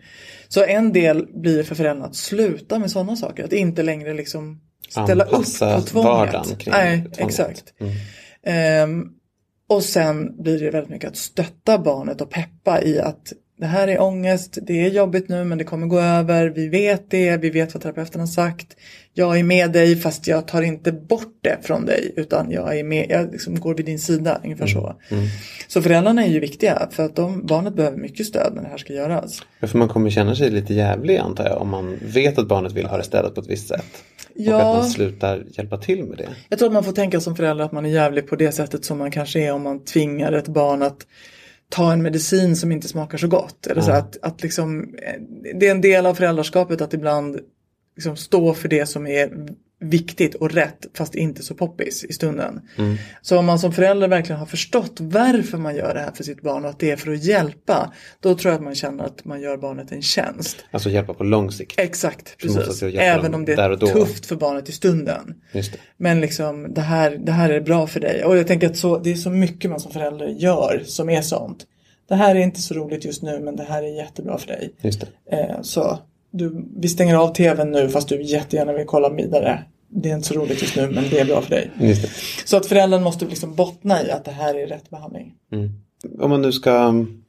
Så 0.48 0.64
en 0.64 0.92
del 0.92 1.26
blir 1.34 1.62
för 1.62 1.74
föräldrarna 1.74 2.06
att 2.06 2.16
sluta 2.16 2.78
med 2.78 2.90
sådana 2.90 3.16
saker. 3.16 3.44
Att 3.44 3.52
inte 3.52 3.82
längre 3.82 4.14
liksom 4.14 4.60
ställa 4.88 5.24
upp 5.24 5.32
Anpassa 5.32 5.80
på 5.80 5.82
tvånget. 5.82 6.66
Nej, 6.66 6.98
tvånget. 6.98 7.18
exakt. 7.18 7.64
Mm. 7.80 7.92
Ehm, 8.42 9.08
och 9.68 9.82
sen 9.82 10.42
blir 10.42 10.60
det 10.60 10.70
väldigt 10.70 10.90
mycket 10.90 11.10
att 11.10 11.16
stötta 11.16 11.78
barnet 11.78 12.20
och 12.20 12.30
peppa 12.30 12.82
i 12.82 13.00
att 13.00 13.32
det 13.60 13.66
här 13.66 13.88
är 13.88 14.00
ångest, 14.02 14.58
det 14.62 14.84
är 14.86 14.90
jobbigt 14.90 15.28
nu 15.28 15.44
men 15.44 15.58
det 15.58 15.64
kommer 15.64 15.86
gå 15.86 16.00
över, 16.00 16.46
vi 16.46 16.68
vet 16.68 17.10
det, 17.10 17.36
vi 17.36 17.50
vet 17.50 17.74
vad 17.74 17.82
terapeuten 17.82 18.20
har 18.20 18.26
sagt. 18.26 18.76
Jag 19.14 19.38
är 19.38 19.42
med 19.42 19.72
dig 19.72 19.96
fast 19.96 20.26
jag 20.26 20.48
tar 20.48 20.62
inte 20.62 20.92
bort 20.92 21.38
det 21.40 21.56
från 21.62 21.86
dig 21.86 22.12
utan 22.16 22.50
jag 22.50 22.78
är 22.78 22.84
med, 22.84 23.06
jag 23.10 23.32
liksom 23.32 23.60
går 23.60 23.74
vid 23.74 23.86
din 23.86 23.98
sida, 23.98 24.40
ungefär 24.44 24.66
så. 24.66 24.96
Så 25.68 25.82
föräldrarna 25.82 26.24
är 26.24 26.28
ju 26.28 26.40
viktiga 26.40 26.88
för 26.90 27.02
att 27.04 27.16
de, 27.16 27.46
barnet 27.46 27.74
behöver 27.74 27.96
mycket 27.98 28.26
stöd 28.26 28.52
när 28.54 28.62
det 28.62 28.68
här 28.68 28.78
ska 28.78 28.92
göras. 28.92 29.42
Ja, 29.60 29.68
För 29.68 29.78
man 29.78 29.88
kommer 29.88 30.10
känna 30.10 30.34
sig 30.34 30.50
lite 30.50 30.74
jävlig 30.74 31.16
antar 31.16 31.44
jag 31.48 31.60
om 31.62 31.68
man 31.68 31.98
vet 32.02 32.38
att 32.38 32.48
barnet 32.48 32.72
vill 32.72 32.86
ha 32.86 32.96
det 32.96 33.04
städat 33.04 33.34
på 33.34 33.40
ett 33.40 33.50
visst 33.50 33.68
sätt. 33.68 33.84
Och 34.34 34.40
Ja. 34.40 34.56
att 34.56 34.76
man 34.76 34.90
slutar 34.90 35.44
hjälpa 35.50 35.78
till 35.78 36.04
med 36.04 36.18
det. 36.18 36.28
Jag 36.48 36.58
tror 36.58 36.68
att 36.68 36.72
man 36.74 36.84
får 36.84 36.92
tänka 36.92 37.20
som 37.20 37.36
förälder 37.36 37.64
att 37.64 37.72
man 37.72 37.86
är 37.86 37.90
jävlig 37.90 38.28
på 38.28 38.36
det 38.36 38.52
sättet 38.52 38.84
som 38.84 38.98
man 38.98 39.10
kanske 39.10 39.40
är 39.40 39.52
om 39.52 39.62
man 39.62 39.84
tvingar 39.84 40.32
ett 40.32 40.48
barn 40.48 40.82
att 40.82 41.06
ta 41.70 41.92
en 41.92 42.02
medicin 42.02 42.56
som 42.56 42.72
inte 42.72 42.88
smakar 42.88 43.18
så 43.18 43.28
gott. 43.28 43.66
Eller 43.66 43.80
så 43.80 43.90
att, 43.90 44.18
att 44.22 44.42
liksom, 44.42 44.94
eh, 44.94 45.20
det 45.54 45.66
är 45.66 45.70
en 45.70 45.80
del 45.80 46.06
av 46.06 46.14
föräldraskapet 46.14 46.80
att 46.80 46.94
ibland 46.94 47.40
liksom 47.96 48.16
stå 48.16 48.54
för 48.54 48.68
det 48.68 48.86
som 48.86 49.06
är 49.06 49.48
viktigt 49.80 50.34
och 50.34 50.50
rätt 50.50 50.86
fast 50.94 51.14
inte 51.14 51.42
så 51.42 51.54
poppis 51.54 52.04
i 52.04 52.12
stunden. 52.12 52.60
Så 53.22 53.38
om 53.38 53.46
man 53.46 53.58
som 53.58 53.72
förälder 53.72 54.08
verkligen 54.08 54.38
har 54.38 54.46
förstått 54.46 54.96
varför 55.00 55.58
man 55.58 55.76
gör 55.76 55.94
det 55.94 56.00
här 56.00 56.12
för 56.14 56.24
sitt 56.24 56.42
barn 56.42 56.64
och 56.64 56.70
att 56.70 56.78
det 56.78 56.90
är 56.90 56.96
för 56.96 57.12
att 57.12 57.24
hjälpa. 57.24 57.92
Då 58.20 58.34
tror 58.34 58.52
jag 58.52 58.58
att 58.58 58.64
man 58.64 58.74
känner 58.74 59.04
att 59.04 59.24
man 59.24 59.40
gör 59.40 59.56
barnet 59.56 59.92
en 59.92 60.02
tjänst. 60.02 60.56
Alltså 60.70 60.90
hjälpa 60.90 61.14
på 61.14 61.24
lång 61.24 61.52
sikt. 61.52 61.80
Exakt, 61.80 62.38
precis. 62.38 62.82
Även 62.82 63.34
om 63.34 63.44
det 63.44 63.52
är 63.52 63.76
tufft 63.76 64.26
för 64.26 64.36
barnet 64.36 64.68
i 64.68 64.72
stunden. 64.72 65.34
Men 65.96 66.20
liksom 66.20 66.74
det 66.74 66.80
här, 66.80 67.10
det 67.10 67.32
här 67.32 67.50
är 67.50 67.60
bra 67.60 67.86
för 67.86 68.00
dig. 68.00 68.24
Och 68.24 68.36
jag 68.36 68.46
tänker 68.46 68.70
att 68.70 68.76
så, 68.76 68.98
det 68.98 69.10
är 69.10 69.14
så 69.14 69.30
mycket 69.30 69.70
man 69.70 69.80
som 69.80 69.92
förälder 69.92 70.26
gör 70.26 70.82
som 70.86 71.10
är 71.10 71.22
sånt. 71.22 71.66
Det 72.08 72.14
här 72.14 72.34
är 72.34 72.40
inte 72.40 72.60
så 72.60 72.74
roligt 72.74 73.04
just 73.04 73.22
nu 73.22 73.40
men 73.40 73.56
det 73.56 73.64
här 73.64 73.82
är 73.82 73.96
jättebra 73.96 74.38
för 74.38 74.46
dig. 74.46 74.74
Just 74.80 75.00
det. 75.00 75.36
Eh, 75.36 75.62
så 75.62 75.98
du, 76.30 76.66
vi 76.76 76.88
stänger 76.88 77.16
av 77.16 77.34
tvn 77.34 77.72
nu 77.72 77.88
fast 77.88 78.08
du 78.08 78.22
jättegärna 78.22 78.72
vill 78.72 78.86
kolla 78.86 79.10
vidare. 79.10 79.64
Det 79.88 80.10
är 80.10 80.14
inte 80.14 80.28
så 80.28 80.34
roligt 80.34 80.62
just 80.62 80.76
nu 80.76 80.90
men 80.90 81.04
det 81.10 81.20
är 81.20 81.24
bra 81.24 81.40
för 81.40 81.50
dig. 81.50 81.70
Så 82.44 82.56
att 82.56 82.66
föräldern 82.66 83.02
måste 83.02 83.24
liksom 83.24 83.54
bottna 83.54 84.02
i 84.02 84.10
att 84.10 84.24
det 84.24 84.30
här 84.30 84.54
är 84.54 84.66
rätt 84.66 84.90
behandling. 84.90 85.34
Om 86.20 86.30
man 86.30 86.42
nu 86.42 86.52
ska 86.52 86.86
um, 86.88 87.24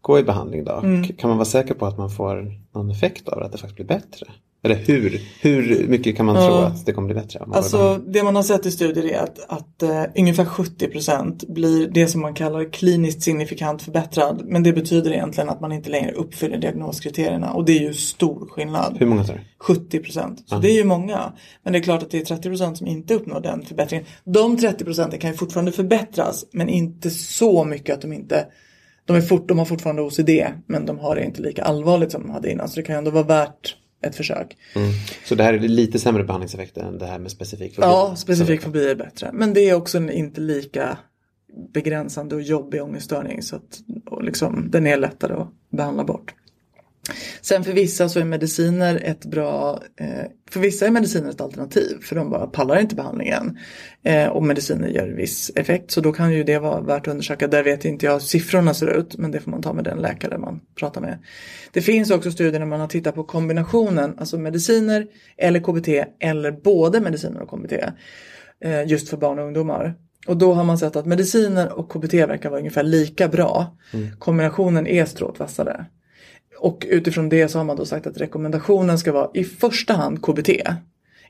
gå 0.00 0.18
i 0.18 0.22
behandling 0.22 0.64
då. 0.64 0.72
Mm. 0.72 1.04
Kan 1.04 1.28
man 1.28 1.38
vara 1.38 1.44
säker 1.44 1.74
på 1.74 1.86
att 1.86 1.98
man 1.98 2.10
får 2.10 2.52
någon 2.74 2.90
effekt 2.90 3.28
av 3.28 3.38
det? 3.38 3.46
Att 3.46 3.52
det 3.52 3.58
faktiskt 3.58 3.76
blir 3.76 3.86
bättre? 3.86 4.26
Eller 4.64 4.74
hur, 4.74 5.20
hur 5.40 5.88
mycket 5.88 6.16
kan 6.16 6.26
man 6.26 6.36
tro 6.36 6.54
att 6.54 6.86
det 6.86 6.92
kommer 6.92 7.06
bli 7.06 7.14
bättre? 7.14 7.40
Alltså 7.52 8.00
det 8.06 8.22
man 8.22 8.36
har 8.36 8.42
sett 8.42 8.66
i 8.66 8.70
studier 8.70 9.04
är 9.04 9.18
att, 9.18 9.38
att 9.48 9.82
eh, 9.82 10.04
ungefär 10.16 10.44
70% 10.44 11.52
blir 11.52 11.88
det 11.88 12.06
som 12.06 12.20
man 12.20 12.34
kallar 12.34 12.72
kliniskt 12.72 13.22
signifikant 13.22 13.82
förbättrad. 13.82 14.42
Men 14.44 14.62
det 14.62 14.72
betyder 14.72 15.12
egentligen 15.12 15.50
att 15.50 15.60
man 15.60 15.72
inte 15.72 15.90
längre 15.90 16.12
uppfyller 16.12 16.58
diagnoskriterierna 16.58 17.52
och 17.52 17.64
det 17.64 17.72
är 17.72 17.80
ju 17.80 17.94
stor 17.94 18.48
skillnad. 18.48 18.96
Hur 18.98 19.06
många 19.06 19.24
sa 19.24 19.32
du? 19.32 19.40
70 19.58 19.98
procent. 19.98 20.42
Så 20.46 20.58
det 20.58 20.70
är 20.70 20.74
ju 20.74 20.84
många. 20.84 21.32
Men 21.62 21.72
det 21.72 21.78
är 21.78 21.82
klart 21.82 22.02
att 22.02 22.10
det 22.10 22.20
är 22.20 22.24
30 22.24 22.48
procent 22.48 22.78
som 22.78 22.86
inte 22.86 23.14
uppnår 23.14 23.40
den 23.40 23.64
förbättringen. 23.64 24.06
De 24.24 24.56
30 24.56 24.84
procenten 24.84 25.20
kan 25.20 25.30
ju 25.30 25.36
fortfarande 25.36 25.72
förbättras 25.72 26.44
men 26.52 26.68
inte 26.68 27.10
så 27.10 27.64
mycket 27.64 27.94
att 27.94 28.02
de 28.02 28.12
inte 28.12 28.46
de, 29.04 29.16
är 29.16 29.20
fort, 29.20 29.48
de 29.48 29.58
har 29.58 29.64
fortfarande 29.64 30.02
OCD 30.02 30.30
men 30.66 30.86
de 30.86 30.98
har 30.98 31.16
det 31.16 31.24
inte 31.24 31.42
lika 31.42 31.62
allvarligt 31.62 32.12
som 32.12 32.22
de 32.22 32.30
hade 32.30 32.50
innan. 32.50 32.68
Så 32.68 32.76
det 32.76 32.82
kan 32.82 32.94
ju 32.94 32.98
ändå 32.98 33.10
vara 33.10 33.24
värt 33.24 33.76
ett 34.02 34.16
försök. 34.16 34.56
Så 35.24 35.34
det 35.34 35.44
här 35.44 35.54
är 35.54 35.58
lite 35.58 35.98
sämre 35.98 36.24
behandlingseffekter 36.24 36.82
än 36.82 36.98
det 36.98 37.06
här 37.06 37.18
med 37.18 37.30
specifik 37.30 37.74
fobi? 37.74 37.86
Ja, 37.86 38.16
specifik 38.16 38.62
fobi 38.62 38.90
är 38.90 38.94
bättre. 38.94 39.30
Men 39.32 39.54
det 39.54 39.60
är 39.60 39.74
också 39.74 39.98
en 39.98 40.10
inte 40.10 40.40
lika 40.40 40.98
begränsande 41.74 42.34
och 42.34 42.42
jobbig 42.42 42.82
ångeststörning. 42.82 43.42
Så 43.42 43.56
att 43.56 43.80
liksom, 44.22 44.68
den 44.70 44.86
är 44.86 44.96
lättare 44.96 45.34
att 45.34 45.48
behandla 45.70 46.04
bort. 46.04 46.34
Sen 47.40 47.64
för 47.64 47.72
vissa 47.72 48.08
så 48.08 48.20
är 48.20 48.24
mediciner 48.24 49.00
ett 49.04 49.24
bra, 49.24 49.82
eh, 50.00 50.26
för 50.50 50.60
vissa 50.60 50.86
är 50.86 50.90
mediciner 50.90 51.30
ett 51.30 51.40
alternativ 51.40 52.00
för 52.02 52.16
de 52.16 52.30
bara 52.30 52.46
pallar 52.46 52.80
inte 52.80 52.94
behandlingen. 52.94 53.58
Eh, 54.04 54.26
och 54.26 54.42
mediciner 54.42 54.88
gör 54.88 55.08
viss 55.08 55.50
effekt 55.54 55.90
så 55.90 56.00
då 56.00 56.12
kan 56.12 56.32
ju 56.32 56.44
det 56.44 56.58
vara 56.58 56.80
värt 56.80 57.06
att 57.06 57.10
undersöka. 57.10 57.48
Där 57.48 57.62
vet 57.62 57.84
inte 57.84 58.06
jag 58.06 58.12
hur 58.12 58.20
siffrorna 58.20 58.74
ser 58.74 58.98
ut 58.98 59.16
men 59.18 59.30
det 59.30 59.40
får 59.40 59.50
man 59.50 59.62
ta 59.62 59.72
med 59.72 59.84
den 59.84 59.98
läkare 59.98 60.38
man 60.38 60.60
pratar 60.78 61.00
med. 61.00 61.18
Det 61.72 61.82
finns 61.82 62.10
också 62.10 62.30
studier 62.30 62.58
när 62.58 62.66
man 62.66 62.80
har 62.80 62.88
tittat 62.88 63.14
på 63.14 63.24
kombinationen, 63.24 64.14
alltså 64.18 64.38
mediciner 64.38 65.06
eller 65.36 65.60
KBT 65.60 65.88
eller 66.20 66.52
både 66.52 67.00
mediciner 67.00 67.42
och 67.42 67.50
KBT. 67.50 67.72
Eh, 68.64 68.86
just 68.86 69.08
för 69.08 69.16
barn 69.16 69.38
och 69.38 69.44
ungdomar. 69.44 69.94
Och 70.26 70.36
då 70.36 70.52
har 70.52 70.64
man 70.64 70.78
sett 70.78 70.96
att 70.96 71.06
mediciner 71.06 71.78
och 71.78 71.92
KBT 71.92 72.14
verkar 72.14 72.50
vara 72.50 72.60
ungefär 72.60 72.82
lika 72.82 73.28
bra. 73.28 73.76
Mm. 73.92 74.16
Kombinationen 74.18 74.86
är 74.86 75.04
stråt 75.04 75.38
vassare. 75.38 75.86
Och 76.62 76.86
utifrån 76.88 77.28
det 77.28 77.48
så 77.48 77.58
har 77.58 77.64
man 77.64 77.76
då 77.76 77.84
sagt 77.84 78.06
att 78.06 78.20
rekommendationen 78.20 78.98
ska 78.98 79.12
vara 79.12 79.30
i 79.34 79.44
första 79.44 79.94
hand 79.94 80.22
KBT. 80.22 80.50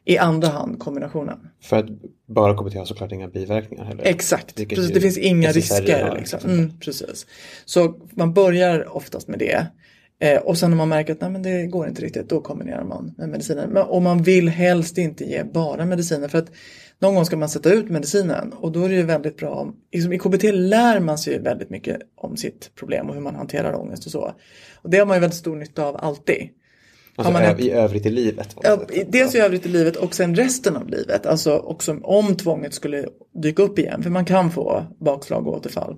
I 0.04 0.18
andra 0.18 0.48
hand 0.48 0.78
kombinationen. 0.78 1.38
För 1.62 1.76
att 1.76 1.86
bara 2.26 2.56
KBT 2.56 2.74
har 2.74 2.84
såklart 2.84 3.12
inga 3.12 3.28
biverkningar 3.28 3.84
heller. 3.84 4.04
Exakt, 4.04 4.56
precis, 4.68 4.92
det 4.92 5.00
finns 5.00 5.18
inga 5.18 5.52
risker. 5.52 6.14
Liksom. 6.18 6.50
Mm, 6.50 6.78
precis. 6.80 7.26
Så 7.64 7.94
man 8.10 8.32
börjar 8.32 8.96
oftast 8.96 9.28
med 9.28 9.38
det. 9.38 9.66
Eh, 10.20 10.40
och 10.42 10.58
sen 10.58 10.70
när 10.70 10.76
man 10.76 10.88
märker 10.88 11.12
att 11.12 11.20
nej, 11.20 11.30
men 11.30 11.42
det 11.42 11.66
går 11.66 11.88
inte 11.88 12.02
riktigt, 12.02 12.28
då 12.28 12.40
kombinerar 12.40 12.84
man 12.84 13.14
med 13.18 13.28
mediciner. 13.28 13.66
Men, 13.66 13.82
och 13.82 14.02
man 14.02 14.22
vill 14.22 14.48
helst 14.48 14.98
inte 14.98 15.24
ge 15.24 15.44
bara 15.44 15.84
mediciner 15.84 16.28
för 16.28 16.38
att 16.38 16.50
någon 17.02 17.14
gång 17.14 17.24
ska 17.24 17.36
man 17.36 17.48
sätta 17.48 17.72
ut 17.72 17.90
medicinen 17.90 18.52
och 18.52 18.72
då 18.72 18.84
är 18.84 18.88
det 18.88 18.94
ju 18.94 19.02
väldigt 19.02 19.36
bra. 19.36 19.72
Liksom, 19.92 20.12
I 20.12 20.18
KBT 20.18 20.42
lär 20.52 21.00
man 21.00 21.18
sig 21.18 21.38
väldigt 21.38 21.70
mycket 21.70 22.00
om 22.16 22.36
sitt 22.36 22.74
problem 22.74 23.08
och 23.08 23.14
hur 23.14 23.22
man 23.22 23.34
hanterar 23.34 23.80
ångest 23.80 24.06
och 24.06 24.12
så. 24.12 24.34
Och 24.82 24.90
det 24.90 24.98
har 24.98 25.06
man 25.06 25.16
ju 25.16 25.20
väldigt 25.20 25.38
stor 25.38 25.56
nytta 25.56 25.84
av 25.84 25.96
alltid. 25.96 26.48
Alltså 27.16 27.32
man 27.32 27.42
ett, 27.42 27.60
i 27.60 27.70
övrigt 27.70 28.06
i 28.06 28.10
livet? 28.10 28.56
Ja, 28.62 28.80
dels 29.08 29.34
i 29.34 29.38
övrigt 29.38 29.66
i 29.66 29.68
livet 29.68 29.96
och 29.96 30.14
sen 30.14 30.34
resten 30.34 30.76
av 30.76 30.88
livet. 30.88 31.26
Alltså 31.26 31.56
också 31.56 31.98
om 32.02 32.36
tvånget 32.36 32.74
skulle 32.74 33.08
dyka 33.34 33.62
upp 33.62 33.78
igen. 33.78 34.02
För 34.02 34.10
man 34.10 34.24
kan 34.24 34.50
få 34.50 34.86
bakslag 35.00 35.46
och 35.46 35.56
återfall. 35.56 35.96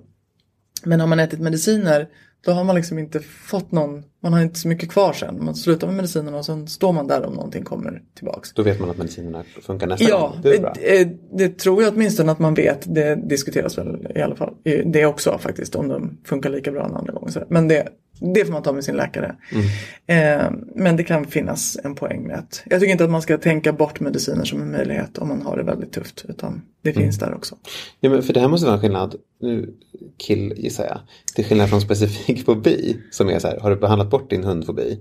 Men 0.83 0.99
har 0.99 1.07
man 1.07 1.19
ätit 1.19 1.39
mediciner 1.39 2.07
då 2.45 2.51
har 2.51 2.63
man 2.63 2.75
liksom 2.75 2.99
inte 2.99 3.19
fått 3.19 3.71
någon, 3.71 4.03
man 4.19 4.33
har 4.33 4.41
inte 4.41 4.59
så 4.59 4.67
mycket 4.67 4.91
kvar 4.91 5.13
sen. 5.13 5.45
Man 5.45 5.55
slutar 5.55 5.87
med 5.87 5.95
medicinerna 5.95 6.37
och 6.37 6.45
sen 6.45 6.67
står 6.67 6.93
man 6.93 7.07
där 7.07 7.25
om 7.25 7.33
någonting 7.33 7.63
kommer 7.63 8.01
tillbaks. 8.15 8.53
Då 8.53 8.63
vet 8.63 8.79
man 8.79 8.89
att 8.89 8.97
medicinerna 8.97 9.43
funkar 9.61 9.87
nästa 9.87 10.09
ja, 10.09 10.19
gång? 10.19 10.39
Det, 10.43 10.73
det, 10.73 11.01
eh, 11.01 11.07
det, 11.31 11.59
tror 11.59 11.83
jag 11.83 11.93
åtminstone 11.93 12.31
att 12.31 12.39
man 12.39 12.53
vet. 12.53 12.95
Det 12.95 13.15
diskuteras 13.15 13.77
väl 13.77 14.07
i 14.15 14.21
alla 14.21 14.35
fall. 14.35 14.53
Det 14.85 15.05
också 15.05 15.37
faktiskt 15.37 15.75
om 15.75 15.87
de 15.87 16.17
funkar 16.23 16.49
lika 16.49 16.71
bra 16.71 16.85
en 16.85 16.95
andra 16.95 17.13
gång. 17.13 17.29
Men 17.47 17.67
det, 17.67 17.87
det 18.19 18.45
får 18.45 18.53
man 18.53 18.63
ta 18.63 18.71
med 18.71 18.83
sin 18.83 18.95
läkare. 18.95 19.35
Mm. 19.51 19.65
Eh, 20.07 20.51
men 20.75 20.97
det 20.97 21.03
kan 21.03 21.25
finnas 21.25 21.77
en 21.83 21.95
poäng 21.95 22.27
med 22.27 22.39
att 22.39 22.63
jag 22.65 22.79
tycker 22.79 22.91
inte 22.91 23.03
att 23.03 23.09
man 23.09 23.21
ska 23.21 23.37
tänka 23.37 23.73
bort 23.73 23.99
mediciner 23.99 24.45
som 24.45 24.61
en 24.61 24.71
möjlighet 24.71 25.17
om 25.17 25.27
man 25.27 25.41
har 25.41 25.57
det 25.57 25.63
väldigt 25.63 25.91
tufft. 25.91 26.25
Utan 26.29 26.61
det 26.81 26.89
mm. 26.89 27.03
finns 27.03 27.19
där 27.19 27.33
också. 27.33 27.55
Ja, 27.99 28.09
men 28.09 28.23
för 28.23 28.33
det 28.33 28.39
här 28.39 28.47
måste 28.47 28.65
vara 28.65 28.75
en 28.75 28.81
skillnad, 28.81 29.15
nu 29.41 29.73
kill 30.17 30.53
gissar 30.57 30.83
jag, 30.83 30.99
till 31.35 31.45
skillnad 31.45 31.69
från 31.69 31.81
specifik 31.81 32.45
fobi 32.45 32.97
som 33.11 33.29
är 33.29 33.39
så 33.39 33.47
här, 33.47 33.59
har 33.59 33.69
du 33.69 33.75
behandlat 33.75 34.09
bort 34.09 34.29
din 34.29 34.43
hundfobi? 34.43 34.99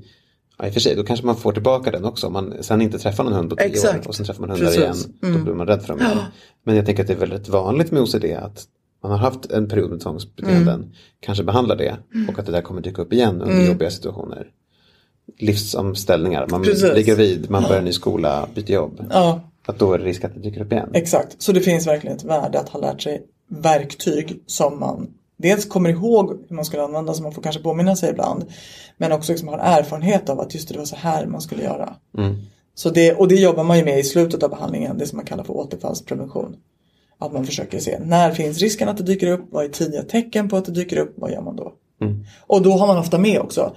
Ja, 0.58 0.66
i 0.66 0.70
och 0.70 0.72
för 0.72 0.80
sig, 0.80 0.96
då 0.96 1.04
kanske 1.04 1.26
man 1.26 1.36
får 1.36 1.52
tillbaka 1.52 1.90
den 1.90 2.04
också. 2.04 2.26
Om 2.26 2.32
man 2.32 2.54
sen 2.60 2.82
inte 2.82 2.98
träffar 2.98 3.24
någon 3.24 3.32
hund 3.32 3.50
på 3.50 3.56
tio 3.56 3.66
Exakt. 3.66 4.06
år 4.06 4.08
och 4.08 4.14
sen 4.14 4.26
träffar 4.26 4.40
man 4.40 4.50
hundar 4.50 4.66
Precis. 4.66 4.80
igen. 4.80 4.96
Mm. 5.22 5.38
Då 5.38 5.44
blir 5.44 5.54
man 5.54 5.66
rädd 5.66 5.82
för 5.82 5.88
dem 5.88 6.00
igen. 6.00 6.18
Men 6.64 6.76
jag 6.76 6.86
tänker 6.86 7.02
att 7.02 7.06
det 7.06 7.14
är 7.14 7.18
väldigt 7.18 7.48
vanligt 7.48 7.90
med 7.90 8.02
OCD 8.02 8.24
att 8.24 8.66
man 9.04 9.10
har 9.10 9.18
haft 9.18 9.50
en 9.50 9.68
period 9.68 9.90
med 9.90 10.00
tvångsbeteenden, 10.00 10.74
mm. 10.74 10.92
kanske 11.20 11.44
behandlar 11.44 11.76
det 11.76 11.96
mm. 12.14 12.28
och 12.28 12.38
att 12.38 12.46
det 12.46 12.52
där 12.52 12.62
kommer 12.62 12.80
dyka 12.80 13.02
upp 13.02 13.12
igen 13.12 13.42
under 13.42 13.54
mm. 13.54 13.66
jobbiga 13.66 13.90
situationer. 13.90 14.46
Livsomställningar, 15.38 16.46
man 16.50 16.62
Precis. 16.62 16.92
blir 16.92 17.02
gravid, 17.02 17.50
man 17.50 17.62
börjar 17.62 17.78
en 17.78 17.84
ny 17.84 17.92
skola, 17.92 18.48
byter 18.54 18.70
jobb. 18.70 19.06
Ja. 19.10 19.40
Att 19.66 19.78
då 19.78 19.92
är 19.92 19.98
det 19.98 20.04
risk 20.04 20.24
att 20.24 20.34
det 20.34 20.40
dyker 20.40 20.60
upp 20.60 20.72
igen. 20.72 20.90
Exakt, 20.92 21.42
så 21.42 21.52
det 21.52 21.60
finns 21.60 21.86
verkligen 21.86 22.16
ett 22.16 22.24
värde 22.24 22.60
att 22.60 22.68
ha 22.68 22.80
lärt 22.80 23.02
sig 23.02 23.22
verktyg 23.48 24.42
som 24.46 24.80
man 24.80 25.08
dels 25.36 25.64
kommer 25.64 25.90
ihåg 25.90 26.30
hur 26.48 26.56
man 26.56 26.64
skulle 26.64 26.82
använda 26.82 27.14
som 27.14 27.22
man 27.22 27.32
får 27.32 27.42
kanske 27.42 27.62
påminna 27.62 27.96
sig 27.96 28.10
ibland. 28.10 28.44
Men 28.96 29.12
också 29.12 29.32
liksom 29.32 29.48
har 29.48 29.58
erfarenhet 29.58 30.28
av 30.28 30.40
att 30.40 30.54
just 30.54 30.68
det 30.68 30.78
var 30.78 30.84
så 30.84 30.96
här 30.96 31.26
man 31.26 31.40
skulle 31.40 31.62
göra. 31.62 31.96
Mm. 32.18 32.36
Så 32.74 32.90
det, 32.90 33.14
och 33.14 33.28
det 33.28 33.34
jobbar 33.34 33.64
man 33.64 33.78
ju 33.78 33.84
med 33.84 33.98
i 33.98 34.04
slutet 34.04 34.42
av 34.42 34.50
behandlingen, 34.50 34.98
det 34.98 35.06
som 35.06 35.16
man 35.16 35.26
kallar 35.26 35.44
för 35.44 35.56
återfallsprevention. 35.56 36.56
Att 37.18 37.32
man 37.32 37.46
försöker 37.46 37.78
se 37.78 37.98
när 38.04 38.30
finns 38.30 38.58
risken 38.58 38.88
att 38.88 38.96
det 38.96 39.02
dyker 39.02 39.30
upp? 39.30 39.46
Vad 39.50 39.64
är 39.64 39.68
tidiga 39.68 40.02
tecken 40.02 40.48
på 40.48 40.56
att 40.56 40.64
det 40.64 40.72
dyker 40.72 40.96
upp? 40.96 41.14
Vad 41.16 41.32
gör 41.32 41.42
man 41.42 41.56
då? 41.56 41.72
Mm. 42.00 42.24
Och 42.46 42.62
då 42.62 42.72
har 42.72 42.86
man 42.86 42.98
ofta 42.98 43.18
med 43.18 43.40
också. 43.40 43.76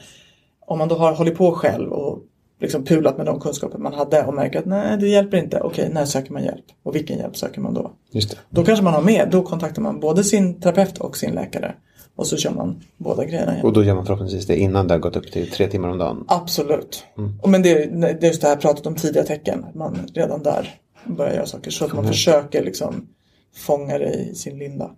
Om 0.66 0.80
man 0.80 0.88
då 0.88 0.96
har 0.96 1.14
hållit 1.14 1.38
på 1.38 1.52
själv 1.52 1.92
och 1.92 2.20
liksom 2.60 2.86
pulat 2.86 3.18
med 3.18 3.26
de 3.26 3.40
kunskaper 3.40 3.78
man 3.78 3.94
hade 3.94 4.24
och 4.24 4.34
märker 4.34 4.60
att 4.60 4.66
nej 4.66 4.98
det 4.98 5.08
hjälper 5.08 5.38
inte. 5.38 5.60
Okej, 5.60 5.90
när 5.94 6.06
söker 6.06 6.34
man 6.34 6.44
hjälp? 6.44 6.66
Och 6.84 6.96
vilken 6.96 7.18
hjälp 7.18 7.38
söker 7.38 7.62
man 7.62 7.74
då? 7.74 7.92
Just 8.12 8.32
det. 8.32 8.38
Då 8.50 8.64
kanske 8.64 8.84
man 8.84 8.94
har 8.94 9.02
med, 9.02 9.30
då 9.32 9.44
kontaktar 9.44 9.82
man 9.82 10.00
både 10.00 10.24
sin 10.24 10.62
terapeut 10.62 10.98
och 10.98 11.18
sin 11.18 11.32
läkare. 11.32 11.76
Och 12.16 12.28
så 12.28 12.38
kör 12.38 12.52
man 12.52 12.82
båda 12.98 13.26
grejerna. 13.26 13.54
Igen. 13.54 13.66
Och 13.66 13.74
då 13.74 13.84
gör 13.84 13.96
man 13.96 14.06
förhoppningsvis 14.06 14.46
det 14.46 14.60
innan 14.60 14.88
det 14.88 14.94
har 14.94 15.00
gått 15.00 15.16
upp 15.16 15.32
till 15.32 15.52
tre 15.52 15.68
timmar 15.68 15.90
om 15.90 15.98
dagen? 15.98 16.26
Absolut. 16.28 17.04
Mm. 17.18 17.34
Men 17.46 17.62
det, 17.62 17.74
det 17.86 18.24
är 18.24 18.28
just 18.28 18.42
det 18.42 18.48
här 18.48 18.56
pratat 18.56 18.88
om 18.88 18.96
tidiga 18.96 19.24
tecken. 19.24 19.66
Man 19.74 19.98
redan 20.14 20.44
där 20.44 20.76
börjar 21.06 21.34
göra 21.34 21.46
saker. 21.46 21.72
Så 21.72 21.86
att 21.86 21.94
man 21.94 22.08
försöker 22.08 22.64
liksom 22.64 23.08
fånga 23.56 23.98
det 23.98 24.14
i 24.14 24.36
sin 24.36 24.58
linda. 24.58 24.96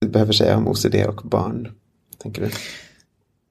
Du 0.00 0.08
behöver 0.08 0.32
säga 0.32 0.56
om 0.56 0.68
OCD 0.68 0.94
och 0.94 1.22
barn, 1.24 1.72
tänker 2.18 2.42
du? 2.42 2.50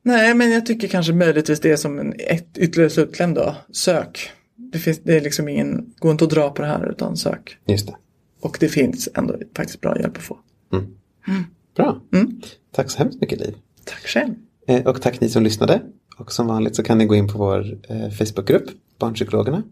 Nej, 0.03 0.33
men 0.33 0.51
jag 0.51 0.65
tycker 0.65 0.87
kanske 0.87 1.13
möjligtvis 1.13 1.59
det 1.59 1.71
är 1.71 1.77
som 1.77 1.99
en 1.99 2.13
ett 2.19 2.57
ytterligare 2.57 2.89
slutkläm 2.89 3.33
då. 3.33 3.55
Sök. 3.71 4.31
Det, 4.55 4.79
finns, 4.79 4.99
det 5.03 5.17
är 5.17 5.21
liksom 5.21 5.49
ingen, 5.49 5.93
gå 5.99 6.11
inte 6.11 6.23
att 6.23 6.29
dra 6.29 6.49
på 6.49 6.61
det 6.61 6.67
här 6.67 6.91
utan 6.91 7.17
sök. 7.17 7.57
Just 7.65 7.87
det. 7.87 7.95
Och 8.41 8.57
det 8.59 8.67
finns 8.67 9.09
ändå 9.15 9.35
faktiskt 9.55 9.81
bra 9.81 9.99
hjälp 9.99 10.17
att 10.17 10.23
få. 10.23 10.37
Mm. 10.73 10.85
Mm. 11.27 11.43
Bra. 11.75 12.01
Mm. 12.13 12.41
Tack 12.71 12.91
så 12.91 12.97
hemskt 12.97 13.21
mycket 13.21 13.39
Liv. 13.39 13.55
Tack 13.83 14.07
själv. 14.07 14.33
Eh, 14.67 14.87
och 14.87 15.01
tack 15.01 15.21
ni 15.21 15.29
som 15.29 15.43
lyssnade. 15.43 15.81
Och 16.17 16.31
som 16.31 16.47
vanligt 16.47 16.75
så 16.75 16.83
kan 16.83 16.97
ni 16.97 17.05
gå 17.05 17.15
in 17.15 17.27
på 17.27 17.37
vår 17.37 17.77
eh, 17.89 18.09
Facebookgrupp, 18.09 18.69
Barnpsykologerna. 18.99 19.63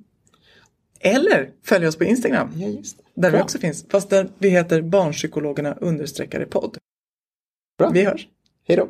Eller 1.00 1.50
följ 1.64 1.88
oss 1.88 1.96
på 1.96 2.04
Instagram. 2.04 2.52
Ja. 2.56 2.68
Där 2.68 3.30
Bra. 3.30 3.40
vi 3.40 3.44
också 3.44 3.60
finns. 3.60 3.86
Fast 3.90 4.10
där 4.10 4.30
vi 4.38 4.50
heter 4.50 4.82
Barnpsykologerna 4.82 5.74
understreckare 5.74 6.46
podd. 6.46 6.78
Bra. 7.78 7.90
Vi 7.90 8.04
hörs. 8.04 8.28
Hej 8.68 8.78
då. 8.78 8.90